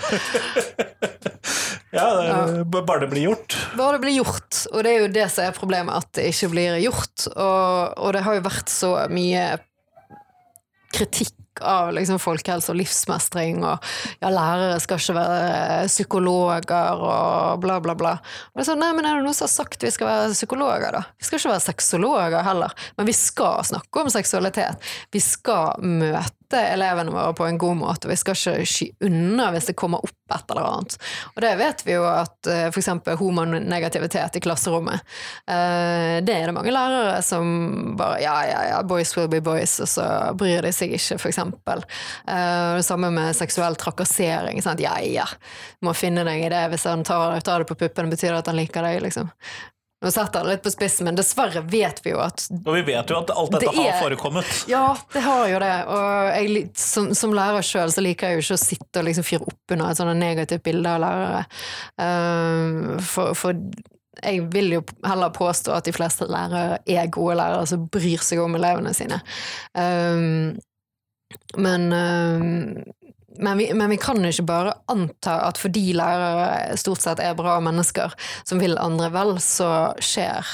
Ja, 1.92 2.06
det, 2.16 2.70
bare 2.72 3.02
det 3.02 3.10
blir 3.12 3.26
gjort. 3.26 3.56
Bare 3.76 3.98
det 3.98 4.04
blir 4.06 4.14
gjort, 4.22 4.62
og 4.72 4.86
det 4.86 4.92
er 4.94 5.02
jo 5.02 5.10
det 5.12 5.26
som 5.34 5.44
er 5.44 5.58
problemet, 5.58 5.92
at 5.92 6.14
det 6.16 6.30
ikke 6.32 6.48
blir 6.54 6.78
gjort. 6.80 7.26
Og, 7.34 7.98
og 8.00 8.14
det 8.16 8.22
har 8.24 8.38
jo 8.38 8.46
vært 8.46 8.72
så 8.72 8.92
mye 9.12 9.44
kritikk 10.96 11.36
av 11.60 11.92
liksom 11.96 12.20
folkehelse 12.22 12.72
og 12.72 12.80
livsmestring, 12.80 13.62
og 13.68 13.84
ja, 14.22 14.32
lærere 14.32 14.80
skal 14.84 15.02
ikke 15.02 15.18
være 15.18 15.88
psykologer 15.92 17.04
og 17.04 17.62
bla, 17.64 17.80
bla, 17.84 17.96
bla. 17.98 18.16
Men 18.56 18.64
så, 18.64 18.72
sånn, 18.72 18.84
nei, 18.84 18.92
men 18.98 19.08
er 19.08 19.20
det 19.20 19.28
noen 19.28 19.38
som 19.38 19.50
har 19.50 19.54
sagt 19.54 19.84
vi 19.86 19.94
skal 19.94 20.10
være 20.10 20.36
psykologer, 20.36 20.98
da? 20.98 21.06
Vi 21.20 21.28
skal 21.28 21.42
ikke 21.42 21.54
være 21.54 21.66
sexologer 21.68 22.46
heller, 22.48 22.78
men 22.98 23.10
vi 23.10 23.18
skal 23.18 23.66
snakke 23.68 24.06
om 24.06 24.14
seksualitet. 24.14 24.94
Vi 25.12 25.24
skal 25.24 25.82
møte 25.84 26.41
elevene 26.60 27.14
våre 27.14 27.34
på 27.38 27.46
en 27.48 27.58
god 27.62 27.78
måte, 27.80 28.10
vi 28.12 28.18
skal 28.20 28.38
ikke 28.38 28.66
sky 28.68 28.90
unna 29.08 29.50
hvis 29.54 29.72
det 29.72 29.78
kommer 29.80 30.04
opp 30.04 30.36
et 30.36 30.54
eller 30.54 30.68
annet. 30.68 30.96
Og 31.36 31.42
det 31.44 31.52
vet 31.60 31.84
vi 31.86 31.96
jo 31.98 32.06
at 32.08 32.50
uh, 32.50 32.68
f.eks. 32.70 32.90
homonegativitet 33.20 34.38
i 34.40 34.44
klasserommet, 34.44 35.04
uh, 35.50 36.20
det 36.24 36.36
er 36.36 36.48
det 36.48 36.56
mange 36.56 36.74
lærere 36.74 37.18
som 37.26 37.96
bare 38.00 38.22
ja, 38.24 38.36
ja, 38.48 38.62
ja, 38.72 38.80
boys 38.88 39.14
will 39.18 39.30
be 39.32 39.42
boys, 39.44 39.78
og 39.84 39.92
så 39.92 40.08
bryr 40.38 40.64
de 40.66 40.74
seg 40.76 40.96
ikke, 40.98 41.20
eksempel. 41.32 41.84
Uh, 42.28 42.78
det 42.80 42.88
samme 42.88 43.12
med 43.14 43.36
seksuell 43.38 43.76
trakassering. 43.80 44.62
Sant? 44.64 44.84
Ja, 44.84 44.96
ja, 45.04 45.28
må 45.86 45.96
finne 45.98 46.26
deg 46.28 46.46
i 46.46 46.54
det 46.54 46.64
hvis 46.72 46.88
han 46.90 47.06
tar, 47.08 47.40
tar 47.46 47.64
det 47.64 47.72
på 47.72 47.80
puppen, 47.84 48.12
betyr 48.12 48.32
det 48.32 48.44
at 48.44 48.52
han 48.52 48.60
liker 48.60 48.88
deg, 48.88 49.04
liksom. 49.08 49.32
Nå 50.02 50.10
jeg 50.10 50.32
det 50.34 50.50
litt 50.50 50.64
på 50.66 50.72
spissen, 50.74 51.06
men 51.06 51.18
dessverre 51.18 51.62
vet 51.70 52.00
vi 52.02 52.16
jo 52.16 52.22
at 52.24 52.48
Og 52.58 52.72
vi 52.74 52.82
vet 52.88 53.12
jo 53.12 53.20
at 53.20 53.30
alt 53.36 53.52
dette 53.54 53.68
Det 53.68 53.76
er- 53.78 53.92
har 53.92 54.00
forekommet. 54.02 54.50
Ja, 54.68 54.96
det 55.14 55.22
har 55.22 55.44
jo 55.48 55.60
det. 55.62 55.76
Og 55.86 56.32
jeg, 56.34 56.64
som, 56.74 57.12
som 57.14 57.36
lærer 57.38 57.62
sjøl 57.62 57.94
så 57.94 58.02
liker 58.02 58.32
jeg 58.32 58.40
jo 58.40 58.46
ikke 58.48 58.58
å 58.58 58.64
sitte 58.66 59.00
og 59.04 59.06
liksom 59.06 59.28
fyre 59.28 59.46
opp 59.46 59.76
under 59.76 59.92
et 59.92 59.98
sånt 60.02 60.18
negativt 60.18 60.64
bilde 60.66 60.90
av 60.90 61.04
lærere. 61.06 61.44
Um, 62.02 62.98
for, 63.00 63.36
for 63.38 63.54
jeg 64.24 64.42
vil 64.52 64.74
jo 64.80 64.82
heller 65.06 65.30
påstå 65.38 65.78
at 65.78 65.86
de 65.86 65.94
fleste 65.94 66.26
lærere 66.26 66.80
er 66.90 67.14
gode 67.14 67.38
lærere 67.38 67.70
som 67.70 67.86
bryr 67.94 68.26
seg 68.26 68.42
om 68.42 68.58
elevene 68.58 68.96
sine. 68.98 69.22
Um, 69.78 70.58
men, 71.62 71.88
um, 71.94 72.84
men, 73.42 73.58
vi, 73.58 73.70
men 73.78 73.90
vi 73.90 73.98
kan 74.02 74.22
ikke 74.26 74.48
bare 74.48 74.76
anta 74.92 75.40
at 75.48 75.60
fordi 75.62 75.92
lærere 75.98 76.78
stort 76.80 77.04
sett 77.04 77.22
er 77.24 77.38
bra 77.38 77.60
mennesker 77.64 78.14
som 78.44 78.62
vil 78.62 78.78
andre 78.82 79.12
vel, 79.14 79.36
så 79.44 79.92
skjer 80.02 80.48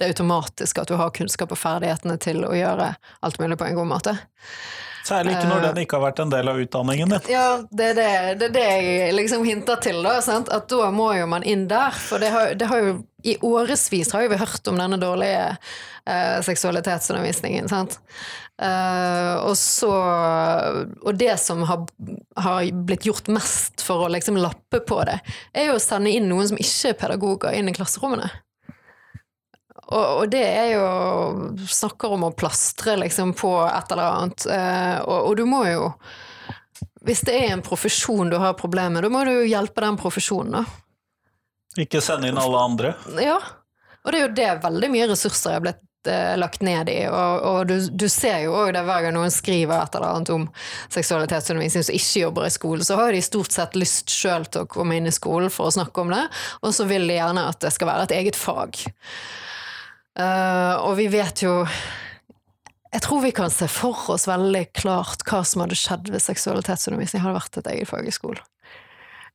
det 0.00 0.12
automatisk 0.12 0.82
at 0.82 0.90
du 0.90 0.96
har 0.98 1.12
kunnskap 1.14 1.52
og 1.54 1.60
ferdighetene 1.60 2.18
til 2.22 2.44
å 2.46 2.54
gjøre 2.56 2.94
alt 3.22 3.42
mulig 3.42 3.58
på 3.60 3.68
en 3.68 3.78
god 3.78 3.92
måte. 3.96 4.16
Særlig 5.02 5.34
ikke 5.34 5.48
når 5.50 5.64
Eh. 5.64 5.74
den 5.74 5.82
ikke 5.82 5.98
har 5.98 6.04
vært 6.04 6.20
en 6.22 6.30
del 6.30 6.48
av 6.48 6.58
utdanningen 6.62 7.08
din. 7.10 7.32
Ja, 7.32 7.46
det 7.70 7.86
er 7.90 7.94
det, 7.94 8.10
det, 8.38 8.46
er 8.46 8.52
det 8.54 8.66
jeg 8.66 9.14
liksom 9.16 9.44
hinter 9.44 9.80
til, 9.82 9.98
da. 10.02 10.20
Sant? 10.22 10.48
At 10.54 10.68
da 10.70 10.90
må 10.94 11.08
jo 11.18 11.26
man 11.26 11.42
inn 11.42 11.66
der. 11.68 11.90
For 11.90 12.22
det 12.22 12.30
har, 12.30 12.54
det 12.54 12.68
har 12.70 12.78
jo 12.78 12.92
i 13.22 13.36
årevis 13.42 14.12
har 14.12 14.28
vi 14.28 14.38
hørt 14.38 14.68
om 14.70 14.78
denne 14.78 14.98
dårlige 14.98 15.56
eh, 16.06 16.38
seksualitetsundervisningen. 16.42 17.68
Sant? 17.68 17.98
Eh, 18.62 19.34
og 19.42 19.56
så 19.58 19.90
Og 21.02 21.16
det 21.18 21.34
som 21.40 21.64
har, 21.66 21.82
har 22.36 22.68
blitt 22.86 23.06
gjort 23.08 23.30
mest 23.32 23.82
for 23.82 24.04
å 24.04 24.12
liksom 24.12 24.38
lappe 24.38 24.82
på 24.86 25.00
det, 25.08 25.18
er 25.54 25.70
jo 25.70 25.78
å 25.78 25.82
sende 25.82 26.12
inn 26.12 26.28
noen 26.30 26.52
som 26.52 26.60
ikke 26.60 26.92
er 26.92 26.98
pedagoger, 27.00 27.56
inn 27.58 27.70
i 27.72 27.74
klasserommene. 27.76 28.30
Og, 29.92 30.04
og 30.22 30.26
det 30.32 30.44
er 30.46 30.68
jo 30.76 30.84
Snakker 31.68 32.14
om 32.14 32.28
å 32.28 32.34
plastre 32.36 32.94
liksom 33.00 33.34
på 33.36 33.50
et 33.66 33.90
eller 33.92 34.08
annet. 34.08 34.46
Uh, 34.46 34.98
og, 35.02 35.18
og 35.30 35.34
du 35.40 35.42
må 35.48 35.64
jo 35.68 35.90
Hvis 37.04 37.24
det 37.26 37.34
er 37.40 37.56
en 37.56 37.64
profesjon 37.66 38.30
du 38.30 38.38
har 38.40 38.54
problemer 38.58 38.94
med, 38.94 39.04
da 39.04 39.12
må 39.12 39.24
du 39.26 39.34
jo 39.34 39.50
hjelpe 39.50 39.82
den 39.82 39.98
profesjonen, 39.98 40.62
da. 40.62 40.64
Ikke 41.82 42.02
sende 42.04 42.28
inn 42.28 42.38
alle 42.38 42.60
andre. 42.60 42.92
Ja. 43.18 43.38
Og 44.04 44.12
det 44.12 44.18
er 44.18 44.22
jo 44.22 44.34
det 44.36 44.50
veldig 44.62 44.90
mye 44.92 45.08
ressurser 45.10 45.56
er 45.56 45.64
blitt 45.64 45.80
lagt 46.38 46.64
ned 46.66 46.88
i, 46.90 46.98
og, 47.06 47.44
og 47.46 47.68
du, 47.70 47.76
du 47.90 48.06
ser 48.10 48.42
jo 48.46 48.56
òg 48.58 48.72
det 48.76 48.82
hver 48.86 49.04
gang 49.04 49.14
noen 49.16 49.32
skriver 49.32 49.76
et 49.78 49.94
eller 49.98 50.16
annet 50.16 50.32
om 50.34 50.48
seksualitetsundervisning 50.92 51.86
som 51.86 51.98
ikke 51.98 52.24
jobber 52.24 52.48
i 52.48 52.52
skolen, 52.54 52.84
så 52.86 52.98
har 52.98 53.14
de 53.14 53.22
stort 53.22 53.54
sett 53.54 53.78
lyst 53.78 54.10
sjøl 54.10 54.48
til 54.48 54.64
å 54.64 54.70
komme 54.70 54.98
inn 54.98 55.06
i 55.06 55.14
skolen 55.14 55.52
for 55.52 55.70
å 55.70 55.74
snakke 55.74 56.04
om 56.04 56.12
det, 56.14 56.24
og 56.62 56.74
så 56.74 56.88
vil 56.90 57.06
de 57.06 57.20
gjerne 57.20 57.46
at 57.52 57.60
det 57.62 57.72
skal 57.76 57.92
være 57.92 58.08
et 58.08 58.16
eget 58.18 58.38
fag. 58.38 58.82
Uh, 60.18 60.76
og 60.84 60.98
vi 60.98 61.06
vet 61.08 61.40
jo 61.40 61.62
Jeg 62.92 63.00
tror 63.06 63.22
vi 63.22 63.30
kan 63.32 63.48
se 63.48 63.64
for 63.72 64.10
oss 64.12 64.26
veldig 64.28 64.66
klart 64.76 65.22
hva 65.24 65.40
som 65.48 65.62
hadde 65.64 65.78
skjedd 65.80 66.10
hvis 66.12 66.26
seksualitetsundervisning 66.28 67.22
hadde 67.24 67.38
vært 67.38 67.56
et 67.62 67.70
eget 67.72 67.88
fag 67.88 68.10
i 68.10 68.12
skolen. 68.12 68.42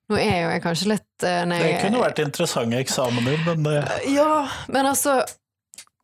Nå 0.07 0.19
er 0.21 0.43
jo 0.43 0.51
jeg 0.53 0.63
kanskje 0.63 0.91
litt 0.93 1.25
eh, 1.25 1.41
nei, 1.49 1.57
Det 1.65 1.79
kunne 1.81 2.03
vært 2.03 2.21
interessante 2.23 2.79
eksamener, 2.79 3.41
men 3.47 3.65
det... 3.65 3.81
ja, 4.13 4.45
men 4.71 4.87
altså 4.87 5.17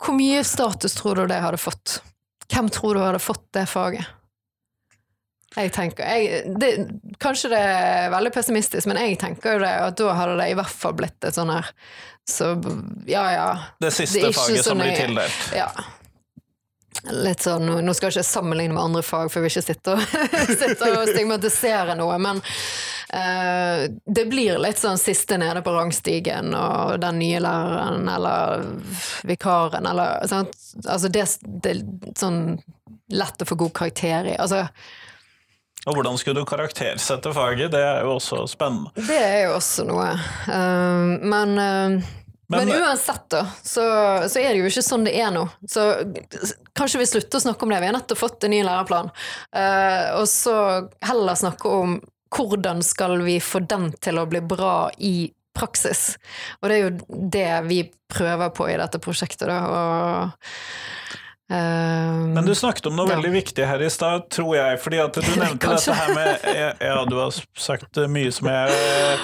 Hvor 0.02 0.18
mye 0.18 0.41
status 0.48 0.96
tror 0.98 1.22
du 1.22 1.28
det 1.30 1.39
hadde 1.44 1.60
fått? 1.62 2.00
Hvem 2.54 2.70
tror 2.74 2.96
du 2.98 3.02
hadde 3.04 3.22
fått 3.24 3.46
det 3.56 3.66
faget? 3.70 4.06
Jeg 5.54 5.70
tenker 5.70 6.08
jeg, 6.10 6.54
det, 6.58 6.70
Kanskje 7.22 7.52
det 7.54 7.60
er 7.62 8.08
veldig 8.14 8.32
pessimistisk, 8.34 8.88
men 8.89 8.98
jeg 8.98 9.20
tenker 9.22 9.58
jo 9.58 9.62
det 9.62 9.74
at 9.86 9.98
da 10.00 10.16
hadde 10.18 10.38
det 10.39 10.48
i 10.50 10.56
hvert 10.58 10.80
fall 10.82 10.96
blitt 10.98 11.28
et 11.28 11.36
sånn 11.38 11.52
her 11.54 11.70
Så 12.26 12.56
ja, 13.06 13.26
ja. 13.36 13.50
det 13.84 13.91
siste 13.94 14.24
Det 14.26 14.34
faget 14.34 14.66
som 14.66 14.82
blir 14.82 14.96
tildelt. 14.98 15.52
ja. 15.54 15.70
Litt 17.12 17.44
sånn, 17.44 17.68
Nå 17.84 17.94
skal 17.94 18.10
jeg 18.10 18.22
ikke 18.22 18.32
sammenligne 18.32 18.74
med 18.78 18.84
andre 18.84 19.02
fag, 19.04 19.30
for 19.30 19.41
jeg 19.41 19.46
vil 19.46 19.52
ikke 19.52 19.66
sitte 19.66 19.94
og, 19.94 20.04
sitte 20.64 20.91
og 20.94 21.10
stigmatisere 21.10 21.98
noe, 22.00 22.18
men 22.22 22.39
eh, 23.14 23.84
det 24.05 24.26
blir 24.32 24.57
litt 24.61 24.82
sånn 24.82 24.97
siste 25.01 25.38
nede 25.38 25.61
på 25.66 25.74
rangstigen, 25.76 26.53
og 26.57 26.97
den 27.03 27.20
nye 27.22 27.39
læreren 27.43 28.09
eller 28.09 28.66
vikaren 29.30 29.86
eller 29.89 30.26
sant? 30.32 30.55
Altså 30.88 31.09
det, 31.14 31.28
det 31.64 31.76
er 31.78 31.84
sånn 32.20 32.41
lett 33.14 33.41
å 33.43 33.45
få 33.49 33.55
god 33.59 33.74
karakter 33.78 34.32
i. 34.34 34.36
Altså, 34.41 34.64
Og 35.86 35.97
hvordan 35.97 36.16
skulle 36.18 36.39
du 36.41 36.47
karaktersette 36.47 37.34
faget? 37.36 37.72
Det 37.74 37.82
er 37.84 38.03
jo 38.05 38.14
også 38.18 38.45
spennende. 38.47 38.93
det 38.95 39.18
er 39.20 39.39
jo 39.49 39.55
også 39.57 39.84
noe. 39.89 40.11
Eh, 40.47 41.07
men 41.22 41.57
eh, 41.59 42.03
Men- 42.53 42.68
men, 42.68 42.70
uansett, 42.84 43.24
da, 43.32 43.45
så, 43.66 43.84
så 44.30 44.38
er 44.39 44.51
det 44.53 44.59
jo 44.59 44.68
ikke 44.70 44.84
sånn 44.86 45.05
det 45.07 45.14
er 45.18 45.32
nå. 45.34 45.45
Så 45.66 45.82
kanskje 46.78 46.99
vi 47.01 47.07
slutter 47.09 47.39
å 47.39 47.41
snakke 47.41 47.64
om 47.66 47.72
det. 47.72 47.80
Vi 47.82 47.88
har 47.88 47.95
nettopp 47.95 48.20
fått 48.20 48.43
en 48.45 48.51
ny 48.53 48.59
læreplan. 48.68 49.09
Og 50.20 50.26
så 50.30 50.53
heller 51.01 51.39
snakke 51.39 51.72
om 51.72 51.95
hvordan 52.34 52.81
skal 52.86 53.17
vi 53.25 53.39
få 53.43 53.59
den 53.67 53.91
til 54.01 54.19
å 54.21 54.27
bli 54.29 54.41
bra 54.41 54.89
i 54.97 55.31
praksis. 55.53 56.15
Og 56.61 56.69
det 56.69 56.75
er 56.79 56.88
jo 56.89 57.19
det 57.29 57.49
vi 57.69 57.81
prøver 58.09 58.49
på 58.57 58.65
i 58.73 58.77
dette 58.81 58.97
prosjektet, 58.99 59.45
da. 59.47 59.59
Og, 59.69 60.31
eh, 61.53 62.27
Men 62.34 62.45
du 62.45 62.53
snakket 62.55 62.88
om 62.89 62.95
noe 62.97 63.07
Ja. 63.09 63.15
veldig 63.15 63.31
viktig 63.34 63.65
her 63.67 63.81
i 63.86 63.89
stad, 63.89 64.29
tror 64.34 64.55
jeg. 64.55 64.79
fordi 64.81 64.97
at 65.03 65.13
du 65.13 65.21
nevnte 65.39 65.75
dette 65.75 65.93
her 65.93 66.13
med 66.15 66.77
Ja, 66.81 67.05
du 67.05 67.15
har 67.19 67.31
sagt 67.55 67.95
mye 68.09 68.31
som 68.34 68.47
jeg 68.49 68.69
eh, 68.71 69.19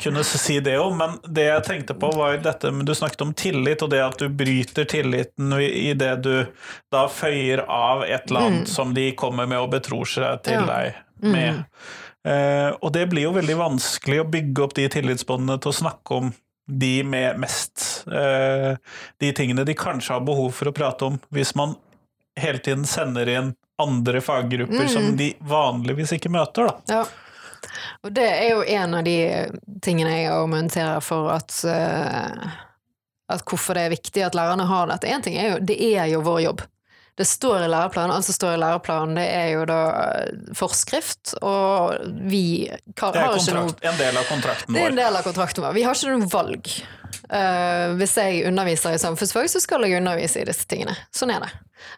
kunne 0.00 0.24
si 0.24 0.58
det 0.60 0.78
om, 0.80 0.96
men 0.98 1.18
det 1.28 1.44
jeg 1.50 1.64
tenkte 1.68 1.94
på, 2.00 2.10
var 2.16 2.36
dette 2.38 2.72
men 2.72 2.86
Du 2.86 2.94
snakket 2.94 3.22
om 3.22 3.34
tillit, 3.34 3.82
og 3.82 3.90
det 3.90 4.00
at 4.00 4.16
du 4.18 4.28
bryter 4.28 4.84
tilliten 4.88 5.52
i 5.60 5.92
det 5.94 6.22
du 6.22 6.46
da 6.92 7.06
føyer 7.08 7.66
av 7.68 8.04
et 8.04 8.30
eller 8.30 8.40
annet 8.48 8.68
som 8.68 8.94
de 8.94 9.10
kommer 9.12 9.46
med 9.46 9.58
og 9.58 9.70
betror 9.76 10.06
seg 10.08 10.42
til 10.42 10.62
Mm. 10.62 10.66
Ja. 10.68 10.78
deg 10.80 10.94
med. 11.24 11.54
Eh, 11.58 11.64
og 12.24 12.88
det 12.94 13.02
blir 13.10 13.26
jo 13.26 13.34
veldig 13.36 13.54
vanskelig 13.58 14.22
å 14.22 14.26
bygge 14.32 14.62
opp 14.64 14.72
de 14.78 14.86
tillitsbåndene 14.88 15.58
til 15.60 15.72
å 15.72 15.76
snakke 15.76 16.20
om 16.22 16.30
de 16.66 17.04
med 17.04 17.38
mest 17.38 18.04
eh, 18.12 18.76
De 19.18 19.32
tingene 19.32 19.64
de 19.64 19.74
kanskje 19.74 20.14
har 20.14 20.24
behov 20.24 20.50
for 20.56 20.70
å 20.70 20.72
prate 20.72 21.04
om, 21.04 21.18
hvis 21.28 21.54
man 21.54 21.76
hele 22.40 22.58
tiden 22.58 22.86
sender 22.88 23.28
inn 23.30 23.52
andre 23.82 24.20
faggrupper 24.22 24.86
som 24.86 25.16
de 25.18 25.32
vanligvis 25.42 26.12
ikke 26.14 26.30
møter, 26.30 26.68
da. 26.70 26.98
Ja. 27.00 27.04
Og 28.04 28.12
det 28.14 28.26
er 28.28 28.48
jo 28.52 28.62
en 28.62 28.94
av 28.94 29.06
de 29.06 29.16
tingene 29.82 30.12
jeg 30.12 30.30
argumenterer 30.30 31.02
for 31.02 31.32
at 31.34 31.56
eh, 31.66 32.54
At 33.32 33.42
hvorfor 33.48 33.74
det 33.74 33.86
er 33.86 33.94
viktig 33.94 34.22
at 34.22 34.36
lærerne 34.36 34.66
har 34.68 34.90
dette. 34.90 35.08
En 35.08 35.22
ting 35.24 35.38
er 35.40 35.54
jo, 35.54 35.60
det 35.64 35.78
er 35.80 36.10
jo 36.12 36.20
vår 36.26 36.40
jobb. 36.44 36.64
Det 37.14 37.24
står 37.24 37.62
i 37.62 37.68
læreplanen, 37.70 38.10
alt 38.10 38.26
som 38.26 38.34
står 38.34 38.56
i 38.56 38.58
læreplanen, 38.58 39.14
det 39.20 39.26
er 39.30 39.48
jo 39.52 39.66
da 39.70 39.80
eh, 40.02 40.54
forskrift, 40.58 41.36
og 41.46 41.94
vi 42.26 42.66
Det 42.66 43.04
er 43.06 43.20
har 43.20 43.36
ikke 43.38 43.54
noe 43.54 43.68
kontrakt, 43.70 43.84
en 43.86 44.00
del 44.00 44.18
av 44.18 44.26
kontrakten 44.26 44.74
vår. 44.74 44.74
det 44.74 44.82
er 44.82 44.90
en 44.90 44.98
del 44.98 45.18
av 45.20 45.26
kontrakten 45.28 45.62
vår. 45.62 45.76
Vi 45.76 45.84
har 45.86 45.98
ikke 45.98 46.16
noe 46.16 46.32
valg. 46.32 46.72
Uh, 47.30 47.94
hvis 47.96 48.16
jeg 48.18 48.42
underviser 48.48 48.96
i 48.96 49.00
samfunnsfag, 49.00 49.46
så 49.48 49.62
skal 49.62 49.86
jeg 49.86 50.00
undervise 50.00 50.42
i 50.42 50.48
disse 50.48 50.66
tingene. 50.68 50.96
Sånn 51.14 51.32
er 51.32 51.46
det. 51.46 51.52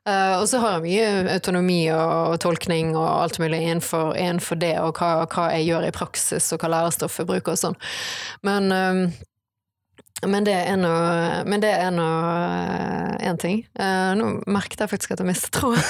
Uh, 0.06 0.36
og 0.42 0.44
så 0.50 0.60
har 0.62 0.76
jeg 0.76 0.84
mye 0.84 1.32
autonomi 1.34 1.80
og, 1.94 2.36
tolkning 2.42 2.92
og 2.94 3.06
alt 3.08 3.40
mulig 3.42 3.62
innenfor, 3.64 4.12
innenfor 4.20 4.60
det, 4.60 4.74
og 4.82 5.00
hva, 5.00 5.24
hva 5.32 5.48
jeg 5.56 5.70
gjør 5.70 5.88
i 5.88 5.94
praksis, 5.96 6.50
og 6.52 6.60
hva 6.60 6.72
lærestoffet 6.76 7.28
bruker 7.28 7.56
og 7.56 7.62
sånn. 7.62 7.80
Men, 8.46 8.68
eh, 8.72 9.24
Men 10.24 10.46
det 10.46 10.54
er 10.54 10.78
nå 10.80 10.92
Men 11.44 11.60
det 11.60 11.72
er 11.76 11.90
nå 11.92 12.06
én 13.20 13.38
ting. 13.40 13.60
Uh, 13.76 14.14
nå 14.16 14.30
merket 14.48 14.80
jeg 14.80 14.92
faktisk 14.92 15.12
at 15.16 15.20
jeg 15.20 15.28
mistet 15.28 15.52
tråden. 15.56 15.82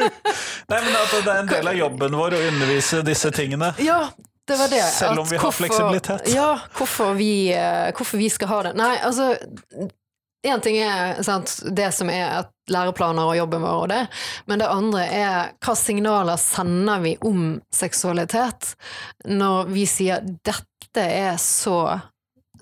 Nei, 0.70 0.78
men 0.78 0.94
at 0.94 1.12
det 1.12 1.26
er 1.26 1.42
en 1.42 1.50
del 1.50 1.70
av 1.72 1.76
jobben 1.78 2.16
vår 2.18 2.36
å 2.38 2.40
undervise 2.52 3.02
disse 3.06 3.30
tingene. 3.34 3.72
ja, 3.82 4.00
det 4.46 4.56
var 4.60 4.70
det. 4.70 4.82
Selv 4.94 5.20
om 5.24 5.28
vi 5.30 5.36
har 5.42 5.52
fleksibilitet. 5.52 6.28
Ja, 6.34 6.52
hvorfor 6.78 7.16
vi, 7.18 7.52
eh, 7.54 7.90
hvorfor 7.96 8.18
vi 8.18 8.30
skal 8.30 8.48
ha 8.52 8.62
det. 8.68 8.74
Nei, 8.78 8.94
altså 9.02 9.34
Én 10.46 10.60
ting 10.62 10.76
er 10.78 11.22
sant, 11.26 11.50
det 11.74 11.88
som 11.96 12.10
er 12.12 12.44
læreplaner 12.70 13.26
og 13.26 13.34
jobben 13.34 13.64
vår 13.64 13.78
og 13.80 13.88
det, 13.90 14.02
men 14.46 14.60
det 14.62 14.68
andre 14.70 15.06
er 15.10 15.38
hva 15.64 15.74
signaler 15.74 16.38
sender 16.38 17.02
vi 17.02 17.16
om 17.26 17.56
seksualitet 17.74 18.76
når 19.26 19.72
vi 19.72 19.88
sier 19.90 20.22
dette 20.46 21.02
er 21.02 21.34
så 21.42 21.80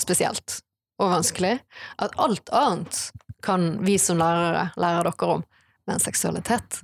spesielt 0.00 0.64
og 1.01 1.11
vanskelig 1.11 1.57
at 2.03 2.16
alt 2.20 2.53
annet 2.55 3.01
kan 3.45 3.84
vi 3.84 3.99
som 4.01 4.18
lærere 4.20 4.70
lære 4.80 5.05
dere 5.09 5.30
om, 5.38 5.42
men 5.86 6.01
seksualitet, 6.01 6.80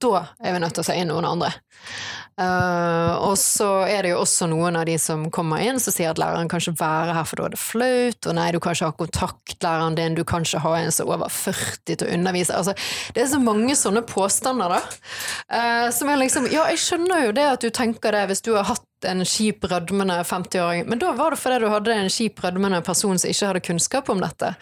da 0.00 0.24
er 0.40 0.56
vi 0.56 0.62
nødt 0.62 0.76
til 0.76 0.84
å 0.84 0.88
si 0.88 0.96
inn 1.00 1.10
noen 1.12 1.28
andre. 1.28 1.52
Uh, 2.40 3.20
og 3.26 3.34
så 3.36 3.66
er 3.84 4.06
det 4.06 4.14
jo 4.14 4.20
også 4.22 4.46
noen 4.48 4.78
av 4.80 4.86
de 4.88 4.94
som 5.02 5.26
kommer 5.34 5.60
inn 5.60 5.80
som 5.82 5.92
sier 5.92 6.08
at 6.08 6.20
læreren 6.20 6.48
kan 6.48 6.62
ikke 6.62 6.78
være 6.80 7.16
her 7.18 7.26
for 7.28 7.40
da 7.40 7.48
er 7.48 7.52
det 7.52 7.60
flaut, 7.60 8.28
og 8.30 8.36
nei, 8.38 8.46
du 8.54 8.60
kan 8.62 8.76
ikke 8.76 8.88
ha 8.88 8.96
kontaktlæreren 8.96 9.98
din, 9.98 10.16
du 10.16 10.22
kan 10.24 10.46
ikke 10.46 10.62
ha 10.64 10.76
en 10.78 10.94
som 10.94 11.10
er 11.10 11.18
over 11.18 11.34
40 11.34 11.82
til 11.90 12.06
å 12.06 12.12
undervise. 12.16 12.56
Altså, 12.56 12.76
det 13.12 13.24
er 13.24 13.32
så 13.34 13.42
mange 13.42 13.76
sånne 13.76 14.04
påstander, 14.08 14.72
da. 14.72 14.80
Uh, 15.52 15.88
som 15.92 16.08
er 16.08 16.22
liksom 16.22 16.48
Ja, 16.50 16.64
jeg 16.72 16.80
skjønner 16.80 17.26
jo 17.26 17.34
det 17.36 17.50
at 17.50 17.66
du 17.66 17.68
tenker 17.74 18.16
det 18.16 18.24
hvis 18.30 18.44
du 18.46 18.54
har 18.56 18.70
hatt 18.70 18.86
en 19.10 19.24
kjip, 19.24 19.64
rødmende 19.68 20.18
50-åring, 20.24 20.86
men 20.88 21.00
da 21.00 21.12
var 21.16 21.32
det 21.34 21.40
fordi 21.40 21.60
du 21.62 21.68
hadde 21.72 21.96
en 21.96 22.12
kjip, 22.12 22.40
rødmende 22.44 22.80
person 22.84 23.20
som 23.20 23.32
ikke 23.32 23.50
hadde 23.52 23.64
kunnskap 23.68 24.08
om 24.12 24.20
dette. 24.20 24.54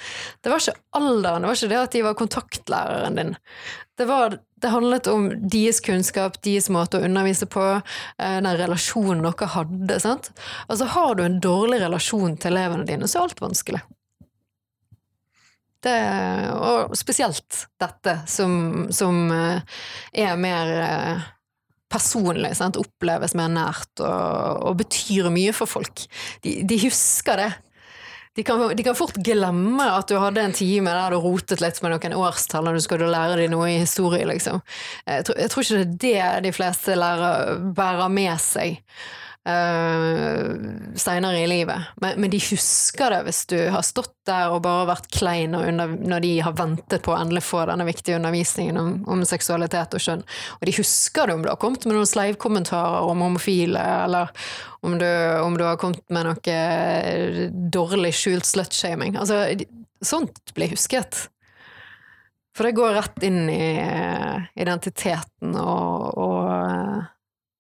Det 0.43 0.51
var 0.51 0.62
ikke 0.62 0.78
alderen, 0.99 1.43
det 1.43 1.51
var 1.51 1.59
ikke 1.59 1.72
det 1.72 1.80
at 1.82 1.95
de 1.97 2.05
var 2.07 2.18
kontaktlæreren 2.18 3.18
din. 3.18 3.34
Det, 3.99 4.07
var, 4.07 4.39
det 4.62 4.72
handlet 4.72 5.06
om 5.11 5.28
deres 5.50 5.80
kunnskap, 5.84 6.40
deres 6.44 6.68
måte 6.72 6.98
å 6.98 7.04
undervise 7.06 7.46
på, 7.50 7.64
eh, 8.18 8.40
den 8.40 8.50
relasjonen 8.59 9.22
dere 9.22 9.50
hadde. 9.54 10.00
Sant? 10.02 10.30
Altså, 10.68 10.88
har 10.94 11.14
du 11.14 11.24
en 11.24 11.40
dårlig 11.40 11.80
relasjon 11.84 12.36
til 12.36 12.56
elevene 12.56 12.86
dine, 12.88 13.09
så 13.09 13.20
er 13.20 13.28
alt 13.28 13.40
vanskelig. 13.44 13.82
Det, 15.80 15.98
og 16.59 16.96
spesielt 16.98 17.66
dette, 17.78 18.16
som, 18.26 18.88
som 18.90 19.28
eh, 19.30 19.61
er 20.12 20.40
mer 20.40 20.72
eh, 20.82 21.28
personlig, 21.88 22.56
sant? 22.59 22.80
oppleves 22.80 23.36
mer 23.38 23.52
nært 23.52 24.02
og, 24.02 24.64
og 24.68 24.80
betyr 24.82 25.30
mye 25.32 25.54
for 25.56 25.70
folk. 25.70 26.02
De, 26.42 26.59
de 26.68 26.80
husker 26.82 27.44
det. 27.44 27.52
De 28.39 28.45
kan, 28.47 28.61
de 28.76 28.82
kan, 28.86 28.95
fort 28.95 29.16
glemme 29.26 29.82
at 29.82 30.07
du 30.07 30.14
hadde 30.22 30.45
en 30.47 30.53
time 30.55 30.93
der 30.95 31.11
du 31.11 31.18
rotet 31.18 31.59
litt 31.59 31.80
med 31.82 31.91
noen 31.91 32.12
årstall 32.14 32.68
og 32.70 32.76
du 32.78 32.82
skulle 32.84 33.09
lære 33.11 33.41
dem 33.41 33.51
noe 33.51 33.66
i 33.72 33.80
historie, 33.80 34.22
liksom. 34.30 34.61
Jeg 35.11 35.26
tror, 35.26 35.41
jeg 35.43 35.51
tror 35.51 35.64
ikke 35.64 35.97
det 36.05 36.12
er 36.22 36.36
det 36.39 36.53
de 36.53 36.55
fleste 36.55 36.95
lærer 36.95 37.59
bærer 37.74 38.12
med 38.14 38.39
seg 38.39 38.78
uh, 39.49 40.94
seinere 40.99 41.40
i 41.40 41.46
livet. 41.49 41.90
Men, 42.03 42.20
men, 42.20 42.30
de 42.30 42.40
husker 42.42 43.14
det 43.14 43.22
hvis 43.26 43.42
du 43.51 43.57
har 43.72 43.86
stått 43.86 44.14
der 44.28 44.53
og 44.53 44.62
bare 44.66 44.90
vært 44.90 45.09
klein 45.14 45.57
under, 45.57 45.94
når 45.96 46.24
de 46.24 46.32
har 46.44 46.57
ventet 46.59 47.05
på 47.05 47.14
å 47.14 47.18
endelig 47.18 47.46
få 47.49 47.64
denne 47.70 47.86
viktige 47.88 48.18
undervisningen 48.18 48.80
om, 48.80 48.92
om, 49.09 49.24
seksualitet 49.28 49.96
og 49.96 50.05
kjønn. 50.05 50.26
Og 50.59 50.68
de 50.68 50.76
husker 50.76 51.28
det 51.28 51.38
om 51.38 51.46
du 51.46 51.51
har 51.51 51.61
kommet 51.62 51.88
med 51.88 51.96
noen 51.96 52.11
sleivkommentarer 52.11 53.09
om 53.09 53.24
homofile, 53.24 53.82
eller 54.05 54.30
om 54.86 54.99
du, 55.01 55.09
om 55.42 55.57
du 55.59 55.64
har 55.66 55.80
kommet 55.80 56.05
med 56.12 56.28
noe 56.28 57.51
dårlig 57.72 58.12
skjult 58.16 58.46
slutshaming. 58.46 59.18
Altså, 59.18 59.42
sånt 60.05 60.55
blir 60.55 60.70
husket. 60.76 61.26
For 62.59 62.66
det 62.66 62.74
går 62.74 62.96
rett 62.96 63.22
inn 63.22 63.44
i 63.53 63.66
identiteten 64.59 65.55
og, 65.55 66.18
og 66.18 67.05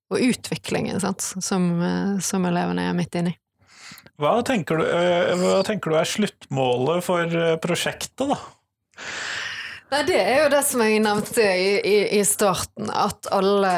og 0.08 0.22
utviklingen 0.24 1.00
sant, 1.02 1.24
som, 1.44 1.68
eh, 1.82 2.14
som, 2.24 2.46
elevene 2.48 2.88
er 2.88 2.96
midt 2.96 3.18
inni. 3.20 3.34
Hva 4.18 4.38
tenker, 4.46 4.80
du, 4.80 4.86
eh, 4.88 5.34
hva 5.38 5.62
tenker 5.66 5.92
du 5.92 5.98
er 5.98 6.08
sluttmålet 6.08 7.04
for 7.06 7.40
eh, 7.40 7.56
prosjektet, 7.62 8.26
da? 8.26 8.38
Nei, 9.88 10.02
det 10.08 10.18
er 10.20 10.42
jo 10.42 10.52
det 10.52 10.62
som 10.68 10.82
jeg 10.84 11.00
nevnte 11.00 11.44
i, 11.44 11.68
i, 11.80 11.98
i 12.18 12.22
starten, 12.28 12.90
at 12.92 13.28
alle 13.32 13.72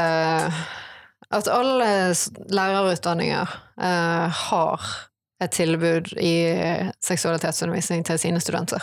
at 1.31 1.47
alle 1.47 2.15
lærerutdanninger 2.51 3.53
eh, 3.83 4.41
har 4.49 4.89
et 5.41 5.53
tilbud 5.55 6.11
i 6.19 6.35
seksualitetsundervisning 7.01 8.03
til 8.05 8.19
sine 8.19 8.43
studenter. 8.43 8.83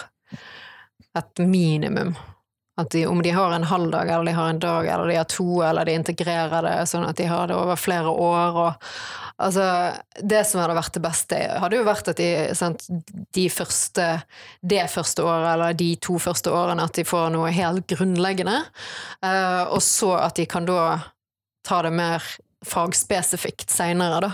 Et 1.17 1.43
minimum 1.43 2.15
at 2.77 2.91
de, 2.93 3.07
om 3.09 3.21
de 3.25 3.31
har 3.33 3.51
en 3.51 3.63
halv 3.63 3.91
dag, 3.91 4.09
eller 4.09 4.25
de 4.25 4.35
har 4.37 4.49
en 4.49 4.59
dag, 4.59 4.87
eller 4.87 5.07
de 5.09 5.15
har 5.17 5.29
to, 5.31 5.63
eller 5.65 5.85
de 5.85 5.95
integrerer 5.97 6.61
det 6.61 6.75
sånn 6.89 7.07
at 7.07 7.17
de 7.17 7.25
har 7.25 7.49
det 7.49 7.55
over 7.57 7.79
flere 7.79 8.11
år. 8.11 8.59
Og, 8.61 8.89
altså, 9.41 9.65
det 10.21 10.43
som 10.45 10.61
hadde 10.61 10.75
vært 10.77 10.93
det 10.93 11.01
beste, 11.01 11.39
hadde 11.63 11.79
jo 11.79 11.87
vært 11.87 12.11
at 12.13 12.21
de, 12.21 12.29
sant, 12.57 12.85
de 13.33 13.47
første, 13.49 14.05
det 14.61 14.83
første 14.93 15.25
året, 15.25 15.49
eller 15.55 15.79
de 15.79 15.95
to 16.05 16.19
første 16.21 16.53
årene, 16.53 16.85
at 16.85 16.99
de 16.99 17.07
får 17.07 17.31
noe 17.33 17.49
helt 17.55 17.89
grunnleggende. 17.89 18.59
Uh, 19.25 19.65
og 19.73 19.81
så 19.81 20.13
at 20.21 20.37
de 20.37 20.45
kan 20.49 20.69
da 20.69 20.83
ta 21.65 21.81
det 21.81 21.95
mer 21.97 22.21
fagspesifikt 22.65 23.73
seinere, 23.73 24.21
da. 24.21 24.31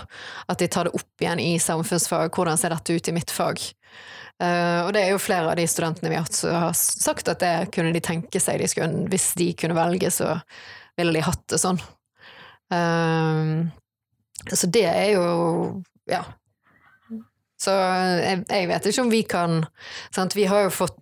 At 0.52 0.60
de 0.60 0.68
tar 0.68 0.88
det 0.88 0.94
opp 0.96 1.24
igjen 1.24 1.40
i 1.40 1.54
samfunnsfag. 1.60 2.28
Hvordan 2.34 2.60
ser 2.60 2.76
dette 2.76 2.96
ut 2.96 3.08
i 3.08 3.16
mitt 3.16 3.32
fag? 3.32 3.64
Uh, 4.42 4.80
og 4.86 4.92
det 4.96 5.04
er 5.04 5.12
jo 5.12 5.22
flere 5.22 5.52
av 5.52 5.58
de 5.58 5.66
studentene 5.70 6.10
vi 6.10 6.16
har 6.18 6.24
hatt 6.26 6.34
som 6.34 6.56
har 6.58 6.72
sagt 6.74 7.28
at 7.30 7.38
det 7.38 7.52
kunne 7.74 7.92
de 7.94 8.02
tenke 8.02 8.40
seg 8.42 8.58
de 8.58 8.66
skulle, 8.66 9.06
Hvis 9.12 9.28
de 9.38 9.52
kunne 9.54 9.76
velge, 9.78 10.10
så 10.10 10.32
ville 10.98 11.14
de 11.14 11.22
hatt 11.22 11.44
det 11.52 11.60
sånn. 11.62 11.78
Uh, 12.74 13.70
så 14.50 14.70
det 14.70 14.88
er 14.90 15.12
jo 15.14 15.26
Ja. 16.10 16.24
Så 17.60 17.70
jeg, 17.70 18.42
jeg, 18.50 18.68
vet 18.68 18.86
ikke 18.90 19.02
om 19.04 19.10
vi 19.12 19.22
kan 19.30 19.60
sant? 20.14 20.34
Vi 20.36 20.46
har 20.50 20.66
jo 20.66 20.72
fått 20.74 20.98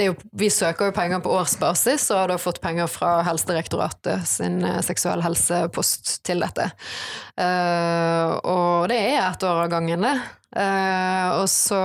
jo, 0.00 0.14
Vi 0.38 0.48
søker 0.52 0.88
jo 0.88 0.96
penger 0.96 1.22
på 1.24 1.32
årsbasis, 1.34 2.06
og 2.14 2.22
har 2.22 2.30
da 2.30 2.38
fått 2.40 2.60
penger 2.62 2.90
fra 2.90 3.20
Helsedirektoratet 3.26 4.28
sin 4.28 4.62
eh, 4.64 4.80
seksuell 4.86 5.24
helsepost 5.24 6.20
til 6.26 6.44
dette. 6.44 6.70
Uh, 7.40 8.36
og 8.46 8.90
det 8.92 9.00
er 9.10 9.24
ett 9.24 9.44
år 9.46 9.64
av 9.64 9.72
gangen, 9.72 10.06
det. 10.06 10.14
Uh, 10.50 11.40
og 11.40 11.44
så 11.46 11.78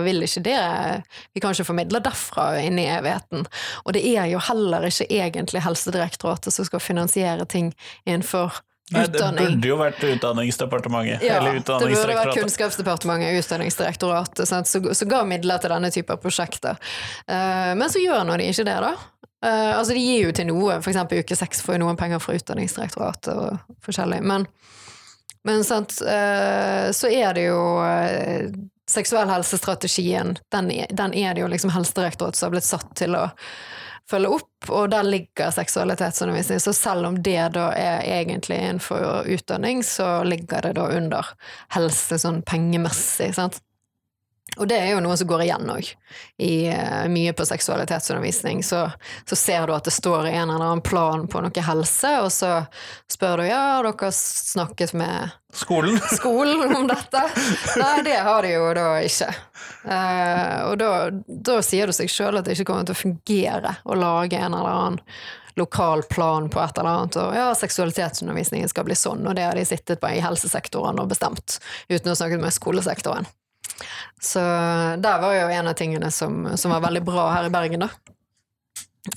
vil 0.00 0.24
ikke 0.24 0.40
det 0.46 0.60
Vi 1.34 1.42
kan 1.44 1.52
ikke 1.52 1.66
formidle 1.68 2.00
derfra 2.00 2.46
inn 2.64 2.78
i 2.80 2.86
evigheten. 2.88 3.44
Og 3.84 3.92
det 3.96 4.04
er 4.08 4.30
jo 4.30 4.40
heller 4.46 4.88
ikke 4.88 5.08
egentlig 5.12 5.64
Helsedirektoratet 5.66 6.54
som 6.54 6.68
skal 6.68 6.84
finansiere 6.84 7.44
ting 7.48 7.74
innenfor 8.06 8.60
Nei, 8.90 9.02
utdanning. 9.02 9.44
Det 9.44 9.50
burde 9.50 9.68
jo 9.68 9.76
vært 9.80 10.02
Utdanningsdepartementet. 10.06 11.22
Ja, 11.26 11.40
det 11.42 11.64
burde 11.66 12.14
vært 12.14 12.36
Kunnskapsdepartementet 12.36 13.40
Utdanningsdirektoratet 13.40 14.46
som 14.46 15.10
ga 15.10 15.24
midler 15.26 15.58
til 15.62 15.74
denne 15.74 15.90
type 15.90 16.14
prosjekter. 16.22 16.78
Uh, 17.26 17.74
men 17.74 17.90
så 17.90 18.02
gjør 18.02 18.22
nå 18.28 18.36
de 18.38 18.46
ikke 18.52 18.66
det, 18.68 18.76
da. 18.84 18.92
Uh, 19.42 19.72
altså 19.80 19.96
De 19.96 20.04
gir 20.04 20.28
jo 20.28 20.36
til 20.38 20.46
noe, 20.52 20.78
f.eks. 20.78 21.02
uke 21.18 21.38
seks 21.38 21.64
får 21.66 21.76
jo 21.76 21.82
noen 21.82 21.98
penger 21.98 22.22
fra 22.22 22.38
Utdanningsdirektoratet 22.38 23.34
og 23.34 23.76
forskjellig. 23.86 24.22
Men 24.22 24.46
men 25.46 25.62
sant, 25.62 25.98
uh, 26.02 26.90
så 26.94 27.10
er 27.10 27.34
det 27.36 27.44
jo 27.48 27.60
Seksuell 28.90 29.26
helsestrategien, 29.30 30.36
den, 30.54 30.68
den 30.94 31.14
er 31.14 31.34
det 31.34 31.42
jo 31.42 31.50
liksom 31.50 31.72
Helsedirektoratet 31.74 32.38
som 32.38 32.46
har 32.46 32.54
blitt 32.54 32.66
satt 32.66 32.92
til 32.98 33.18
å 33.18 33.24
følge 34.10 34.30
opp, 34.38 34.70
og 34.70 34.90
der 34.92 35.06
ligger 35.06 35.50
seksualitetsundervisning. 35.54 36.60
Så 36.62 36.74
selv 36.76 37.08
om 37.08 37.20
det 37.22 37.40
da 37.56 37.68
er 37.74 38.06
egentlig 38.06 38.58
innenfor 38.62 39.26
utdanning, 39.26 39.82
så 39.86 40.20
ligger 40.26 40.68
det 40.68 40.76
da 40.78 40.88
under 40.96 41.32
helse 41.74 42.18
sånn 42.22 42.42
pengemessig, 42.46 43.32
sant. 43.38 43.60
Og 44.56 44.68
det 44.68 44.76
er 44.80 44.94
jo 44.94 45.02
noe 45.04 45.16
som 45.18 45.28
går 45.28 45.42
igjen 45.44 45.68
òg. 45.68 45.88
I 46.40 46.52
uh, 46.72 47.04
mye 47.12 47.34
på 47.36 47.44
seksualitetsundervisning 47.44 48.62
så, 48.64 48.86
så, 49.28 49.36
ser 49.36 49.66
du 49.68 49.74
at 49.76 49.84
det 49.84 49.92
står 49.92 50.30
i 50.30 50.36
en 50.36 50.48
eller 50.48 50.64
annen 50.64 50.84
plan 50.84 51.26
på 51.28 51.42
noe 51.44 51.64
helse, 51.66 52.12
og 52.24 52.30
så 52.32 52.52
spør 53.12 53.42
du 53.42 53.48
ja, 53.50 53.60
har 53.76 53.88
dere 53.88 54.10
snakket 54.16 54.94
med 54.96 55.34
skolen, 55.52 56.00
skolen 56.18 56.72
om 56.72 56.88
dette. 56.88 57.24
Nei, 57.76 57.94
det 58.06 58.16
har 58.24 58.46
de 58.46 58.54
jo 58.54 58.70
da 58.78 58.90
ikke. 59.04 59.32
Uh, 59.84 60.58
og 60.70 60.76
da, 60.80 60.92
da, 61.26 61.60
sier 61.64 61.92
det 61.92 61.98
seg 61.98 62.12
sjøl 62.12 62.40
at 62.40 62.48
det 62.48 62.56
ikke 62.56 62.70
kommer 62.72 62.88
til 62.88 62.96
å 62.96 63.02
fungere 63.02 63.76
å 63.84 63.98
lage 63.98 64.40
en 64.40 64.54
eller 64.56 64.72
annen 64.72 65.02
lokal 65.56 66.02
plan 66.08 66.48
på 66.52 66.60
et 66.60 66.78
eller 66.78 66.90
annet, 66.90 67.16
og 67.16 67.36
ja, 67.36 67.46
seksualitetsundervisningen 67.56 68.68
skal 68.68 68.84
bli 68.88 68.96
sånn, 68.96 69.24
og 69.24 69.36
det 69.36 69.46
har 69.48 69.56
de 69.56 69.64
sittet 69.68 70.00
på 70.02 70.10
i 70.12 70.20
helsesektoren 70.20 71.00
og 71.00 71.08
bestemt, 71.12 71.56
uten 71.88 72.12
å 72.12 72.16
snakke 72.18 72.40
med 72.40 72.52
skolesektoren. 72.52 73.28
Så 74.20 74.42
der 75.02 75.22
var 75.22 75.34
jo 75.34 75.48
en 75.52 75.70
av 75.70 75.78
tingene 75.78 76.10
som, 76.10 76.44
som 76.56 76.74
var 76.74 76.84
veldig 76.86 77.02
bra 77.06 77.28
her 77.34 77.48
i 77.48 77.52
Bergen, 77.54 77.86
da. 77.86 77.90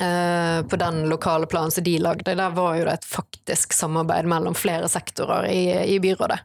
Eh, 0.06 0.60
på 0.70 0.78
den 0.78 1.02
lokale 1.10 1.48
planen 1.50 1.72
som 1.74 1.84
de 1.84 1.96
lagde, 2.00 2.36
der 2.36 2.54
var 2.54 2.78
jo 2.78 2.86
det 2.86 3.00
et 3.00 3.10
faktisk 3.10 3.74
samarbeid 3.74 4.30
mellom 4.30 4.56
flere 4.58 4.90
sektorer 4.92 5.50
i, 5.50 5.64
i 5.96 6.00
byrådet. 6.04 6.40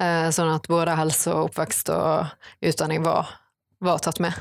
Eh, 0.00 0.28
sånn 0.32 0.52
at 0.54 0.70
både 0.70 0.94
helse 0.96 1.34
og 1.34 1.50
oppvekst 1.50 1.90
og 1.94 2.30
utdanning 2.64 3.02
var 3.04 3.36
var 3.80 3.98
tatt 3.98 4.20
med. 4.20 4.36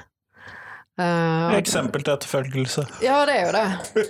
Uh, 1.00 1.56
Eksempel 1.56 2.04
til 2.04 2.12
etterfølgelse. 2.18 2.84
Ja, 3.06 3.22
det 3.30 3.38
er 3.40 3.46
jo 3.48 3.56
det. 3.56 4.06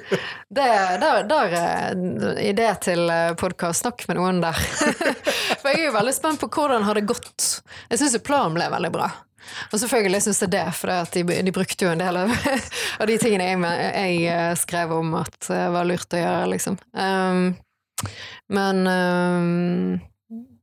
det 0.58 0.68
der, 1.04 1.24
der 1.30 1.56
er 1.60 2.04
idé 2.42 2.70
til 2.82 3.12
podkast. 3.38 3.86
Snakk 3.86 4.08
med 4.10 4.18
noen 4.18 4.42
der. 4.42 4.58
For 5.62 5.70
jeg 5.70 5.84
er 5.84 5.90
jo 5.92 5.96
veldig 6.00 6.16
spent 6.18 6.42
på 6.42 6.50
hvordan 6.56 6.88
har 6.88 6.98
det 6.98 7.06
gått. 7.10 7.50
Jeg 7.92 8.02
syns 8.02 8.18
planen 8.26 8.58
ble 8.58 8.72
veldig 8.74 8.94
bra. 8.96 9.10
Og 9.72 9.80
selvfølgelig 9.82 10.22
syns 10.26 10.42
jeg 10.44 10.54
det, 10.54 10.66
for 10.78 10.92
de, 11.14 11.24
de, 11.46 11.54
brukte 11.56 11.86
jo 11.86 11.94
en 11.94 12.02
del 12.02 12.20
av, 12.22 12.34
av 13.02 13.10
de 13.10 13.18
tingene 13.22 13.48
jeg, 13.48 14.20
jeg, 14.26 14.60
skrev 14.62 14.94
om 14.98 15.16
at 15.22 15.40
det 15.48 15.64
var 15.74 15.88
lurt 15.90 16.16
å 16.16 16.22
gjøre, 16.22 16.52
liksom. 16.54 16.78
Um, 16.94 17.50
men 18.56 18.82
um, 18.88 19.98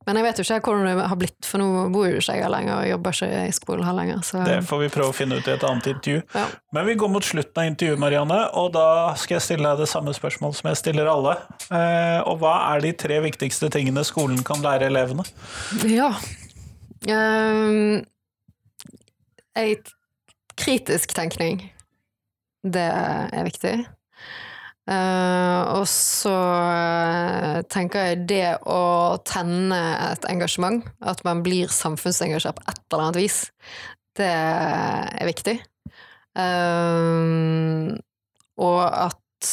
men 0.07 0.21
jeg 0.21 0.27
vet 0.27 0.39
jo 0.39 0.45
ikke 0.47 0.71
hvordan 0.71 0.87
det 0.87 1.07
har 1.11 1.19
blitt, 1.19 1.49
for 1.49 1.59
nå 1.59 1.67
bor 1.91 2.07
jo 2.07 2.21
ikke 2.21 2.37
jeg 2.37 2.45
her 2.45 2.53
lenger 2.53 2.75
og 2.77 2.89
jobber 2.93 3.17
ikke 3.17 3.41
i 3.43 3.55
skolen 3.57 3.87
her 3.89 3.97
lenger. 3.97 4.21
Så. 4.27 4.43
Det 4.47 4.61
får 4.69 4.83
vi 4.85 4.91
prøve 4.95 5.11
å 5.11 5.17
finne 5.17 5.41
ut 5.41 5.49
i 5.51 5.55
et 5.57 5.67
annet 5.67 5.89
intervju. 5.91 6.21
Ja. 6.37 6.45
Men 6.77 6.87
vi 6.87 6.95
går 7.01 7.11
mot 7.11 7.27
slutten 7.27 7.63
av 7.63 7.71
intervjuet, 7.73 8.03
Marianne, 8.03 8.39
og 8.61 8.71
da 8.77 8.87
skal 9.19 9.41
jeg 9.41 9.47
stille 9.49 9.67
deg 9.67 9.83
det 9.83 9.91
samme 9.91 10.15
spørsmålet 10.15 10.61
som 10.61 10.71
jeg 10.71 10.81
stiller 10.83 11.11
alle. 11.11 11.35
Eh, 11.67 12.21
og 12.23 12.39
hva 12.45 12.55
er 12.71 12.87
de 12.87 12.95
tre 13.03 13.19
viktigste 13.27 13.71
tingene 13.75 14.07
skolen 14.07 14.47
kan 14.47 14.63
lære 14.63 14.93
elevene? 14.93 15.27
Ja 15.91 16.13
um, 17.11 18.05
Ei 19.57 19.75
kritisk 20.57 21.13
tenkning. 21.17 21.61
Det 22.65 22.87
er 22.87 23.45
viktig. 23.47 23.75
Uh, 24.87 25.81
og 25.81 25.87
så 25.91 26.31
uh, 26.31 27.59
tenker 27.67 28.13
jeg 28.13 28.19
det 28.31 28.51
å 28.71 29.19
tenne 29.27 29.79
et 30.13 30.27
engasjement, 30.31 30.85
at 31.03 31.25
man 31.27 31.41
blir 31.43 31.73
samfunnsengasjert 31.75 32.61
på 32.61 32.67
et 32.71 32.83
eller 32.85 33.09
annet 33.09 33.19
vis, 33.19 33.39
det 34.17 34.31
er 34.31 35.27
viktig. 35.27 35.57
Uh, 36.39 37.97
og 38.63 38.83
at 38.87 39.51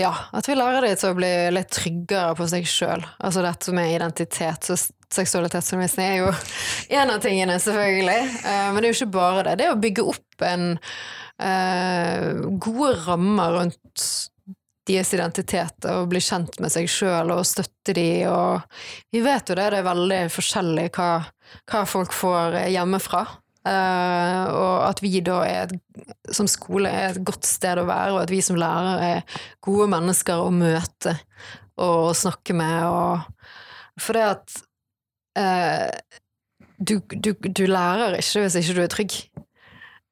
ja, 0.00 0.10
at 0.34 0.48
vi 0.48 0.56
lærer 0.56 0.88
dem 0.88 0.96
til 0.98 1.12
å 1.12 1.18
bli 1.18 1.32
litt 1.54 1.70
tryggere 1.70 2.32
på 2.38 2.46
seg 2.50 2.64
sjøl. 2.66 3.04
Altså 3.20 3.44
dette 3.44 3.74
med 3.76 3.92
identitet 3.92 4.70
og 4.72 4.80
seksualitetsundervisning 5.14 6.08
er 6.08 6.16
jo 6.22 6.32
en 6.98 7.12
av 7.12 7.20
tingene, 7.22 7.60
selvfølgelig. 7.62 8.40
men 8.40 8.80
det 8.80 8.88
er 8.88 8.90
jo 8.90 8.98
ikke 9.02 9.18
bare 9.20 9.44
det. 9.50 9.58
Det 9.60 9.68
er 9.68 9.76
å 9.76 9.84
bygge 9.84 10.08
opp 10.14 10.48
en 10.48 10.66
eh, 11.42 12.30
gode 12.62 12.94
rammer 13.06 13.58
rundt 13.58 14.06
deres 14.84 15.14
identitet 15.16 15.86
og 15.88 16.10
bli 16.12 16.20
kjent 16.20 16.58
med 16.60 16.72
seg 16.72 16.90
sjøl 16.92 17.32
og 17.32 17.46
støtte 17.48 17.94
de, 17.96 18.26
og 18.28 18.60
vi 19.14 19.22
vet 19.24 19.48
jo 19.48 19.56
det, 19.56 19.70
det 19.72 19.80
er 19.80 19.86
veldig 19.86 20.20
forskjellig 20.34 20.90
hva, 20.92 21.08
hva 21.70 21.86
folk 21.88 22.12
får 22.12 22.58
hjemmefra. 22.74 23.24
Eh, 23.64 24.46
og 24.52 24.82
at 24.84 25.00
vi 25.00 25.22
da 25.24 25.38
er 25.48 25.62
et, 25.64 26.02
som 26.36 26.48
skole 26.50 26.90
er 26.92 27.14
et 27.14 27.22
godt 27.24 27.46
sted 27.48 27.80
å 27.80 27.86
være, 27.88 28.12
og 28.12 28.20
at 28.26 28.32
vi 28.32 28.42
som 28.44 28.58
lærere 28.60 29.12
er 29.14 29.38
gode 29.64 29.88
mennesker 29.94 30.42
å 30.42 30.50
møte 30.52 31.16
og, 31.80 32.12
snakke 32.16 32.56
med. 32.56 32.84
Og, 32.84 33.94
for 34.04 34.18
det 34.18 34.26
at 34.34 34.58
eh, 35.40 36.20
du, 36.76 36.98
du, 37.08 37.32
du, 37.32 37.64
lærer 37.70 38.18
ikke 38.18 38.44
hvis 38.44 38.60
ikke 38.60 38.76
du 38.76 38.82
er 38.84 38.92
trygg. 38.92 39.16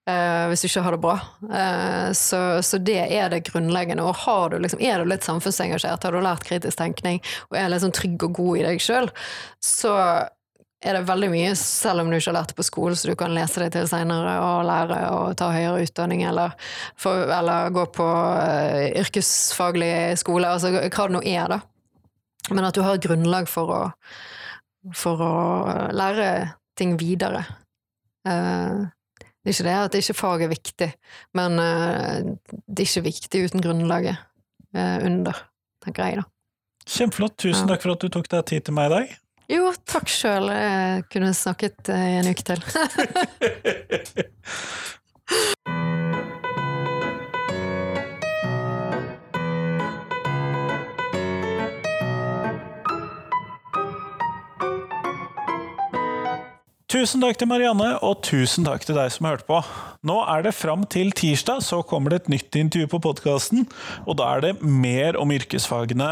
Uh, 0.03 0.49
hvis 0.51 0.65
du 0.65 0.67
ikke 0.67 0.83
har 0.83 0.97
det 0.97 1.03
bra. 1.05 1.15
Uh, 1.47 2.11
så, 2.19 2.39
så, 2.67 2.79
det 2.83 2.99
er 3.05 3.31
det 3.31 3.45
grunnleggende. 3.47 4.03
Og 4.03 4.51
du 4.51 4.59
liksom, 4.59 4.83
er 4.83 4.99
du 4.99 5.07
litt 5.07 5.23
samfunnsengasjert, 5.23 6.03
har 6.03 6.15
du 6.17 6.25
lært 6.25 6.47
kritisk 6.49 6.81
tenkning 6.81 7.21
og 7.51 7.59
er 7.59 7.79
sånn 7.79 7.95
trygg 7.95 8.25
og 8.27 8.35
god 8.35 8.59
i 8.59 8.65
deg 8.67 8.83
sjøl, 8.83 9.11
så 9.63 9.95
er 10.83 10.97
det 10.99 11.05
veldig 11.07 11.29
mye, 11.31 11.53
selv 11.59 12.03
om 12.03 12.11
du 12.11 12.17
ikke 12.17 12.33
har 12.33 12.39
lært 12.41 12.51
det 12.51 12.59
på 12.59 12.67
skolen, 12.67 12.97
så 12.99 13.13
du 13.13 13.15
kan 13.19 13.35
lese 13.35 13.63
deg 13.63 13.71
til 13.77 13.87
seinere 13.87 14.33
og 14.43 14.65
lære 14.67 14.97
og 15.15 15.37
ta 15.39 15.53
høyere 15.55 15.85
utdanning 15.87 16.25
eller, 16.27 16.57
for, 16.99 17.23
eller 17.31 17.71
gå 17.75 17.85
på 17.95 18.07
uh, 18.09 18.89
yrkesfaglig 19.05 19.93
skole, 20.19 20.51
altså 20.51 20.73
hva 20.75 20.89
det 20.89 21.15
nå 21.15 21.23
er, 21.23 21.55
da. 21.55 21.61
Men 22.51 22.67
at 22.67 22.75
du 22.75 22.83
har 22.83 22.99
et 22.99 23.07
grunnlag 23.07 23.47
for 23.47 23.71
å, 23.71 23.81
for 24.99 25.23
å 25.23 25.37
lære 25.95 26.33
ting 26.79 26.97
videre. 26.99 27.45
Uh, 28.27 28.91
det 29.43 29.51
er 29.51 29.57
ikke 29.57 29.67
det 29.67 29.79
at 29.79 29.97
ikke 29.99 30.15
fag 30.15 30.45
er 30.45 30.53
viktig, 30.53 30.91
men 31.39 31.59
uh, 31.59 32.19
det 32.67 32.85
er 32.85 32.91
ikke 32.91 33.09
viktig 33.09 33.45
uten 33.49 33.65
grunnlaget 33.65 34.17
uh, 34.77 34.99
under, 35.03 35.43
tenker 35.85 36.07
jeg, 36.07 36.23
da. 36.23 36.29
Kjempeflott. 36.83 37.37
Tusen 37.43 37.71
takk 37.71 37.83
for 37.85 37.95
at 37.95 38.03
du 38.03 38.09
tok 38.11 38.31
deg 38.31 38.47
tid 38.51 38.67
til 38.67 38.75
meg 38.79 38.91
i 38.91 38.95
dag. 38.97 39.17
Jo, 39.53 39.69
takk 39.87 40.09
sjøl. 40.11 40.49
Jeg 40.51 41.07
kunne 41.13 41.35
snakket 41.37 41.91
i 41.95 42.19
en 42.23 42.31
uke 42.31 42.47
til. 42.47 42.61
Tusen 56.93 57.23
takk 57.25 57.39
til 57.41 57.49
Marianne, 57.49 57.95
og 58.05 58.19
tusen 58.21 58.67
takk 58.67 58.83
til 58.85 58.99
deg 58.99 59.09
som 59.15 59.25
har 59.25 59.39
hørt 59.39 59.47
på. 59.49 59.63
Nå 60.05 60.19
er 60.29 60.43
det 60.45 60.51
fram 60.53 60.83
til 60.93 61.09
tirsdag, 61.17 61.63
så 61.65 61.79
kommer 61.89 62.13
det 62.13 62.19
et 62.21 62.29
nytt 62.35 62.59
intervju 62.61 62.91
på 62.93 63.01
podkasten. 63.07 63.65
Og 64.05 64.19
da 64.21 64.27
er 64.35 64.45
det 64.45 64.51
mer 64.61 65.17
om 65.17 65.33
yrkesfagene 65.33 66.11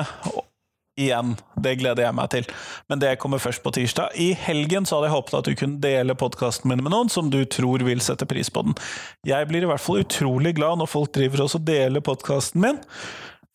igjen. 0.96 1.34
Det 1.60 1.74
gleder 1.82 2.06
jeg 2.06 2.16
meg 2.16 2.32
til. 2.32 2.48
Men 2.88 3.04
det 3.04 3.12
kommer 3.20 3.44
først 3.44 3.60
på 3.60 3.74
tirsdag. 3.76 4.16
I 4.16 4.32
helgen 4.32 4.88
så 4.88 4.96
hadde 4.96 5.10
jeg 5.10 5.16
håpet 5.18 5.36
at 5.42 5.50
du 5.50 5.60
kunne 5.60 5.84
dele 5.84 6.16
podkasten 6.16 6.72
min 6.72 6.80
med 6.80 6.94
noen 6.96 7.12
som 7.12 7.28
du 7.28 7.42
tror 7.44 7.84
vil 7.84 8.00
sette 8.00 8.24
pris 8.30 8.48
på 8.48 8.64
den. 8.64 8.80
Jeg 9.28 9.52
blir 9.52 9.68
i 9.68 9.68
hvert 9.68 9.84
fall 9.84 10.00
utrolig 10.00 10.56
glad 10.56 10.80
når 10.80 10.88
folk 10.96 11.12
driver 11.12 11.44
og 11.44 11.60
deler 11.68 12.08
podkasten 12.08 12.64
min 12.64 12.80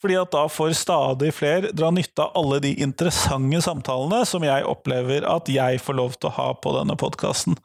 fordi 0.06 0.20
at 0.22 0.34
da 0.36 0.46
får 0.52 0.76
stadig 0.78 1.32
flere 1.34 1.72
dra 1.74 1.90
nytte 1.90 2.22
av 2.22 2.36
alle 2.38 2.60
de 2.62 2.76
interessante 2.86 3.62
samtalene 3.66 4.22
som 4.30 4.44
jeg 4.46 4.66
opplever 4.70 5.26
at 5.26 5.50
jeg 5.50 5.82
får 5.82 5.98
lov 5.98 6.18
til 6.20 6.30
å 6.30 6.36
ha 6.36 6.50
på 6.62 6.74
denne 6.76 6.94
podkasten. 7.00 7.58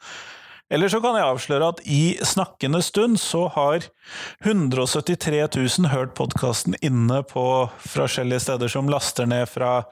Eller 0.72 0.88
så 0.88 1.03
kan 1.05 1.18
jeg 1.18 1.26
avsløre 1.26 1.68
at 1.74 1.82
i 1.84 2.16
snakkende 2.24 2.80
stund 2.86 3.18
så 3.20 3.43
har 3.53 3.84
173 4.47 5.43
000 5.53 5.91
hørt 5.93 6.14
podkasten 6.16 6.78
inne 6.80 7.20
på 7.28 7.45
forskjellige 7.91 8.47
steder 8.47 8.72
som 8.72 8.88
laster 8.88 9.28
ned 9.28 9.45
fra 9.51 9.82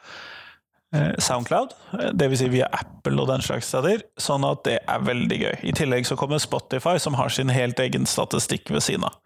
eh, 0.95 1.13
Soundcloud, 1.19 1.77
dvs. 2.15 2.41
Si 2.47 2.51
via 2.55 2.71
Apple 2.73 3.19
og 3.19 3.29
den 3.29 3.45
slags 3.45 3.69
steder, 3.75 4.07
sånn 4.17 4.47
at 4.49 4.65
det 4.71 4.79
er 4.87 5.05
veldig 5.05 5.43
gøy. 5.43 5.55
I 5.69 5.77
tillegg 5.77 6.09
så 6.09 6.17
kommer 6.17 6.41
Spotify, 6.41 6.97
som 7.03 7.19
har 7.19 7.35
sin 7.35 7.53
helt 7.53 7.83
egen 7.83 8.09
statistikk 8.09 8.71
ved 8.73 8.87
siden 8.89 9.11
av 9.11 9.21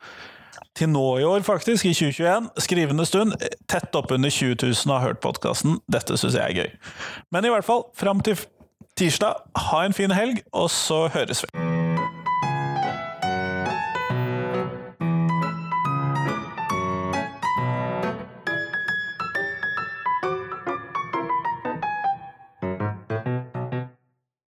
til 0.79 0.89
nå 0.89 1.05
i 1.19 1.27
år, 1.29 1.45
faktisk, 1.47 1.85
i 1.85 1.95
2021, 1.95 2.49
skrivende 2.65 3.07
stund, 3.07 3.37
tett 3.69 3.95
oppunder 3.99 4.33
20 4.33 4.57
000 4.63 4.95
har 4.95 5.05
hørt 5.07 5.21
podkasten. 5.25 5.81
Dette 5.93 6.17
syns 6.17 6.39
jeg 6.39 6.45
er 6.49 6.63
gøy. 6.63 6.73
Men 7.33 7.45
i 7.45 7.53
hvert 7.53 7.69
fall, 7.69 7.85
fram 7.97 8.25
til 8.25 8.41
tirsdag, 8.97 9.45
ha 9.69 9.85
en 9.85 9.97
fin 9.97 10.13
helg, 10.13 10.45
og 10.53 10.71
så 10.71 11.07
høres 11.13 11.45
vi. 11.45 11.72